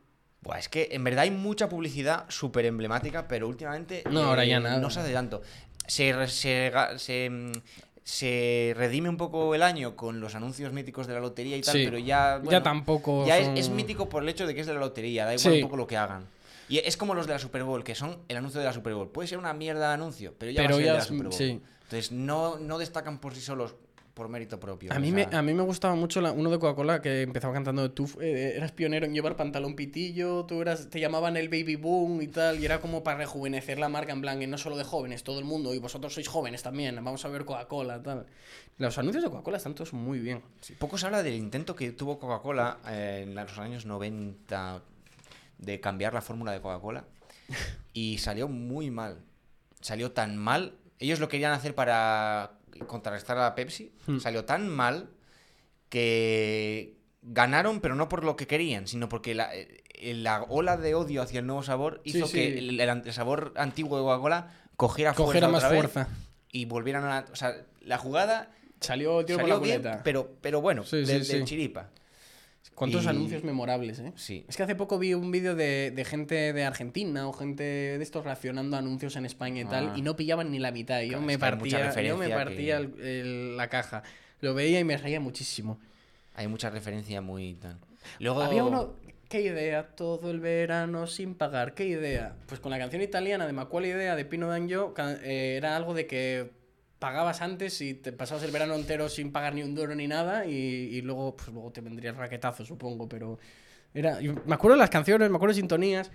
Buah, 0.42 0.58
es 0.58 0.68
que 0.68 0.88
en 0.92 1.02
verdad 1.04 1.22
hay 1.24 1.30
mucha 1.30 1.68
publicidad 1.70 2.26
súper 2.28 2.66
emblemática, 2.66 3.26
pero 3.26 3.48
últimamente 3.48 4.00
eh, 4.00 4.04
No, 4.10 4.24
ahora 4.24 4.44
ya 4.44 4.60
nada. 4.60 4.78
no 4.78 4.90
se 4.90 5.00
hace 5.00 5.12
tanto. 5.12 5.40
Se, 5.86 6.12
se, 6.28 6.70
se, 6.98 7.30
mm, 7.30 7.52
se 8.04 8.74
redime 8.76 9.08
un 9.08 9.16
poco 9.16 9.54
el 9.54 9.62
año 9.62 9.96
con 9.96 10.20
los 10.20 10.34
anuncios 10.34 10.72
míticos 10.72 11.06
de 11.06 11.14
la 11.14 11.20
lotería 11.20 11.56
y 11.56 11.62
tal, 11.62 11.74
Sí. 11.74 11.84
pero 11.84 11.98
ya. 11.98 12.40
ya 12.48 12.62
tampoco. 12.62 13.26
Ya 13.26 13.42
son- 13.42 13.56
es, 13.56 13.66
es 13.66 13.70
mítico 13.70 14.08
por 14.10 14.22
el 14.22 14.28
hecho 14.28 14.46
de 14.46 14.54
que 14.54 14.60
es 14.60 14.66
de 14.66 14.74
la 14.74 14.80
lotería, 14.80 15.24
da 15.24 15.34
igual 15.34 15.54
Sí. 15.54 15.62
un 15.62 15.68
poco 15.68 15.76
lo 15.78 15.86
que 15.86 15.96
hagan. 15.96 16.26
Y 16.68 16.78
es 16.78 16.96
como 16.96 17.14
los 17.14 17.26
de 17.26 17.32
la 17.32 17.38
Super 17.38 17.62
Bowl, 17.64 17.82
que 17.82 17.94
son 17.94 18.18
el 18.28 18.36
anuncio 18.36 18.60
de 18.60 18.66
la 18.66 18.72
Super 18.72 18.94
Bowl. 18.94 19.08
Puede 19.08 19.28
ser 19.28 19.38
una 19.38 19.52
mierda 19.54 19.88
de 19.88 19.94
anuncio, 19.94 20.34
pero 20.38 20.52
ya 20.52 20.62
Pero 20.62 20.70
va 20.70 20.74
a 20.74 20.78
ser 20.78 20.84
ya 20.86 20.92
de 20.92 20.96
la 20.98 21.02
es- 21.02 21.08
Super 21.08 21.24
Bowl. 21.24 21.32
sí. 21.32 21.60
Entonces 21.84 22.12
no, 22.12 22.58
no 22.58 22.78
destacan 22.78 23.18
por 23.18 23.34
sí 23.34 23.40
solos 23.40 23.74
por 24.14 24.28
mérito 24.28 24.60
propio. 24.60 24.92
A 24.92 24.98
mí, 25.00 25.10
me, 25.10 25.24
a 25.30 25.42
mí 25.42 25.52
me 25.54 25.62
gustaba 25.64 25.96
mucho 25.96 26.20
la- 26.20 26.30
uno 26.30 26.48
de 26.48 26.58
Coca-Cola 26.60 27.02
que 27.02 27.22
empezaba 27.22 27.52
cantando 27.52 27.90
tú 27.90 28.08
eh, 28.20 28.52
eras 28.56 28.70
pionero 28.70 29.06
en 29.06 29.12
llevar 29.12 29.34
pantalón 29.36 29.74
pitillo, 29.74 30.44
tú 30.44 30.62
eras, 30.62 30.88
te 30.88 31.00
llamaban 31.00 31.36
el 31.36 31.48
baby 31.48 31.74
boom 31.74 32.22
y 32.22 32.28
tal, 32.28 32.60
y 32.60 32.64
era 32.64 32.80
como 32.80 33.02
para 33.02 33.18
rejuvenecer 33.18 33.78
la 33.78 33.88
marca 33.88 34.12
en 34.12 34.20
plan, 34.20 34.38
que 34.38 34.46
no 34.46 34.56
solo 34.56 34.76
de 34.76 34.84
jóvenes, 34.84 35.24
todo 35.24 35.40
el 35.40 35.44
mundo, 35.44 35.74
y 35.74 35.78
vosotros 35.80 36.14
sois 36.14 36.28
jóvenes 36.28 36.62
también, 36.62 36.94
vamos 36.96 37.24
a 37.24 37.28
ver 37.28 37.44
Coca-Cola, 37.44 38.00
tal. 38.02 38.26
Los 38.78 38.96
anuncios 38.98 39.24
de 39.24 39.30
Coca-Cola 39.30 39.56
están 39.56 39.74
todos 39.74 39.92
muy 39.92 40.20
bien. 40.20 40.42
sí, 40.60 40.74
Poco 40.78 40.96
se 40.96 41.06
habla 41.06 41.22
del 41.24 41.34
intento 41.34 41.74
que 41.74 41.90
tuvo 41.90 42.18
Coca-Cola 42.20 42.78
eh, 42.88 43.24
en 43.26 43.34
los 43.34 43.58
años 43.58 43.84
90 43.84 44.80
de 45.58 45.80
cambiar 45.80 46.14
la 46.14 46.20
fórmula 46.22 46.52
de 46.52 46.60
Coca-Cola 46.60 47.04
y 47.92 48.18
salió 48.18 48.46
muy 48.48 48.90
mal. 48.90 49.18
Salió 49.80 50.12
tan 50.12 50.36
mal. 50.36 50.74
Ellos 50.98 51.20
lo 51.20 51.28
querían 51.28 51.52
hacer 51.52 51.74
para 51.74 52.52
contrarrestar 52.86 53.38
a 53.38 53.54
Pepsi. 53.54 53.92
Hmm. 54.06 54.18
Salió 54.18 54.44
tan 54.44 54.68
mal 54.68 55.10
que 55.88 56.96
ganaron, 57.22 57.80
pero 57.80 57.94
no 57.94 58.08
por 58.08 58.24
lo 58.24 58.36
que 58.36 58.46
querían, 58.46 58.86
sino 58.86 59.08
porque 59.08 59.34
la, 59.34 59.54
eh, 59.54 59.82
la 60.14 60.42
ola 60.42 60.76
de 60.76 60.94
odio 60.94 61.22
hacia 61.22 61.40
el 61.40 61.46
nuevo 61.46 61.62
sabor 61.62 62.00
hizo 62.04 62.26
sí. 62.26 62.34
que 62.34 62.58
el, 62.58 62.80
el 62.80 63.12
sabor 63.12 63.52
antiguo 63.56 63.98
de 63.98 64.04
Coca-Cola 64.04 64.52
cogiera, 64.76 65.14
Cogiera 65.14 65.48
fuerza 65.48 65.52
más 65.52 65.64
otra 65.64 65.82
vez 65.82 65.92
fuerza. 65.92 66.08
y 66.50 66.64
volvieran 66.66 67.04
a... 67.04 67.24
O 67.32 67.36
sea, 67.36 67.54
la 67.80 67.98
jugada 67.98 68.50
Salió 68.80 69.24
tío 69.24 69.36
con 69.36 69.48
salió 69.48 69.56
la 69.56 69.78
bien, 69.78 70.00
pero, 70.04 70.32
pero 70.42 70.60
bueno, 70.60 70.84
Sí, 70.84 71.06
sí. 71.06 71.32
del 71.32 71.44
chiripa. 71.44 71.88
¿Cuántos 72.74 73.04
y- 73.04 73.08
anuncios 73.08 73.44
memorables, 73.44 73.98
eh? 74.00 74.12
Sí. 74.16 74.44
Es 74.48 74.56
que 74.56 74.62
hace 74.64 74.74
poco 74.74 74.98
vi 74.98 75.14
un 75.14 75.30
vídeo 75.30 75.54
de, 75.54 75.92
de 75.94 76.04
gente 76.04 76.52
de 76.52 76.64
Argentina 76.64 77.28
o 77.28 77.32
gente 77.32 77.62
de 77.62 78.02
estos 78.02 78.24
reaccionando 78.24 78.76
a 78.76 78.80
anuncios 78.80 79.14
en 79.16 79.24
España 79.26 79.60
y 79.62 79.64
tal, 79.64 79.90
Ah. 79.90 79.94
y 79.96 80.02
no 80.02 80.16
pillaban 80.16 80.50
ni 80.50 80.58
la 80.58 80.72
mitad. 80.72 81.00
Y 81.00 81.04
yo 81.06 81.10
Claro, 81.12 81.26
me 81.26 81.38
partía, 81.38 82.02
yo 82.02 82.16
me 82.16 82.28
partía 82.30 82.78
que- 82.78 82.82
el- 82.84 83.00
el- 83.00 83.56
la 83.56 83.68
caja. 83.68 84.02
Lo 84.40 84.54
veía 84.54 84.80
y 84.80 84.84
me 84.84 84.96
reía 84.96 85.20
muchísimo. 85.20 85.78
Hay 86.34 86.48
mucha 86.48 86.68
referencia 86.70 87.20
muy 87.20 87.54
tan. 87.54 87.78
Luego 88.18 88.42
Había 88.42 88.64
uno. 88.64 88.94
¿Qué 89.28 89.40
idea? 89.40 89.86
Todo 89.96 90.30
el 90.30 90.38
verano 90.40 91.06
sin 91.06 91.34
pagar. 91.34 91.74
¿Qué 91.74 91.86
idea? 91.86 92.36
Pues 92.46 92.60
con 92.60 92.70
la 92.70 92.78
canción 92.78 93.02
italiana 93.02 93.46
de 93.46 93.52
Macual 93.52 93.86
Idea 93.86 94.14
de 94.16 94.24
Pino 94.24 94.48
D'Angio 94.48 94.94
ca- 94.94 95.16
eh, 95.22 95.54
era 95.56 95.76
algo 95.76 95.94
de 95.94 96.06
que 96.06 96.50
pagabas 97.04 97.42
antes 97.42 97.82
y 97.82 97.92
te 97.92 98.12
pasabas 98.12 98.42
el 98.44 98.50
verano 98.50 98.74
entero 98.74 99.10
sin 99.10 99.30
pagar 99.30 99.54
ni 99.54 99.62
un 99.62 99.74
duro 99.74 99.94
ni 99.94 100.06
nada 100.08 100.46
y, 100.46 100.54
y 100.54 101.02
luego, 101.02 101.36
pues, 101.36 101.48
luego 101.48 101.70
te 101.70 101.82
vendría 101.82 102.08
el 102.12 102.16
raquetazo, 102.16 102.64
supongo. 102.64 103.06
Pero 103.06 103.38
era. 103.92 104.18
me 104.46 104.54
acuerdo 104.54 104.76
de 104.76 104.78
las 104.80 104.88
canciones, 104.88 105.28
me 105.28 105.36
acuerdo 105.36 105.52
de 105.54 105.60
sintonías. 105.60 106.10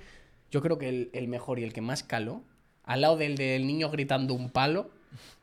Yo 0.50 0.64
creo 0.64 0.80
que 0.80 0.90
el, 0.90 1.10
el 1.14 1.28
mejor 1.28 1.60
y 1.60 1.64
el 1.64 1.74
que 1.74 1.82
más 1.82 2.02
caló, 2.02 2.42
al 2.86 3.02
lado 3.02 3.18
del 3.18 3.36
del 3.36 3.68
niño 3.68 3.92
gritando 3.92 4.34
un 4.34 4.50
palo, 4.50 4.90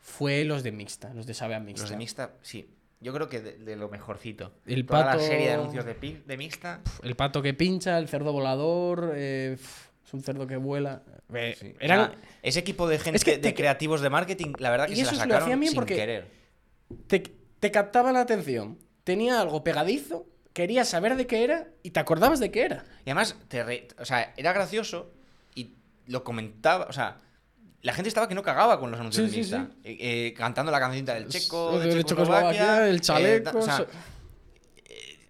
fue 0.01 0.43
los 0.45 0.65
de 0.65 0.73
Mixta, 0.73 1.15
los 1.15 1.27
de 1.27 1.35
Sabe 1.35 1.55
a 1.55 1.61
Mixta. 1.61 1.83
Los 1.85 1.91
de 1.91 1.97
Mixta, 1.97 2.33
sí. 2.43 2.69
Yo 3.01 3.13
creo 3.13 3.29
que 3.29 3.41
de, 3.41 3.59
de 3.59 3.77
lo 3.77 3.89
mejorcito. 3.89 4.53
El 4.67 4.85
Toda 4.85 5.05
pato- 5.13 5.19
la 5.19 5.23
serie 5.23 5.47
de 5.47 5.53
anuncios 5.53 5.85
de, 5.85 6.37
Mixta. 6.37 6.81
El 7.05 7.15
pato 7.15 7.41
que 7.43 7.55
pincha, 7.55 7.99
el 7.99 8.09
cerdo 8.09 8.33
volador, 8.33 9.13
eh, 9.15 9.59
es 10.07 10.15
un 10.15 10.23
cerdo 10.23 10.47
que 10.47 10.57
vuela. 10.57 11.03
Eh, 11.35 11.57
sí. 11.59 11.75
eran- 11.81 12.01
O 12.01 12.05
sea, 12.07 12.15
ese 12.43 12.61
equipo 12.61 12.87
de 12.89 12.99
gente 12.99 13.17
Es 13.17 13.25
que 13.25 13.33
de 13.33 13.39
te- 13.39 13.55
creativos 13.55 14.01
de 14.01 14.11
marketing, 14.11 14.53
la 14.59 14.71
verdad 14.71 14.87
que 14.87 14.93
Y 14.93 14.97
se 14.97 15.03
la 15.03 15.09
esos 15.09 15.19
lo 15.19 15.23
sacaron 15.25 15.43
hacían 15.43 15.61
bien 15.61 15.71
sin 15.73 15.77
porque- 15.77 15.97
querer. 15.97 16.31
te, 17.09 17.21
te 17.59 17.71
captaba 17.71 18.13
la 18.13 18.21
atención. 18.21 18.79
Tenía 19.05 19.41
algo 19.41 19.65
pegadizo, 19.65 20.27
querías 20.53 20.89
saber 20.89 21.17
de 21.17 21.27
qué 21.27 21.43
era 21.45 21.69
y 21.83 21.91
te 21.91 22.01
acordabas 22.01 22.39
de 22.41 22.51
qué 22.51 22.63
era. 22.63 22.85
Y 23.05 23.11
además, 23.11 23.37
te 23.49 23.63
re- 23.65 23.89
o 23.99 24.05
sea, 24.05 24.33
era 24.37 24.53
gracioso 24.53 25.11
y 25.55 25.73
lo 26.07 26.23
comentaba, 26.25 26.87
o 26.89 26.93
sea, 26.93 27.19
la 27.83 27.93
gente 27.93 28.09
estaba 28.09 28.27
que 28.29 28.35
no 28.35 28.43
cagaba 28.43 28.79
con 28.81 28.91
los 28.91 28.99
anuncios 29.01 29.31
Sí, 29.31 29.37
de 29.39 29.45
sí, 29.45 29.55
Mixta. 29.55 29.71
Eh, 29.85 29.97
eh, 30.01 30.35
cantando 30.37 30.73
la 30.73 30.81
cancionita 30.81 31.15
del 31.15 31.29
checo, 31.29 31.79
de 31.79 31.95
de, 31.95 32.05
Checoslovaquia, 32.05 32.89
el 32.89 32.97
eh, 32.97 33.01
chaleco. 33.01 33.53
da- 33.53 33.59
o 33.59 33.63
sea, 33.63 33.87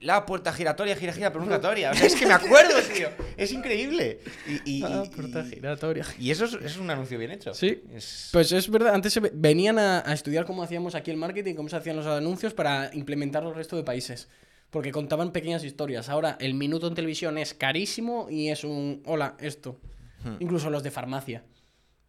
la 0.01 0.27
puerta 0.27 0.53
giratoria, 0.53 0.95
gira, 0.97 1.13
gira, 1.13 1.33
pero 1.33 1.45
nunca 1.45 1.61
toria. 1.69 1.91
O 1.91 1.95
sea, 1.95 2.07
es 2.07 2.15
que 2.15 2.27
me 2.27 2.35
acuerdo, 2.35 2.75
tío. 2.95 3.09
Es 3.37 3.53
increíble. 3.53 4.21
Y, 4.47 4.79
y- 4.79 4.83
Ah, 4.83 5.03
y- 5.05 5.09
puerta 5.15 5.45
giratoria. 5.45 6.05
y 6.19 6.31
eso 6.31 6.45
es, 6.45 6.77
un 6.77 6.91
anuncio 6.91 7.19
bien 7.19 7.31
hecho. 7.31 7.55
Sí. 7.55 7.83
Es- 7.95 8.31
Pues 8.33 8.53
es 8.53 8.71
verdad, 8.71 8.95
antes 8.95 9.13
se 9.13 9.21
ve- 9.21 9.31
venían 9.35 9.79
a, 9.79 10.01
a 10.09 10.13
estudiar 10.13 10.45
cómo 10.45 10.63
hacíamos 10.63 10.95
aquí 10.95 11.11
el 11.11 11.17
marketing, 11.17 11.55
cómo 11.55 11.69
se 11.69 11.77
hacían 11.77 11.97
los 11.97 12.07
anuncios 12.07 12.55
para 12.55 12.91
implementarlo 12.95 13.49
al 13.51 13.55
resto 13.55 13.77
de 13.77 13.85
países. 13.85 14.29
Porque 14.71 14.91
contaban 14.91 15.33
pequeñas 15.33 15.63
historias. 15.65 16.09
Ahora 16.09 16.37
el 16.41 16.55
minuto 16.55 16.89
en 16.89 16.95
televisión 16.95 17.39
es 17.39 17.55
carísimo 17.55 18.27
y 18.29 18.49
es 18.49 18.65
un, 18.65 19.03
hola, 19.07 19.37
esto. 19.41 19.81
Hmm. 20.25 20.37
Incluso 20.41 20.71
los 20.71 20.83
de 20.83 20.91
farmacia. 20.91 21.45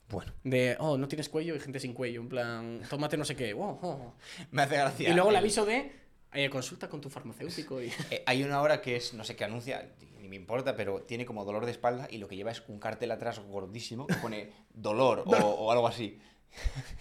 Bueno, 0.10 0.32
De, 0.44 0.76
oh, 0.80 0.98
no 0.98 1.08
tienes 1.08 1.28
cuello 1.30 1.56
y 1.56 1.60
gente 1.60 1.80
sin 1.80 1.94
cuello. 1.94 2.22
En 2.22 2.30
plan, 2.30 2.82
tómate 2.90 3.16
no 3.18 3.26
sé 3.26 3.36
qué. 3.36 3.54
oh, 3.54 3.78
oh. 3.82 4.14
me 4.52 4.62
hace 4.64 4.76
gracia. 4.78 5.10
Y 5.10 5.14
luego 5.14 5.30
el 5.30 5.36
aviso 5.36 5.66
de, 5.66 5.92
eh, 6.34 6.50
consulta 6.50 6.88
con 6.90 7.02
tu 7.02 7.10
farmacéutico. 7.10 7.82
Y... 7.82 7.88
eh, 8.12 8.24
hay 8.26 8.44
una 8.44 8.62
hora 8.62 8.82
que 8.82 8.96
es, 8.96 9.14
no 9.14 9.24
sé 9.24 9.36
qué 9.36 9.44
anuncia, 9.46 9.88
ni 10.22 10.28
me 10.28 10.36
importa, 10.36 10.76
pero 10.76 11.02
tiene 11.02 11.26
como 11.26 11.46
dolor 11.46 11.66
de 11.66 11.72
espalda 11.72 12.08
y 12.12 12.18
lo 12.18 12.28
que 12.28 12.36
lleva 12.36 12.52
es 12.52 12.62
un 12.68 12.80
cartel 12.80 13.12
atrás 13.12 13.40
gordísimo 13.40 14.08
que 14.08 14.16
pone 14.16 14.50
dolor 14.74 15.24
o, 15.26 15.32
o 15.32 15.72
algo 15.72 15.88
así. 15.88 16.20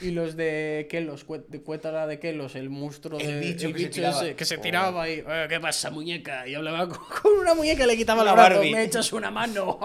Y 0.00 0.12
los 0.12 0.36
de 0.36 0.86
Kelos, 0.88 1.26
de 1.48 1.60
Cuétara 1.60 2.06
de 2.06 2.20
Kelos, 2.20 2.54
el 2.54 2.70
monstruo 2.70 3.18
El 3.18 3.26
de- 3.26 3.40
bicho 3.40 3.66
el 3.66 3.72
que 3.74 3.80
se 3.82 3.88
tiraba. 3.88 4.22
ese 4.22 4.36
que 4.36 4.44
se 4.44 4.56
Oh. 4.58 5.06
y 5.06 5.24
"Eh, 5.26 5.46
¿qué 5.48 5.58
pasa, 5.58 5.90
muñeca? 5.90 6.46
Y 6.46 6.54
hablaba 6.54 6.88
con, 6.88 6.98
con 7.20 7.32
una 7.40 7.52
muñeca 7.54 7.82
y 7.82 7.88
le 7.88 7.96
quitaba 7.96 8.22
la 8.22 8.32
brazo, 8.32 8.54
Barbie. 8.56 8.70
me 8.74 8.84
echas 8.84 9.12
una 9.12 9.32
mano 9.32 9.80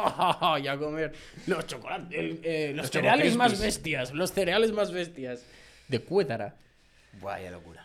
y 0.63 0.67
a 0.67 0.77
comer. 0.77 1.13
Los 1.47 1.65
chocolates, 1.65 2.35
eh, 2.43 2.73
los, 2.75 2.83
Los 2.83 2.91
cereales 2.91 3.35
más 3.35 3.59
bestias, 3.59 4.13
los 4.13 4.31
cereales 4.31 4.71
más 4.71 4.91
bestias. 4.91 5.43
De 5.87 5.97
Cuétara. 5.97 6.57
Vaya 7.19 7.49
locura. 7.49 7.83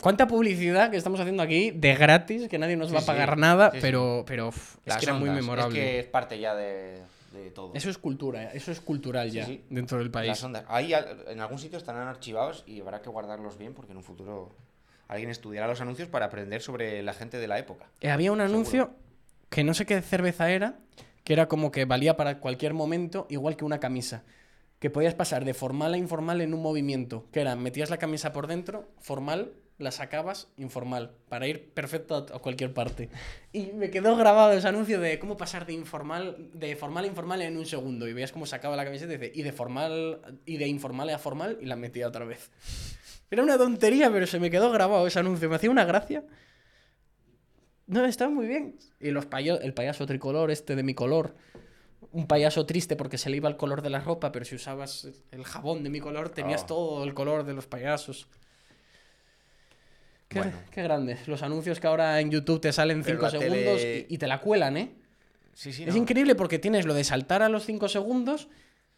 ¿Cuánta 0.00 0.26
publicidad 0.26 0.90
que 0.90 0.96
estamos 0.98 1.18
haciendo 1.20 1.42
aquí 1.42 1.70
de 1.70 1.94
gratis, 1.94 2.48
que 2.48 2.58
nadie 2.58 2.76
nos 2.76 2.88
Sí, 2.88 2.94
va 2.94 2.98
a 2.98 3.02
sí. 3.02 3.06
pagar 3.06 3.38
nada, 3.38 3.70
Sí, 3.70 3.76
sí. 3.78 3.82
pero, 3.82 4.24
pero 4.26 4.50
es 4.84 4.96
que 4.96 5.04
era 5.04 5.14
muy 5.14 5.30
memorable. 5.30 5.78
Es 5.78 5.84
que 5.84 5.98
es 6.00 6.06
parte 6.06 6.38
ya 6.38 6.54
de, 6.54 7.00
de 7.32 7.50
todo. 7.50 7.72
Eso 7.74 7.88
es 7.88 7.96
cultura, 7.96 8.52
eso 8.52 8.70
es 8.72 8.80
cultural 8.80 9.30
Sí, 9.30 9.36
ya 9.36 9.46
sí. 9.46 9.64
dentro 9.70 9.98
del 9.98 10.10
país. 10.10 10.28
Las 10.28 10.44
ondas. 10.44 10.64
Ahí 10.68 10.92
en 10.92 11.40
algún 11.40 11.58
sitio 11.58 11.78
estarán 11.78 12.08
archivados 12.08 12.62
y 12.66 12.80
habrá 12.80 13.00
que 13.00 13.08
guardarlos 13.08 13.56
bien 13.56 13.72
porque 13.72 13.92
en 13.92 13.98
un 13.98 14.04
futuro 14.04 14.54
alguien 15.08 15.30
estudiará 15.30 15.66
los 15.66 15.80
anuncios 15.80 16.08
para 16.08 16.26
aprender 16.26 16.60
sobre 16.60 17.02
la 17.02 17.14
gente 17.14 17.38
de 17.38 17.48
la 17.48 17.58
época. 17.58 17.86
Eh, 18.00 18.10
había 18.10 18.32
un 18.32 18.40
anuncio 18.42 18.90
que 19.48 19.64
no 19.64 19.72
sé 19.72 19.86
qué 19.86 20.02
cerveza 20.02 20.50
era, 20.50 20.74
que 21.24 21.32
era 21.32 21.48
como 21.48 21.70
que 21.70 21.86
valía 21.86 22.16
para 22.18 22.38
cualquier 22.40 22.74
momento, 22.74 23.26
igual 23.30 23.56
que 23.56 23.64
una 23.64 23.80
camisa. 23.80 24.24
Que 24.78 24.90
podías 24.90 25.14
pasar 25.14 25.46
de 25.46 25.54
formal 25.54 25.94
a 25.94 25.96
informal 25.96 26.42
en 26.42 26.52
un 26.52 26.60
movimiento. 26.60 27.24
Que 27.32 27.40
era, 27.40 27.56
metías 27.56 27.88
la 27.88 27.96
camisa 27.96 28.32
por 28.34 28.46
dentro, 28.46 28.90
formal, 29.00 29.52
la 29.78 29.90
sacabas 29.90 30.48
informal, 30.56 31.12
para 31.28 31.46
ir 31.46 31.70
perfecto 31.74 32.16
a 32.16 32.38
cualquier 32.38 32.72
parte. 32.72 33.10
Y 33.52 33.72
me 33.72 33.90
quedó 33.90 34.16
grabado 34.16 34.52
ese 34.52 34.66
anuncio 34.68 35.00
de 35.00 35.18
cómo 35.18 35.36
pasar 35.36 35.66
de 35.66 35.74
informal, 35.74 36.50
de 36.54 36.76
formal 36.76 37.04
a 37.04 37.08
informal 37.08 37.42
en 37.42 37.56
un 37.58 37.66
segundo. 37.66 38.08
Y 38.08 38.12
veías 38.14 38.32
cómo 38.32 38.46
sacaba 38.46 38.74
la 38.76 38.84
camiseta 38.84 39.12
y 39.12 39.18
dice, 39.18 39.32
y 39.34 39.42
de 39.42 39.52
formal, 39.52 40.40
y 40.46 40.56
de 40.56 40.66
informal 40.66 41.10
a 41.10 41.18
formal, 41.18 41.58
y 41.60 41.66
la 41.66 41.76
metía 41.76 42.08
otra 42.08 42.24
vez. 42.24 42.50
Era 43.30 43.42
una 43.42 43.58
tontería, 43.58 44.10
pero 44.10 44.26
se 44.26 44.38
me 44.40 44.50
quedó 44.50 44.70
grabado 44.70 45.06
ese 45.06 45.18
anuncio. 45.18 45.48
Me 45.50 45.56
hacía 45.56 45.70
una 45.70 45.84
gracia. 45.84 46.24
No, 47.86 48.04
está 48.04 48.28
muy 48.28 48.46
bien. 48.46 48.78
Y 49.00 49.10
los 49.10 49.26
payo- 49.26 49.60
el 49.60 49.74
payaso 49.74 50.06
tricolor, 50.06 50.50
este 50.50 50.74
de 50.74 50.82
mi 50.82 50.94
color. 50.94 51.34
Un 52.12 52.26
payaso 52.26 52.66
triste 52.66 52.96
porque 52.96 53.18
se 53.18 53.30
le 53.30 53.36
iba 53.36 53.48
el 53.48 53.56
color 53.56 53.82
de 53.82 53.90
la 53.90 54.00
ropa, 54.00 54.32
pero 54.32 54.44
si 54.44 54.54
usabas 54.54 55.08
el 55.30 55.44
jabón 55.44 55.82
de 55.84 55.90
mi 55.90 56.00
color, 56.00 56.30
tenías 56.30 56.62
Oh. 56.64 56.66
todo 56.66 57.04
el 57.04 57.14
color 57.14 57.44
de 57.44 57.52
los 57.54 57.66
payasos. 57.66 58.28
Qué, 60.28 60.38
Bueno. 60.40 60.56
qué 60.70 60.82
grandes. 60.82 61.28
Los 61.28 61.42
anuncios 61.42 61.78
que 61.80 61.86
ahora 61.86 62.20
en 62.20 62.30
YouTube 62.30 62.60
te 62.60 62.72
salen 62.72 63.02
Pero 63.02 63.16
5 63.18 63.22
la 63.22 63.30
segundos 63.30 63.80
tele- 63.80 64.06
y, 64.08 64.14
y 64.14 64.18
te 64.18 64.26
la 64.26 64.40
cuelan, 64.40 64.76
¿eh? 64.76 64.90
Sí, 65.54 65.72
sí, 65.72 65.84
Es 65.84 65.94
no. 65.94 66.02
increíble 66.02 66.34
porque 66.34 66.58
tienes 66.58 66.84
lo 66.84 66.94
de 66.94 67.04
saltar 67.04 67.42
a 67.42 67.48
los 67.48 67.64
5 67.64 67.88
segundos, 67.88 68.48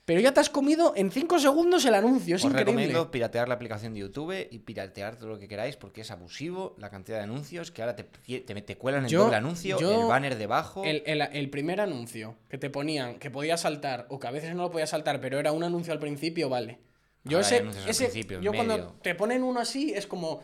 pero 0.06 0.20
ya 0.20 0.32
te 0.32 0.40
has 0.40 0.48
comido 0.48 0.94
en 0.96 1.10
5 1.12 1.38
segundos 1.38 1.84
el 1.84 1.94
anuncio. 1.94 2.36
Es 2.36 2.42
Os 2.42 2.46
increíble. 2.50 2.72
recomiendo 2.72 3.10
piratear 3.10 3.46
la 3.46 3.54
aplicación 3.54 3.92
de 3.92 4.00
YouTube 4.00 4.48
y 4.50 4.58
piratear 4.60 5.16
todo 5.16 5.28
lo 5.28 5.38
que 5.38 5.46
queráis 5.48 5.76
porque 5.76 6.00
es 6.00 6.10
abusivo 6.10 6.74
la 6.78 6.88
cantidad 6.88 7.18
de 7.18 7.24
anuncios 7.24 7.70
que 7.70 7.82
ahora 7.82 7.94
te, 7.94 8.04
te, 8.04 8.40
te 8.62 8.76
cuelan 8.78 9.04
el 9.04 9.10
Yo- 9.10 9.24
doble 9.24 9.36
anuncio, 9.36 9.78
yo- 9.78 10.00
el 10.02 10.08
banner 10.08 10.36
debajo. 10.38 10.82
El, 10.82 11.02
el- 11.04 11.20
el 11.20 11.50
primer 11.50 11.80
anuncio 11.82 12.36
que 12.48 12.56
te 12.56 12.70
ponían 12.70 13.18
que 13.18 13.30
podías 13.30 13.60
saltar 13.60 14.06
o 14.08 14.18
que 14.18 14.26
a 14.26 14.30
veces 14.30 14.54
no 14.54 14.62
lo 14.62 14.70
podías 14.70 14.88
saltar, 14.90 15.20
pero 15.20 15.38
era 15.38 15.52
un 15.52 15.62
anuncio 15.62 15.92
al 15.92 15.98
principio, 16.00 16.48
vale. 16.48 16.78
Yo 17.24 17.38
Ahora 17.38 17.48
ese, 17.86 18.24
yo 18.40 18.52
cuando 18.54 18.94
te 19.02 19.14
ponen 19.14 19.42
uno 19.42 19.60
así 19.60 19.92
es 19.94 20.06
como 20.06 20.42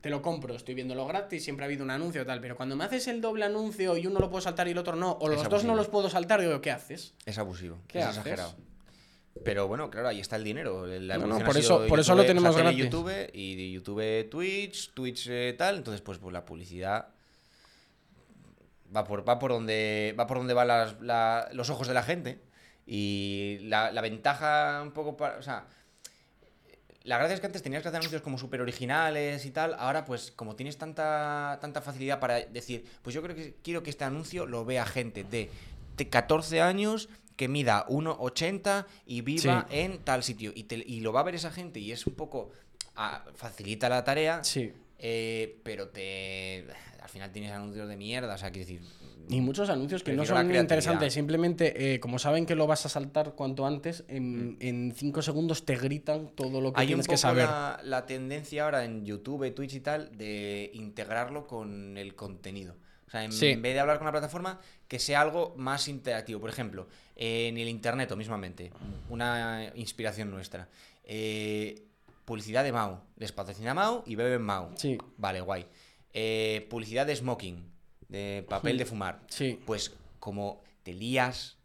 te 0.00 0.10
lo 0.10 0.22
compro, 0.22 0.54
estoy 0.54 0.74
viéndolo 0.74 1.06
gratis, 1.06 1.42
siempre 1.42 1.64
ha 1.64 1.66
habido 1.66 1.82
un 1.84 1.90
anuncio 1.90 2.24
tal, 2.24 2.40
pero 2.40 2.56
cuando 2.56 2.76
me 2.76 2.84
haces 2.84 3.08
el 3.08 3.20
doble 3.20 3.44
anuncio 3.44 3.96
y 3.96 4.06
uno 4.06 4.20
lo 4.20 4.30
puedo 4.30 4.40
saltar 4.40 4.68
y 4.68 4.70
el 4.70 4.78
otro 4.78 4.94
no, 4.96 5.12
o 5.20 5.28
los 5.28 5.48
dos 5.48 5.64
no 5.64 5.74
los 5.74 5.88
puedo 5.88 6.08
saltar, 6.08 6.40
digo, 6.40 6.60
¿qué 6.60 6.70
haces? 6.70 7.14
Es 7.26 7.36
abusivo, 7.38 7.78
¿Qué 7.88 7.98
es 7.98 8.04
haces? 8.04 8.18
exagerado. 8.18 8.54
Pero 9.44 9.68
bueno, 9.68 9.88
claro, 9.90 10.08
ahí 10.08 10.18
está 10.20 10.34
el 10.36 10.42
dinero. 10.44 10.84
La 10.86 11.16
No, 11.18 11.38
por 11.40 11.56
eso- 11.56 11.86
por 11.86 12.00
eso 12.00 12.14
lo 12.16 12.24
tenemos 12.24 12.50
o 12.50 12.52
sea, 12.54 12.64
tele 12.64 12.76
gratis. 12.76 12.92
YouTube 12.92 13.30
y 13.32 13.54
de 13.56 13.70
YouTube 13.70 14.28
Twitch, 14.28 14.92
Twitch 14.94 15.28
eh, 15.30 15.54
tal. 15.56 15.76
Entonces, 15.76 16.00
pues, 16.00 16.18
pues 16.18 16.32
la 16.32 16.44
publicidad 16.44 17.08
va 18.94 19.04
por, 19.04 19.28
va 19.28 19.38
por 19.38 19.50
donde 19.52 20.14
va 20.18 20.26
por 20.26 20.38
donde 20.38 20.54
van 20.54 20.68
las- 20.68 21.00
la- 21.00 21.48
los 21.52 21.70
ojos 21.70 21.86
de 21.88 21.94
la 21.94 22.02
gente. 22.02 22.40
Y 22.86 23.58
la, 23.64 23.92
la 23.92 24.00
ventaja 24.00 24.80
un 24.82 24.92
poco 24.92 25.16
para. 25.16 25.38
O 25.38 25.42
sea, 25.42 25.66
la 27.08 27.18
gracia 27.18 27.34
es 27.34 27.40
que 27.40 27.46
antes 27.46 27.62
tenías 27.62 27.82
que 27.82 27.88
hacer 27.88 27.98
anuncios 27.98 28.22
como 28.22 28.38
súper 28.38 28.60
originales 28.60 29.44
y 29.46 29.50
tal. 29.50 29.74
Ahora, 29.78 30.04
pues, 30.04 30.30
como 30.30 30.54
tienes 30.56 30.76
tanta, 30.78 31.58
tanta 31.60 31.80
facilidad 31.80 32.20
para 32.20 32.40
decir, 32.40 32.84
pues 33.02 33.14
yo 33.14 33.22
creo 33.22 33.34
que 33.34 33.56
quiero 33.62 33.82
que 33.82 33.90
este 33.90 34.04
anuncio 34.04 34.46
lo 34.46 34.64
vea 34.64 34.84
gente 34.86 35.24
de, 35.24 35.50
de 35.96 36.08
14 36.08 36.60
años 36.60 37.08
que 37.36 37.48
mida 37.48 37.86
1,80 37.88 38.86
y 39.06 39.20
viva 39.22 39.66
Sí. 39.70 39.76
en 39.78 39.98
tal 40.04 40.22
sitio. 40.22 40.52
Y, 40.54 40.64
te- 40.64 40.76
y 40.86 41.00
lo 41.00 41.12
va 41.12 41.20
a 41.20 41.22
ver 41.22 41.34
esa 41.34 41.50
gente 41.50 41.80
y 41.80 41.92
es 41.92 42.06
un 42.06 42.14
poco. 42.14 42.50
ah, 43.00 43.24
facilita 43.36 43.88
la 43.88 44.02
tarea. 44.04 44.42
Sí. 44.42 44.72
Eh, 44.98 45.60
pero 45.62 45.88
te. 45.88 46.66
Al 47.02 47.08
final 47.08 47.32
tienes 47.32 47.52
anuncios 47.52 47.88
de 47.88 47.96
mierda. 47.96 48.34
O 48.34 48.38
sea, 48.38 48.50
quiero 48.50 48.66
decir. 48.68 48.82
Y 49.30 49.40
muchos 49.42 49.68
anuncios 49.68 50.02
que 50.02 50.12
no 50.14 50.24
son 50.24 50.36
creatividad. 50.36 50.62
interesantes, 50.62 51.12
simplemente 51.12 51.94
eh, 51.94 52.00
como 52.00 52.18
saben 52.18 52.46
que 52.46 52.54
lo 52.54 52.66
vas 52.66 52.86
a 52.86 52.88
saltar 52.88 53.34
cuanto 53.34 53.66
antes, 53.66 54.04
en, 54.08 54.56
en 54.60 54.92
cinco 54.96 55.20
segundos 55.20 55.66
te 55.66 55.76
gritan 55.76 56.30
todo 56.34 56.62
lo 56.62 56.72
que 56.72 56.80
Hay 56.80 56.86
un 56.86 56.88
tienes 57.02 57.06
poco 57.06 57.12
que 57.14 57.18
saber. 57.18 57.44
La, 57.44 57.78
la 57.84 58.06
tendencia 58.06 58.64
ahora 58.64 58.84
en 58.86 59.04
YouTube, 59.04 59.52
Twitch 59.54 59.74
y 59.74 59.80
tal 59.80 60.16
de 60.16 60.70
integrarlo 60.72 61.46
con 61.46 61.98
el 61.98 62.14
contenido. 62.14 62.76
O 63.06 63.10
sea, 63.10 63.24
en 63.24 63.32
Sí. 63.32 63.54
vez 63.56 63.74
de 63.74 63.80
hablar 63.80 63.98
con 63.98 64.06
la 64.06 64.12
plataforma, 64.12 64.60
que 64.86 64.98
sea 64.98 65.20
algo 65.20 65.54
más 65.58 65.88
interactivo. 65.88 66.40
Por 66.40 66.48
ejemplo, 66.50 66.88
en 67.16 67.58
el 67.58 67.68
internet 67.68 68.10
o 68.12 68.16
mismamente, 68.16 68.70
una 69.10 69.70
inspiración 69.74 70.30
nuestra. 70.30 70.68
Eh, 71.04 71.84
publicidad 72.28 72.62
de 72.62 72.72
Mau. 72.72 73.00
Les 73.16 73.32
patrocina 73.32 73.72
Mau 73.74 74.02
y 74.06 74.14
beben 74.14 74.42
Mau. 74.42 74.70
Sí. 74.76 74.98
Vale, 75.16 75.40
guay. 75.40 75.66
Eh, 76.12 76.66
publicidad 76.70 77.06
de 77.06 77.16
smoking, 77.16 77.64
de 78.08 78.44
papel 78.48 78.74
Hmm. 78.74 78.78
de 78.78 78.84
fumar. 78.84 79.20
Sí. 79.28 79.58
Pues 79.66 79.94
como 80.20 80.62
te 80.82 80.92
lías 80.92 81.56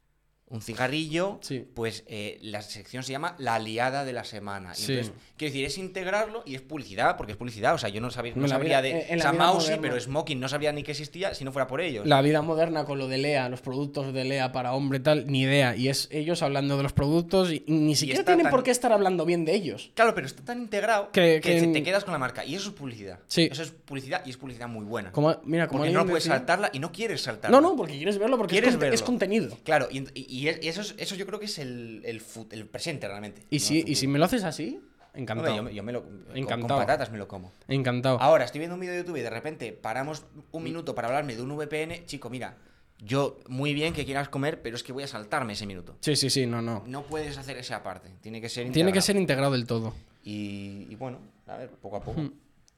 un 0.54 0.62
cigarrillo, 0.62 1.40
Sí. 1.42 1.66
pues 1.74 2.04
eh, 2.08 2.38
la 2.42 2.62
sección 2.62 3.04
se 3.04 3.12
llama 3.12 3.36
La 3.40 3.58
liada 3.60 4.06
de 4.06 4.14
la 4.14 4.24
semana. 4.24 4.74
Y 4.74 4.82
Sí. 4.82 4.92
entonces, 4.94 5.14
quiero 5.36 5.52
decir, 5.52 5.66
es 5.66 5.78
integrarlo 5.78 6.44
y 6.46 6.56
es 6.56 6.62
publicidad, 6.62 7.18
porque 7.18 7.32
es 7.34 7.38
publicidad. 7.38 7.74
O 7.74 7.78
sea, 7.78 7.90
yo 7.90 8.00
no, 8.02 8.12
sabía, 8.12 8.34
no 8.36 8.48
sabría 8.48 8.82
vida- 8.82 8.96
de. 9.00 9.16
O 9.18 9.20
sea, 9.20 9.34
moderna. 9.34 9.78
pero 9.82 10.00
Smoking 10.00 10.40
no 10.40 10.48
sabría 10.48 10.72
ni 10.72 10.84
que 10.84 10.92
existía 10.92 11.34
si 11.34 11.44
no 11.44 11.52
fuera 11.52 11.68
por 11.68 11.82
ellos. 11.82 12.06
La 12.06 12.22
vida 12.22 12.42
moderna 12.42 12.86
con 12.86 13.00
lo 13.00 13.08
de 13.08 13.18
Lea, 13.18 13.50
los 13.50 13.62
productos 13.62 14.14
de 14.14 14.24
Lea 14.24 14.52
para 14.52 14.74
hombre 14.74 15.00
tal, 15.00 15.26
ni 15.28 15.42
idea. 15.42 15.76
Y 15.76 15.90
es 15.90 16.08
ellos 16.12 16.42
hablando 16.44 16.78
de 16.78 16.84
los 16.84 16.94
productos 16.94 17.52
y 17.52 17.64
ni 17.68 17.96
siquiera 17.96 18.20
está 18.20 18.32
tienen 18.32 18.44
tan- 18.46 18.52
por 18.52 18.64
qué 18.64 18.72
estar 18.72 18.94
hablando 18.94 19.26
bien 19.26 19.46
de 19.46 19.56
ellos. 19.56 19.92
Claro, 19.96 20.14
pero 20.14 20.28
está 20.28 20.44
tan 20.44 20.62
integrado 20.62 21.12
Que- 21.12 21.42
que, 21.42 21.42
que 21.42 21.60
te- 21.60 21.64
en- 21.66 21.74
te 21.74 21.84
quedas 21.84 22.04
con 22.04 22.12
la 22.12 22.20
marca. 22.20 22.46
Y 22.46 22.56
eso 22.56 22.70
es 22.70 22.76
publicidad. 22.76 23.20
Sí. 23.28 23.50
Eso 23.52 23.64
es 23.64 23.72
publicidad 23.72 24.24
y 24.26 24.30
es 24.30 24.38
publicidad 24.38 24.68
muy 24.68 24.86
buena. 24.86 25.12
Como, 25.12 25.36
mira, 25.46 25.68
como 25.68 25.80
porque 25.80 25.92
no 25.94 26.06
puedes 26.06 26.24
decía- 26.26 26.38
saltarla 26.38 26.70
y 26.74 26.80
no 26.80 26.92
quieres 26.92 27.22
saltarla. 27.22 27.60
No, 27.60 27.68
no, 27.68 27.76
porque 27.76 27.94
quieres 27.98 28.18
verlo 28.20 28.38
porque 28.38 28.54
es, 28.56 28.62
Quieres 28.62 28.76
es 28.76 28.80
verlo. 28.80 29.06
contenido. 29.06 29.58
Claro, 29.64 29.88
y, 29.92 30.00
y- 30.14 30.43
y 30.62 30.68
eso, 30.68 30.82
es- 30.82 30.96
eso 30.98 31.16
yo 31.16 31.26
creo 31.26 31.40
que 31.40 31.46
es 31.46 31.58
el, 31.60 32.02
el, 32.06 32.22
el 32.52 32.66
presente 32.68 33.08
realmente. 33.08 33.44
Y 33.50 33.58
no 33.58 33.64
si, 33.66 33.80
el 33.82 33.90
y 33.90 33.96
si 33.96 34.08
me 34.08 34.20
lo 34.20 34.26
haces 34.26 34.44
así, 34.44 34.80
Hombre, 35.16 35.22
encantado. 35.22 35.56
yo, 35.56 35.64
me- 35.64 35.74
yo 35.76 35.84
me 35.84 35.92
lo. 35.92 36.04
con- 36.04 36.24
Con, 36.26 36.38
Encantado. 36.38 36.80
patatas 36.80 37.12
me 37.12 37.18
lo 37.18 37.28
como. 37.28 37.52
Encantado. 37.68 38.20
Ahora, 38.22 38.46
estoy 38.46 38.60
viendo 38.60 38.76
un 38.76 38.82
vídeo 38.82 38.94
de 38.94 39.00
YouTube 39.02 39.18
y 39.18 39.22
de 39.22 39.30
repente 39.30 39.72
paramos 39.74 40.24
un 40.52 40.64
minuto 40.64 40.96
para 40.96 41.08
hablarme 41.10 41.36
de 41.36 41.42
un 41.42 41.56
VPN. 41.56 42.06
Chico, 42.06 42.30
mira, 42.30 42.58
yo 43.00 43.40
muy 43.48 43.74
bien 43.74 43.94
que 43.94 44.06
quieras 44.06 44.30
comer, 44.30 44.62
pero 44.62 44.76
es 44.76 44.84
que 44.84 44.92
voy 44.94 45.04
a 45.04 45.08
saltarme 45.08 45.54
ese 45.54 45.66
minuto. 45.66 45.98
Sí, 46.02 46.16
sí, 46.16 46.30
sí, 46.30 46.46
no, 46.46 46.62
no. 46.62 46.84
No 46.88 47.04
puedes 47.04 47.38
hacer 47.38 47.58
esa 47.58 47.84
parte. 47.84 48.10
Tiene 48.22 48.42
que 48.42 48.50
ser 48.50 48.64
Tiene 48.64 48.74
que 48.74 48.80
integrado. 49.00 49.02
ser 49.06 49.16
integrado 49.18 49.52
del 49.52 49.66
todo. 49.68 49.94
Y, 50.24 50.88
y 50.90 50.96
bueno, 50.96 51.20
a 51.48 51.58
ver, 51.58 51.70
poco 51.70 51.98
a 51.98 52.02
poco. 52.04 52.22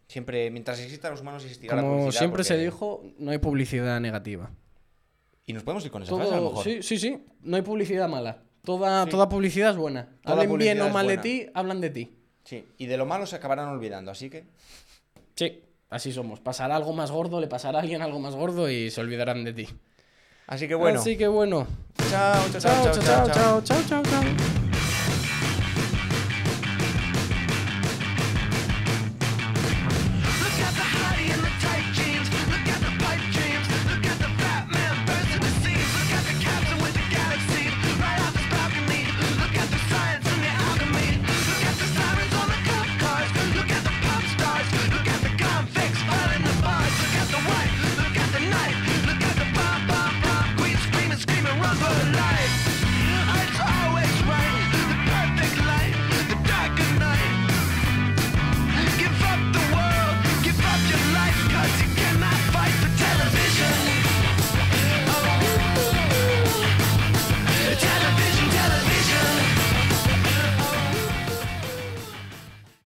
Siempre, 0.08 0.52
mientras 0.52 0.80
existan 0.80 1.12
los 1.12 1.22
humanos, 1.22 1.44
existirá 1.44 1.76
la 1.76 1.82
Hmm. 1.82 1.86
Como 1.86 1.98
publicidad. 2.00 2.20
siempre 2.20 2.44
se 2.44 2.58
dijo, 2.58 3.04
no 3.18 3.32
hay 3.32 3.38
publicidad 3.40 4.00
negativa. 4.00 4.52
Y 5.46 5.54
nos 5.54 5.64
podemos 5.64 5.86
ir 5.86 5.92
con 5.92 6.02
esa 6.04 6.16
frase, 6.16 6.32
a 6.34 6.36
lo 6.38 6.42
Todo, 6.42 6.50
mejor. 6.50 6.64
sí, 6.64 6.82
sí, 6.84 6.98
sí. 6.98 7.18
No 7.42 7.56
hay 7.56 7.62
publicidad 7.62 8.10
mala. 8.10 8.40
Toda, 8.64 9.04
Sí. 9.06 9.12
toda 9.12 9.30
publicidad 9.30 9.72
es 9.72 9.78
buena. 9.78 10.10
Toda 10.24 10.42
Hablen 10.42 10.58
bien 10.58 10.82
o 10.82 10.90
mal 10.90 11.08
de 11.08 11.18
ti, 11.20 11.48
hablan 11.54 11.82
de 11.82 11.90
ti. 11.92 12.18
Sí, 12.44 12.66
y 12.78 12.86
de 12.88 12.98
lo 12.98 13.06
malo 13.06 13.26
se 13.28 13.36
acabarán 13.36 13.70
olvidando, 13.70 14.12
así 14.12 14.30
que. 14.30 14.46
Sí, 15.36 15.62
así 15.90 16.12
somos. 16.12 16.40
Pasará 16.40 16.76
algo 16.76 16.94
más 16.94 17.12
gordo, 17.12 17.40
le 17.40 17.48
pasará 17.48 17.80
a 17.80 17.82
alguien 17.82 18.02
algo 18.02 18.20
más 18.20 18.36
gordo 18.36 18.70
y 18.70 18.90
se 18.90 19.02
olvidarán 19.02 19.44
de 19.44 19.54
ti. 19.54 19.68
Así 20.48 20.68
que 20.68 20.76
bueno. 20.76 21.00
Así 21.00 21.18
que 21.18 21.28
bueno. 21.28 21.68
Chao, 22.10 22.36
chao, 22.52 22.62
Chao, 22.62 22.84
chao, 22.84 22.94
chao, 22.94 23.28
chao, 23.32 23.62
chao, 23.62 23.82
chao, 23.88 24.04
chao. 24.04 24.65